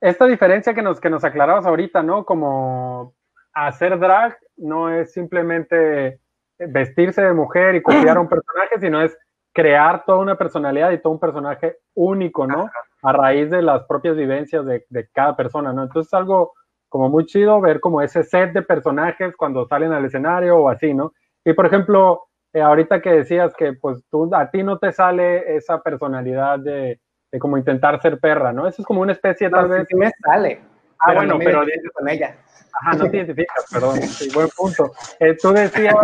[0.01, 2.25] esta diferencia que nos, que nos aclarabas ahorita, ¿no?
[2.25, 3.15] Como
[3.53, 6.21] hacer drag no es simplemente
[6.59, 9.17] vestirse de mujer y copiar a un personaje, sino es
[9.53, 12.71] crear toda una personalidad y todo un personaje único, ¿no?
[13.03, 15.83] A raíz de las propias vivencias de, de cada persona, ¿no?
[15.85, 16.53] Entonces es algo
[16.89, 20.95] como muy chido ver como ese set de personajes cuando salen al escenario o así,
[20.95, 21.13] ¿no?
[21.45, 25.57] Y por ejemplo, eh, ahorita que decías que pues tú, a ti no te sale
[25.57, 27.01] esa personalidad de,
[27.31, 28.67] de como intentar ser perra, ¿no?
[28.67, 29.87] Eso es como una especie tal vez...
[29.89, 30.61] Sí me sale.
[31.01, 31.63] Ah, bueno, no pero...
[31.95, 32.37] con ella.
[32.81, 34.01] Ajá, no te identificas, perdón.
[34.03, 34.93] Sí, buen punto.
[35.21, 35.95] Eh, tú decías,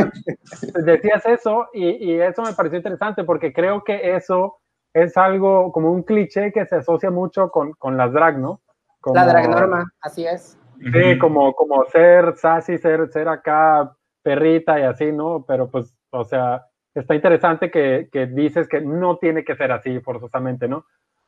[0.85, 4.59] decías eso y, y eso me pareció interesante porque creo que eso
[4.93, 8.61] es algo como un cliché que se asocia mucho con, con las drag, ¿no?
[9.01, 10.59] Como, la drag norma, así es.
[10.81, 15.45] Sí, como, como ser sassy, ser, ser acá perrita y así, ¿no?
[15.47, 20.01] Pero pues, o sea, está interesante que, que dices que no tiene que ser así
[20.01, 20.87] forzosamente, ¿no?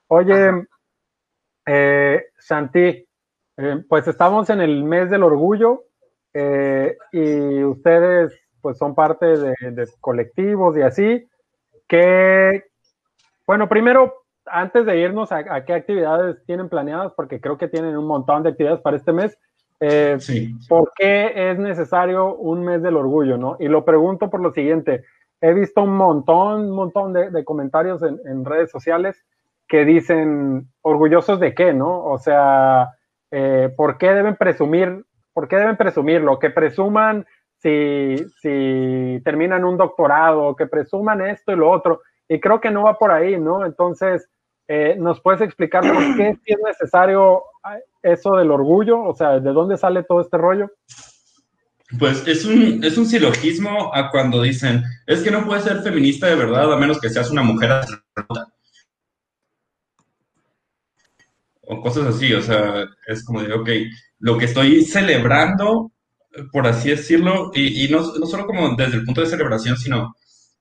[0.09, 0.67] Oye,
[1.67, 3.07] eh, Shanti,
[3.57, 5.85] eh, pues estamos en el mes del orgullo
[6.33, 11.29] eh, y ustedes pues son parte de, de colectivos y así,
[11.89, 12.65] que,
[13.47, 18.07] bueno, primero antes de irnos a, qué actividades tienen planeadas, porque creo que tienen un
[18.07, 19.39] montón de actividades para este mes,
[19.81, 20.19] eh,
[20.69, 23.36] ¿por qué es necesario un mes del orgullo?
[23.36, 23.57] ¿no?
[23.59, 25.05] Y lo pregunto por lo siguiente,
[25.40, 29.23] he visto un montón, un montón de, comentarios en, redes sociales
[29.69, 32.05] que dicen, orgullosos de qué, ¿no?
[32.05, 32.90] O sea,
[33.31, 36.39] eh, ¿por qué deben presumir, por qué deben presumirlo?
[36.39, 37.27] Que presuman
[37.59, 42.03] si, si terminan un doctorado, que presuman esto y lo otro.
[42.28, 43.66] Y creo que no va por ahí, ¿no?
[43.66, 44.31] Entonces,
[44.69, 47.44] eh, ¿Nos puedes explicar por qué es necesario
[48.02, 49.02] eso del orgullo?
[49.02, 50.70] O sea, ¿de dónde sale todo este rollo?
[51.98, 56.26] Pues es un, es un silogismo a cuando dicen, es que no puedes ser feminista
[56.26, 57.70] de verdad a menos que seas una mujer
[61.66, 63.68] o cosas así, o sea, es como de, ok,
[64.20, 65.93] lo que estoy celebrando,
[66.52, 70.14] por así decirlo, y, no, solo como desde el punto de celebración, sino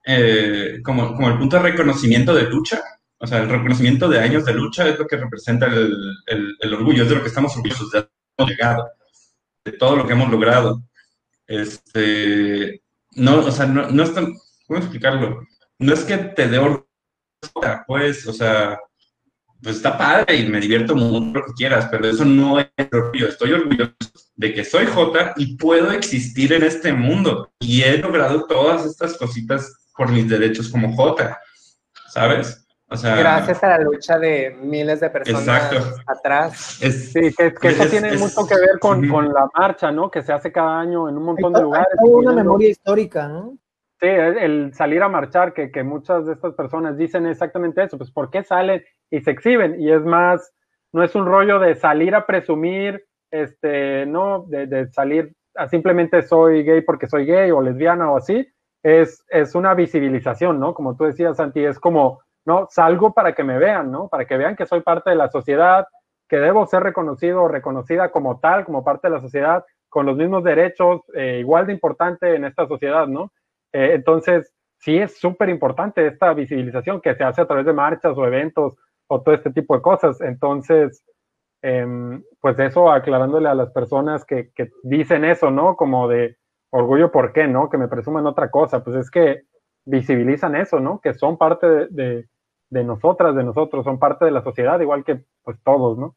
[0.04, 2.82] eh, como, como el punto de reconocimiento de lucha,
[3.18, 5.96] o sea, el reconocimiento de años de lucha es lo que representa el,
[6.60, 10.82] el, orgullo, es de lo que estamos orgullosos de todo lo que hemos logrado.
[11.46, 12.82] Este,
[13.12, 14.34] no, o sea, no, no es tan,
[14.66, 15.46] ¿cómo explicarlo?
[15.78, 16.86] No es que te dé orgullo,
[17.86, 18.78] pues, o sea,
[19.62, 23.28] pues está padre y me divierto mucho lo que quieras, pero eso no es orgullo.
[23.28, 23.94] Estoy orgulloso
[24.34, 29.16] de que soy J y puedo existir en este mundo y he logrado todas estas
[29.16, 31.38] cositas por mis derechos como J,
[32.10, 32.65] ¿sabes?
[32.88, 35.72] O sea, Gracias a la lucha de miles de personas
[36.06, 36.78] atrás.
[36.80, 40.10] sí, que, eso tiene mucho que ver con, con, la marcha, ¿no?
[40.10, 41.88] Que se hace cada año en un montón de lugares.
[41.98, 43.58] Hay una memoria histórica, ¿no?
[43.98, 48.10] Sí, el salir a marchar, que, que, muchas de estas personas dicen exactamente eso, pues
[48.10, 49.80] ¿por qué salen y se exhiben?
[49.80, 50.52] Y es más,
[50.92, 56.22] no es un rollo de salir a presumir, este, no, de, de salir a simplemente
[56.22, 58.46] soy gay porque soy gay o lesbiana o así,
[58.82, 60.74] es, es una visibilización, ¿no?
[60.74, 62.68] Como tú decías, Santi, es como ¿no?
[62.70, 64.08] Salgo para que me vean, ¿no?
[64.08, 65.86] Para que vean que soy parte de la sociedad,
[66.28, 70.16] que debo ser reconocido o reconocida como tal, como parte de la sociedad, con los
[70.16, 73.32] mismos derechos, eh, igual de importante en esta sociedad, ¿no?
[73.72, 78.16] Eh, entonces, sí es súper importante esta visibilización que se hace a través de marchas
[78.16, 78.76] o eventos
[79.08, 80.20] o todo este tipo de cosas.
[80.20, 81.04] Entonces,
[81.62, 85.76] em, pues eso aclarándole a las personas que, que, dicen eso, ¿no?
[85.76, 86.36] Como de
[86.70, 87.68] orgullo, ¿por qué, no?
[87.70, 88.84] Que me presuman otra cosa.
[88.84, 89.42] Pues es que
[89.84, 91.00] visibilizan eso, ¿no?
[91.00, 92.26] Que son parte de de
[92.84, 96.16] nosotras, de nosotros, son parte de la sociedad, igual que pues todos, ¿no?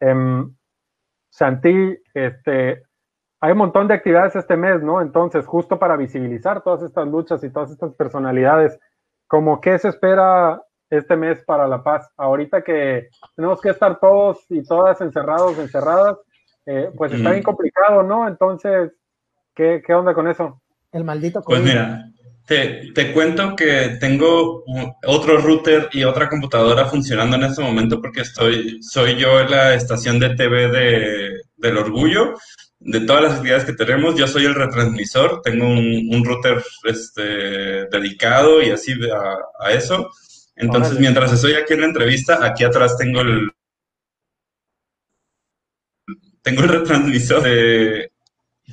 [0.00, 0.44] Eh,
[1.30, 2.82] Santi, este,
[3.40, 5.00] hay un montón de actividades este mes, ¿no?
[5.00, 8.78] Entonces, justo para visibilizar todas estas luchas y todas estas personalidades,
[9.26, 12.12] como qué se espera este mes para la paz.
[12.16, 16.18] Ahorita que tenemos que estar todos y todas encerrados, encerradas,
[16.66, 18.28] eh, pues está bien complicado, ¿no?
[18.28, 18.92] Entonces,
[19.54, 20.60] ¿qué, ¿qué, onda con eso?
[20.92, 21.58] El maldito COVID.
[21.58, 22.04] Pues mira,
[22.46, 24.64] te, cuento que tengo
[25.06, 30.18] otro router y otra computadora funcionando en este momento porque estoy, soy yo la estación
[30.18, 32.34] de TV de, del orgullo.
[32.82, 38.62] De todas las actividades que tenemos, yo soy el retransmisor, tengo un, router este, dedicado
[38.62, 40.10] y así a, a eso.
[40.56, 43.50] Entonces, mientras estoy aquí en la entrevista, aquí atrás tengo el,
[46.42, 47.42] tengo el retransmisor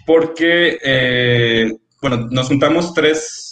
[0.06, 3.47] porque, eh, bueno, nos juntamos tres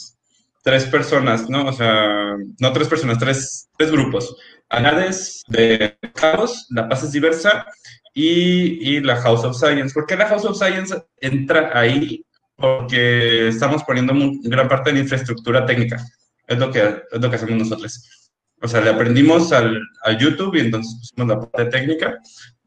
[0.65, 1.67] tres personas, ¿no?
[1.67, 4.35] O sea, no tres personas, tres, tres grupos.
[4.67, 7.67] Anades de Caos, La Paz es Diversa
[8.15, 9.93] y, y, la House of Science.
[9.93, 12.25] ¿Por qué la House of Science entra ahí?
[12.55, 16.03] Porque estamos poniendo gran parte de la infraestructura técnica.
[16.47, 16.79] Es lo que,
[17.11, 18.31] es lo que hacemos nosotros.
[18.59, 22.17] O sea, le aprendimos al, al YouTube y entonces pusimos la parte técnica.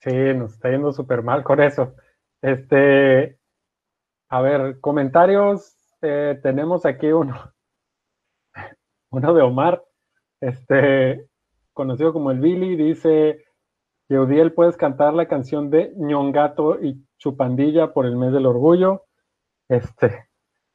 [0.00, 1.94] Sí, nos está yendo súper mal con eso.
[2.40, 3.38] Este,
[4.30, 5.76] a ver, comentarios.
[6.00, 7.52] Eh, tenemos aquí uno,
[9.10, 9.84] uno de Omar,
[10.40, 11.28] este,
[11.74, 13.44] conocido como el Billy, dice,
[14.08, 19.04] Yeudiel, ¿puedes cantar la canción de ñongato y chupandilla por el mes del orgullo?
[19.68, 20.28] Este,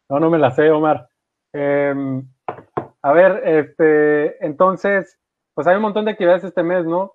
[0.07, 1.09] no, no me la sé, Omar.
[1.51, 1.95] Eh,
[3.01, 5.17] a ver, este, entonces,
[5.53, 7.13] pues hay un montón de actividades este mes, ¿no?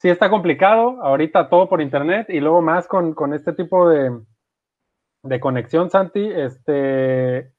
[0.00, 4.16] Sí está complicado, ahorita todo por internet y luego más con, este tipo de,
[5.24, 6.24] de, conexión, Santi.
[6.24, 7.52] Este,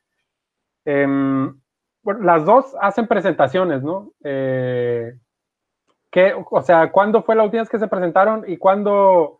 [0.86, 1.60] em,
[2.02, 4.14] bueno, las dos hacen presentaciones, ¿no?
[4.24, 5.14] Eh,
[6.12, 9.40] ¿qué, o sea, ¿cuándo fue la última vez que se presentaron y cuándo,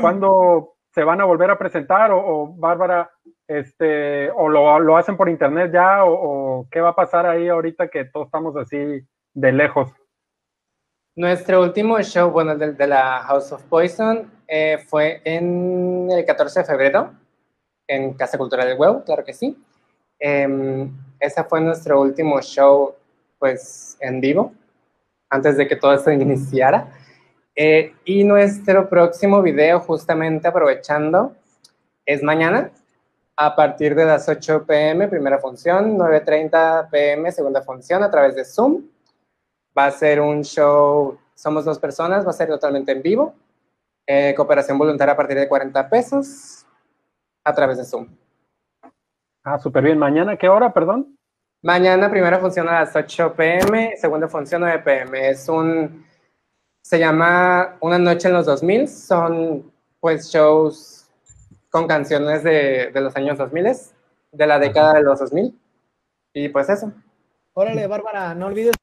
[0.00, 2.10] cuándo se van a volver a presentar?
[2.12, 3.10] O, Bárbara,
[3.50, 8.04] este, o lo, hacen por internet ya, o, qué va a pasar ahí ahorita que
[8.04, 9.04] todos estamos así
[9.34, 9.90] de lejos.
[11.16, 16.60] Nuestro último show, bueno, de, de la House of Poison, eh, fue en el 14
[16.60, 17.12] de febrero,
[17.88, 19.60] en Casa Cultural del Huevo, claro que sí.
[20.20, 22.94] Eh, ese fue nuestro último show,
[23.40, 24.52] pues, en vivo,
[25.28, 26.86] antes de que todo esto iniciara.
[27.56, 31.34] Eh, y nuestro próximo video, justamente aprovechando,
[32.06, 32.70] es mañana,
[33.36, 38.44] a partir de las 8 pm, primera función, 9.30 pm, segunda función, a través de
[38.44, 38.82] Zoom.
[39.76, 43.34] Va a ser un show, somos dos personas, va a ser totalmente en vivo.
[44.06, 46.66] Eh, cooperación voluntaria a partir de 40 pesos,
[47.44, 48.08] a través de Zoom.
[49.42, 49.98] Ah, súper bien.
[49.98, 51.16] ¿Mañana qué hora, perdón?
[51.62, 55.30] Mañana primera función a las 8 pm, segunda función 9 pm.
[55.30, 56.04] Es un,
[56.82, 58.88] se llama Una noche en los 2000.
[58.88, 60.99] Son pues shows
[61.70, 63.64] con canciones de, de los años 2000,
[64.32, 65.58] de la década de los 2000.
[66.34, 66.92] Y pues eso.
[67.54, 68.74] Órale, Bárbara, no olvides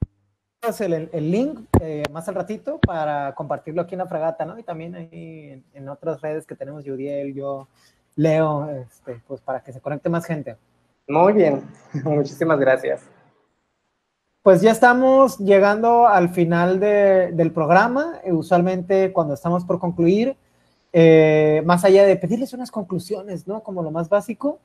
[0.79, 4.57] el, el link eh, más al ratito para compartirlo aquí en la fragata, ¿no?
[4.57, 7.67] Y también ahí en, en otras redes que tenemos, Judiel, yo,
[8.15, 10.57] Leo, este, pues para que se conecte más gente.
[11.07, 11.63] Muy bien,
[12.03, 13.03] muchísimas gracias.
[14.41, 18.19] Pues ya estamos llegando al final de, del programa.
[18.25, 20.37] Usualmente cuando estamos por concluir,
[20.93, 23.61] eh, más allá de pedirles unas conclusiones, ¿no?
[23.61, 24.59] Como lo más básico,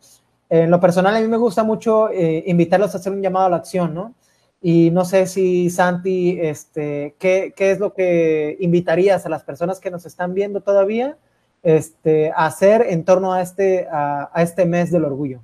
[0.48, 3.50] en lo personal a mí me gusta mucho eh, invitarlos a hacer un llamado a
[3.50, 4.14] la acción, ¿no?
[4.60, 9.80] Y no sé si Santi, este, ¿qué, ¿qué, es lo que invitarías a las personas
[9.80, 11.16] que nos están viendo todavía
[11.62, 15.40] este, hacer en torno a este, a, este mes del orgullo?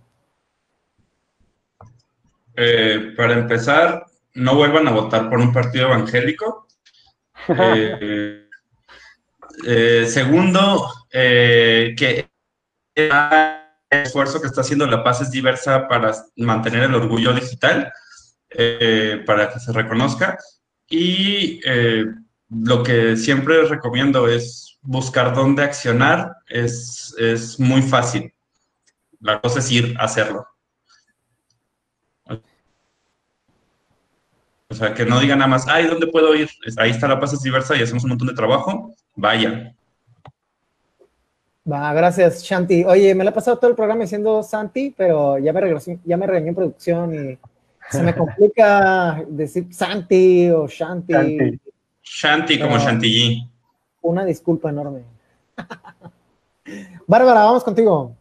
[2.55, 6.67] Eh, para empezar, no vuelvan a votar por un partido evangélico.
[7.49, 8.48] Eh,
[9.67, 12.29] eh, segundo, que
[12.95, 13.11] el
[13.91, 17.93] esfuerzo que está haciendo La Paz es diversa para mantener el orgullo digital,
[19.27, 20.39] para que se reconozca.
[20.89, 21.61] Y
[22.51, 28.33] lo que siempre recomiendo es buscar dónde accionar es, es muy fácil.
[29.21, 30.47] La cosa es ir a hacerlo.
[34.71, 36.51] O sea, que no digan nada más, ay, ¿dónde puedo ir?
[36.77, 38.95] Ahí está la paz es diversa y hacemos un montón de trabajo.
[39.21, 39.75] Vaya.
[41.71, 42.85] Va, gracias, Shanti.
[42.85, 46.17] Oye, me la he pasado todo el programa diciendo Santi, pero ya me, regresé, ya
[46.17, 47.39] me regañé en producción y
[47.91, 51.13] se me complica decir Santi o Shanti.
[51.13, 51.61] Shanti,
[52.03, 53.51] Shanti como Chantilly
[54.03, 55.03] una disculpa enorme.
[57.07, 58.17] Bárbara, vamos contigo.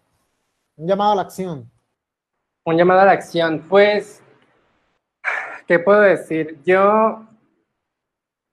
[0.76, 1.70] Un llamado a la acción.
[2.66, 3.64] Un llamado a la acción.
[3.70, 4.22] Pues,
[5.68, 6.60] ¿qué puedo decir?
[6.66, 7.27] Yo,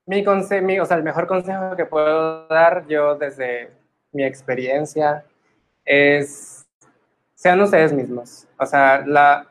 [0.05, 3.71] mi consejo, o sea, el mejor consejo que puedo dar yo desde
[4.11, 5.25] mi experiencia
[5.83, 6.67] es,
[7.33, 8.47] sean ustedes mismos.
[8.57, 9.47] O sea, la,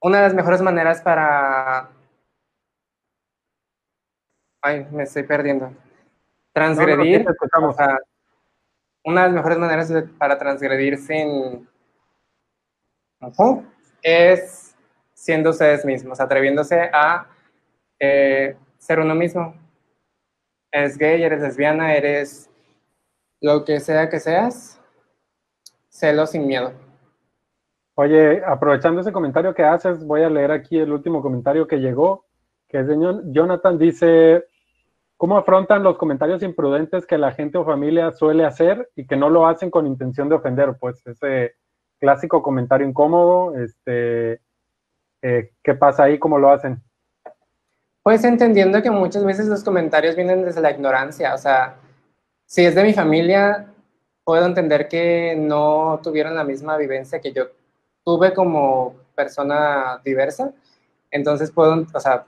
[0.00, 1.90] una de las mejores maneras para...
[4.60, 5.72] Ay, me estoy perdiendo
[6.52, 7.24] transgredir,
[9.04, 11.68] una de las mejores maneras para transgredir sin
[14.02, 14.76] es
[15.14, 17.26] siendo ustedes mismos, atreviéndose a
[17.98, 19.54] eh, ser uno mismo.
[20.72, 22.50] Eres gay, eres lesbiana, eres
[23.40, 24.80] lo que sea que seas,
[25.88, 26.72] sélo sin miedo.
[27.94, 32.24] Oye, aprovechando ese comentario que haces, voy a leer aquí el último comentario que llegó,
[32.68, 32.96] que es de
[33.26, 34.46] Jonathan, dice,
[35.16, 39.30] ¿Cómo afrontan los comentarios imprudentes que la gente o familia suele hacer y que no
[39.30, 40.76] lo hacen con intención de ofender?
[40.80, 41.54] Pues ese
[42.00, 44.40] clásico comentario incómodo, este,
[45.22, 46.18] eh, ¿qué pasa ahí?
[46.18, 46.82] ¿Cómo lo hacen?
[48.02, 51.76] Pues entendiendo que muchas veces los comentarios vienen desde la ignorancia, o sea,
[52.46, 53.72] si es de mi familia,
[54.24, 57.48] puedo entender que no tuvieron la misma vivencia que yo
[58.04, 60.52] tuve como persona diversa,
[61.10, 62.26] entonces puedo, o sea,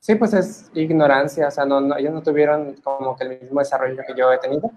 [0.00, 4.02] Sí, pues es ignorancia, o sea, no, ellos no tuvieron como que el mismo desarrollo
[4.06, 4.70] que yo he tenido.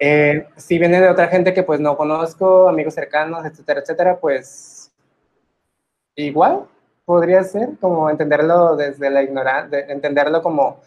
[0.00, 4.90] Eh, si viene de otra gente que pues no conozco, amigos cercanos, etcétera, etcétera, pues
[6.16, 6.66] igual
[7.08, 10.82] podría ser como entenderlo desde la ignorancia, entenderlo como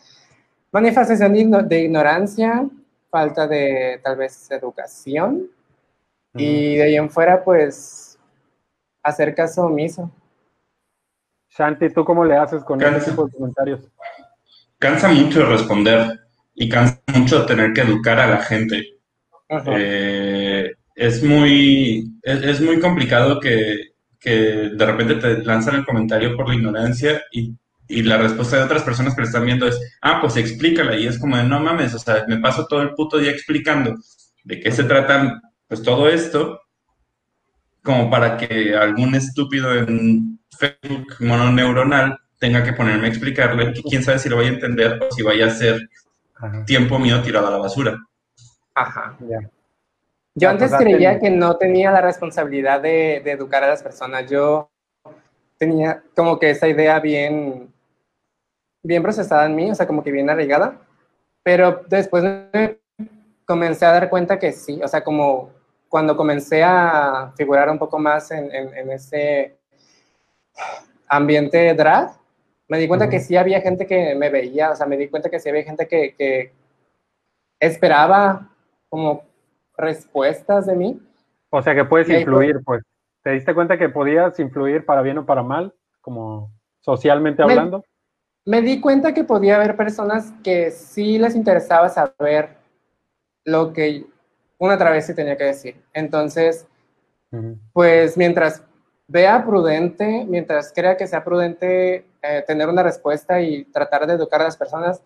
[0.71, 1.33] manifestación
[1.67, 2.69] de ignorancia,
[3.09, 5.49] falta de tal vez educación
[6.35, 8.19] y de ahí en fuera pues
[9.01, 10.11] hacer caso omiso.
[11.49, 13.79] Shanti, ¿tú cómo le haces con ese tipo de comentarios?
[14.77, 16.19] Cansa mucho responder
[16.53, 18.99] y cansa mucho tener que educar a la gente.
[19.75, 23.90] Eh, es, muy, es, muy complicado que,
[24.29, 27.55] de repente te lanzan el comentario por la ignorancia y
[27.91, 30.95] y la respuesta de otras personas que lo están viendo es, ah, pues explícala.
[30.95, 33.95] Y es como de, no mames, o sea, me paso todo el puto día explicando
[34.43, 36.61] de qué se trata, pues todo esto,
[37.83, 44.03] como para que algún estúpido en Facebook mononeuronal tenga que ponerme a explicarle, que quién
[44.03, 45.89] sabe si lo voy a entender o si vaya a ser
[46.65, 47.99] tiempo mío tirado a la basura.
[48.73, 49.17] Ajá.
[50.33, 54.29] Yo antes creía que no tenía la responsabilidad de, educar a las personas.
[54.29, 54.69] Yo
[55.57, 57.73] tenía como que esa idea bien,
[58.81, 60.79] bien procesada en mí, o sea, como que bien arraigada.
[61.43, 62.79] Pero después me
[63.45, 65.49] comencé a dar cuenta que sí, o sea, como
[65.89, 69.57] cuando comencé a figurar un poco más en, en, ese
[71.09, 72.13] ambiente drag,
[72.69, 75.29] me di cuenta que sí había gente que me veía, o sea, me di cuenta
[75.29, 76.53] que sí había gente que, que
[77.59, 78.49] esperaba
[78.87, 79.23] como
[79.81, 81.01] respuestas de mí.
[81.49, 82.83] O sea, que puedes influir, pues.
[83.23, 87.83] ¿Te diste cuenta que podías influir para bien o para mal, como socialmente hablando?
[88.45, 92.57] Me, di cuenta que podía haber personas que sí les interesaba saber
[93.45, 94.05] lo que
[94.57, 95.75] una travesti tenía que decir.
[95.93, 96.67] Entonces,
[97.73, 98.63] pues mientras
[99.07, 104.41] vea prudente, mientras crea que sea prudente eh, tener una respuesta y tratar de educar
[104.41, 105.03] a las personas,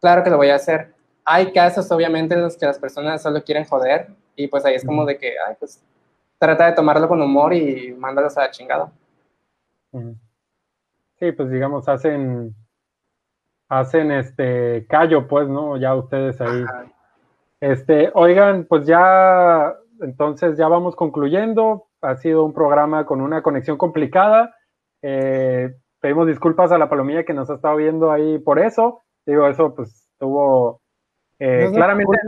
[0.00, 0.94] claro que lo voy a hacer.
[1.30, 4.84] Hay casos, obviamente, en los que las personas solo quieren joder y pues ahí es
[4.84, 5.84] como de que, ay, pues
[6.38, 8.92] trata de tomarlo con humor y mándalos a la chingada.
[11.18, 12.54] Sí, pues digamos, hacen,
[13.68, 15.76] hacen este callo, pues, ¿no?
[15.76, 16.64] Ya ustedes ahí.
[17.60, 23.76] Este, oigan, pues ya, entonces ya vamos concluyendo ha sido un programa con una conexión
[23.76, 24.54] complicada.
[25.02, 29.02] Eh, pedimos disculpas a la palomilla que nos ha estado viendo ahí por eso.
[29.26, 30.80] Digo, eso pues tuvo
[31.38, 32.18] eh, claramente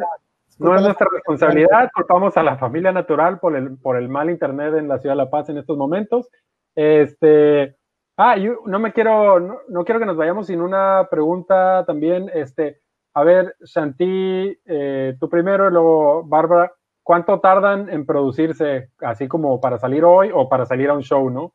[0.58, 1.90] no es nuestra responsabilidad.
[1.94, 5.22] Culpamos a la familia natural por el, por el mal internet en la ciudad de
[5.24, 6.28] La Paz en estos momentos.
[6.74, 7.76] Este,
[8.16, 12.30] ah, yo no me quiero, no, quiero que nos vayamos sin una pregunta también.
[12.34, 12.82] Este,
[13.14, 16.72] a ver, Shanti, eh, tú primero y luego Bárbara.
[17.02, 21.28] ¿Cuánto tardan en producirse, así como para salir hoy o para salir a un show,
[21.30, 21.54] no?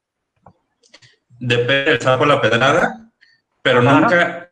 [1.40, 3.12] Depende del sapo la pedrada,
[3.62, 4.50] pero nunca,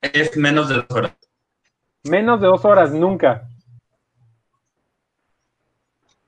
[0.00, 1.16] es menos de dos horas.
[2.04, 3.48] Menos de dos horas, nunca.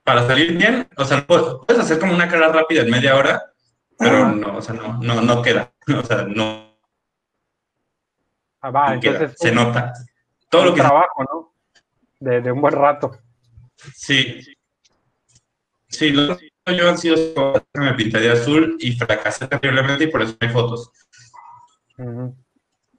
[0.05, 3.53] Para salir bien, o sea, puedes hacer como una cara rápida en media hora,
[3.99, 5.71] pero no, o sea, no, no, no queda.
[5.99, 6.77] O sea, no.
[8.61, 9.35] Ah, va, entonces.
[9.37, 9.93] Se nota.
[10.49, 10.81] Todo lo que.
[10.81, 11.55] trabajo, ¿no?
[12.21, 13.19] De, de un buen rato.
[13.95, 14.41] Sí.
[15.89, 17.17] Sí, lo yo han sido
[17.75, 20.91] me pinté de azul y fracasé terriblemente y por eso hay fotos.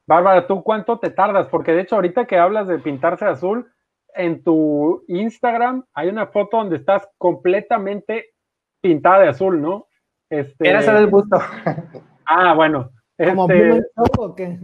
[0.06, 1.48] Bárbara, ¿tú cuánto te tardas?
[1.48, 3.72] Porque de hecho ahorita que hablas de pintarse azul,
[4.16, 8.34] en tu Instagram hay una foto donde estás completamente
[8.82, 9.88] pintada de azul, ¿no?
[10.30, 10.70] Este...
[10.70, 11.38] Era solo el busto.
[12.26, 12.90] Ah, bueno.
[13.18, 13.86] ¿Como este...
[14.18, 14.58] o qué?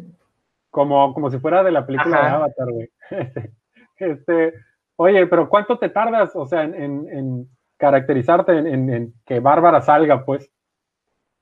[0.69, 2.89] Como, como si fuera de la película de Avatar, güey.
[3.97, 4.53] Este,
[5.01, 7.47] Oye, pero ¿cuánto te tardas, o sea, en,
[7.77, 10.51] caracterizarte, en, que Bárbara salga, pues?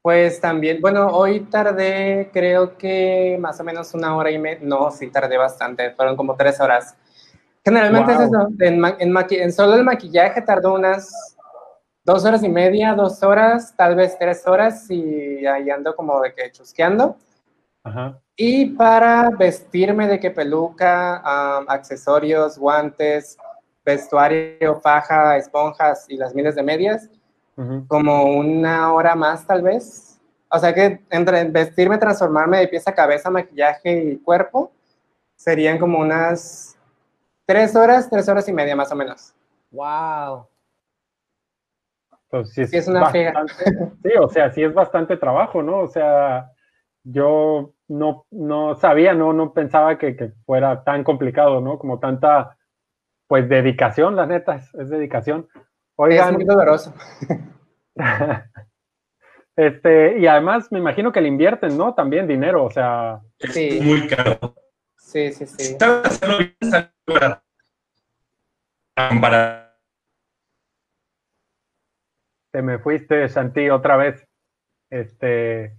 [0.08, 4.90] Pues también, bueno, hoy tardé creo que más o menos una hora y media, no,
[4.90, 6.96] sí tardé bastante, fueron como tres horas.
[7.62, 11.36] Generalmente es eso, en, solo el maquillaje tardó unas
[12.06, 16.34] dos horas y media, dos horas, tal vez tres horas y ahí ando como de
[16.34, 17.18] que chusqueando.
[17.84, 18.18] Ajá.
[18.38, 21.18] Y para vestirme de que peluca,
[21.68, 23.38] accesorios, guantes,
[23.84, 27.10] vestuario, faja, esponjas y las miles de medias,
[27.88, 30.20] como una hora más tal vez.
[30.50, 34.72] O sea que entre vestirme, transformarme de pieza a cabeza, maquillaje y cuerpo,
[35.36, 36.78] serían como unas
[37.46, 39.34] tres horas, tres horas y media más o menos.
[39.72, 40.48] ¡Wow!
[42.30, 45.80] Pues sí, es, una Sí, o sea, sí es bastante trabajo, ¿no?
[45.80, 46.52] O sea,
[47.04, 51.80] yo no, no sabía, no, no pensaba que, que fuera tan complicado, ¿no?
[51.80, 52.58] Como tanta
[53.28, 55.48] pues dedicación, la neta, es, dedicación.
[55.98, 56.94] Oigan, es muy doloroso.
[59.56, 61.96] este, y además me imagino que le invierten, ¿no?
[61.96, 63.20] También dinero, o sea.
[63.40, 64.56] Es muy caro.
[64.96, 65.76] Sí, sí, sí.
[69.22, 69.76] Para...
[72.52, 74.28] Te me fuiste, Santi, otra vez.
[74.92, 75.76] Este,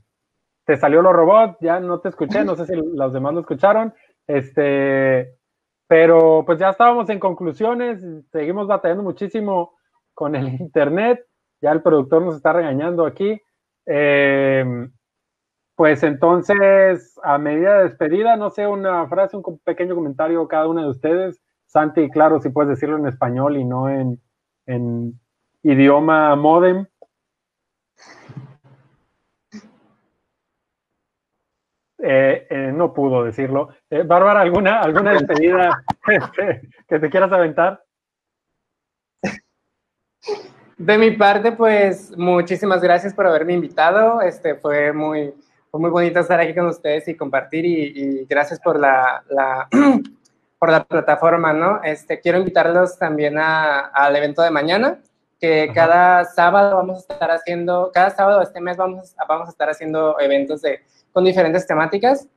[0.65, 3.95] te salió los robots, ya no te escuché, no sé si los demás lo escucharon.
[4.27, 5.39] Este,
[5.87, 9.78] pero pues ya estábamos en conclusiones, seguimos batallando muchísimo
[10.19, 11.25] con el Internet,
[11.61, 13.41] ya el productor nos está regañando aquí.
[13.87, 14.93] Em,
[15.77, 20.83] pues entonces, a medida de despedida, no sé, una frase, un pequeño comentario cada una
[20.83, 21.41] de ustedes.
[21.67, 24.21] Santi, claro, si puedes decirlo en español y no en,
[25.63, 26.87] idioma modem.
[32.03, 33.69] eh, eh, no pudo decirlo.
[33.89, 35.85] Eh, Bárbara, ¿alguna, alguna despedida
[36.89, 37.85] que te quieras aventar?
[40.79, 44.21] De mi parte, pues muchísimas gracias por haberme invitado.
[44.21, 45.35] Este fue muy,
[45.73, 49.69] fue muy bonito estar aquí con ustedes y compartir y, gracias por la, la
[50.59, 51.81] por la plataforma, ¿no?
[51.83, 54.99] Este quiero invitarlos también a, al evento de mañana,
[55.41, 59.51] que cada sábado vamos a estar haciendo, cada sábado de este mes vamos, vamos a
[59.51, 60.81] estar haciendo eventos de,
[61.13, 62.29] con diferentes temáticas.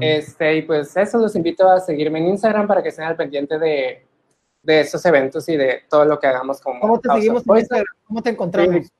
[0.00, 3.58] Este, y pues eso, los invito a seguirme en Instagram para que estén al pendiente
[3.58, 4.06] de,
[4.64, 7.44] de esos eventos y de todo lo que hagamos como ¿Cómo te seguimos
[8.06, 8.90] ¿Cómo te encontramos?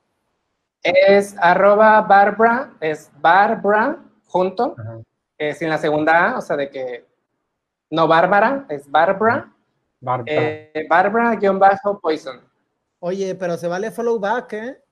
[0.82, 4.76] Es arroba Barbara, es Barbara junto,
[5.38, 7.06] eh, sin la segunda A, o sea, de que
[7.90, 9.50] no Bárbara, es Barbara.
[10.00, 10.24] Barbara.
[10.26, 12.40] Eh, Barbara-Poison.
[12.98, 14.82] Oye, pero se vale follow back, ¿eh?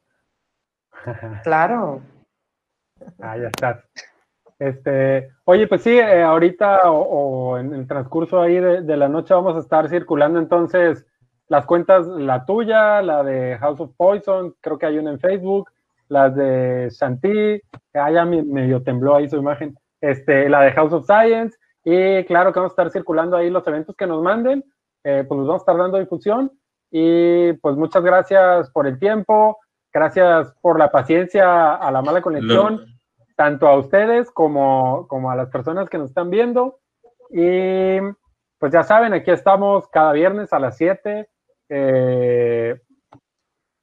[1.42, 2.02] claro.
[3.18, 3.82] Ah, ya está.
[4.62, 9.56] Este, oye, pues sí, eh, ahorita o, en el transcurso ahí de, la noche vamos
[9.56, 11.04] a estar circulando entonces
[11.48, 15.68] las cuentas, la tuya, la de House of Poison, creo que hay una en Facebook,
[16.06, 17.28] las de Shanti,
[17.92, 22.22] que ah, ya medio tembló ahí su imagen, este, la de House of Science, y
[22.26, 24.64] claro que vamos a estar circulando ahí los eventos que nos manden,
[25.02, 26.52] eh, pues nos vamos a estar dando difusión,
[26.88, 29.58] y pues muchas gracias por el tiempo,
[29.92, 32.91] gracias por la paciencia a la mala conexión
[33.42, 36.78] tanto a ustedes como, como a las personas que nos están viendo.
[37.28, 37.98] Y
[38.60, 41.28] pues ya saben, aquí estamos cada viernes a las 7.
[41.68, 42.80] Eh,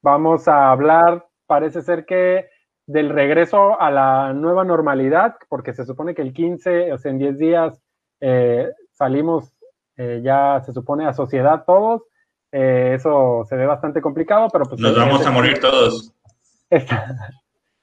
[0.01, 2.47] vamos a hablar, parece ser que
[2.87, 7.17] del regreso a la nueva normalidad, porque se supone que el 15, o sea, en
[7.17, 7.81] 10 días
[8.21, 9.51] eh, salimos
[9.97, 12.03] eh, ya, se supone, a sociedad todos.
[12.49, 14.79] eso se ve bastante complicado, pero pues...
[14.79, 16.13] Nos vamos a morir todos.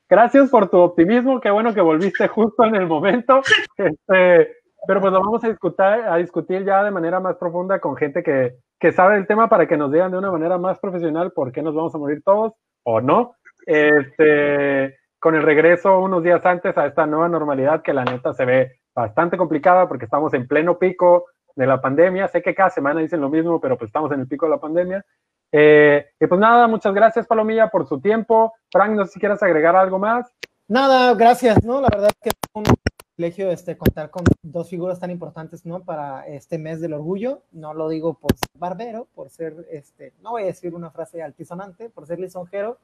[0.08, 3.40] Gracias por tu optimismo, qué bueno que volviste justo en el momento.
[3.76, 4.56] Este,
[4.86, 8.22] pero pues lo vamos a discutir, a discutir ya de manera más profunda con gente
[8.22, 11.50] que, que sabe el tema para que nos digan de una manera más profesional por
[11.50, 12.52] qué nos vamos a morir todos
[12.84, 13.34] o no.
[13.66, 18.44] Este, con el regreso unos días antes a esta nueva normalidad que la neta se
[18.44, 21.26] ve bastante complicada porque estamos en pleno pico
[21.56, 22.28] de la pandemia.
[22.28, 24.60] Sé que cada semana dicen lo mismo, pero pues estamos en el pico de la
[24.60, 25.04] pandemia.
[25.52, 28.54] Eh, pues nada, muchas gracias Palomilla por su tiempo.
[28.70, 30.26] Frank, no sé si quieres agregar algo más.
[30.68, 31.80] Nada, gracias, ¿no?
[31.80, 32.64] La verdad que es un
[33.14, 35.84] privilegio este, contar con dos figuras tan importantes, ¿no?
[35.84, 37.42] Para este mes del orgullo.
[37.52, 41.22] No lo digo por ser barbero, por ser, este, no voy a decir una frase
[41.22, 42.78] altisonante, por ser lisonjero.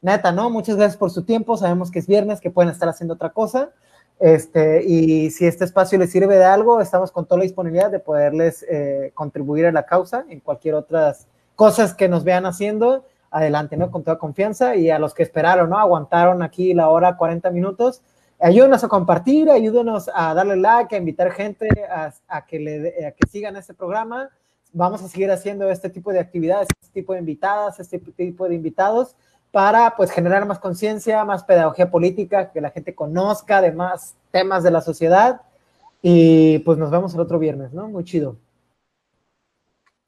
[0.00, 0.48] Neta, ¿no?
[0.48, 1.56] Muchas gracias por su tiempo.
[1.56, 3.72] Sabemos que es viernes, que pueden estar haciendo otra cosa.
[4.20, 7.98] Este, y si este espacio les sirve de algo, estamos con toda la disponibilidad de
[7.98, 13.76] poderles eh, contribuir a la causa en cualquier otras cosas que nos vean haciendo, adelante,
[13.76, 13.90] ¿no?
[13.90, 15.78] Con toda confianza y a los que esperaron, ¿no?
[15.78, 18.02] Aguantaron aquí la hora 40 minutos.
[18.40, 21.68] Ayúdenos a compartir, ayúdenos a darle like, a invitar gente
[22.28, 24.30] a, que, le, a que sigan este programa.
[24.72, 28.54] Vamos a seguir haciendo este tipo de actividades, este tipo de invitadas, este tipo de
[28.54, 29.16] invitados
[29.54, 34.64] para pues generar más conciencia, más pedagogía política, que la gente conozca de más temas
[34.64, 35.42] de la sociedad
[36.02, 37.88] y pues nos vemos el otro viernes, ¿no?
[37.88, 38.36] Muy chido.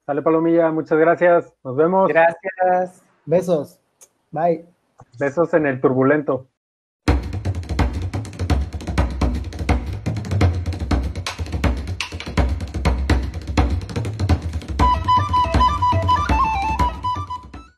[0.07, 1.53] Sale Palomilla, muchas gracias.
[1.65, 2.09] Nos vemos.
[2.09, 3.03] Gracias.
[3.25, 3.81] Besos.
[4.31, 4.65] Bye.
[5.19, 6.47] Besos en el turbulento.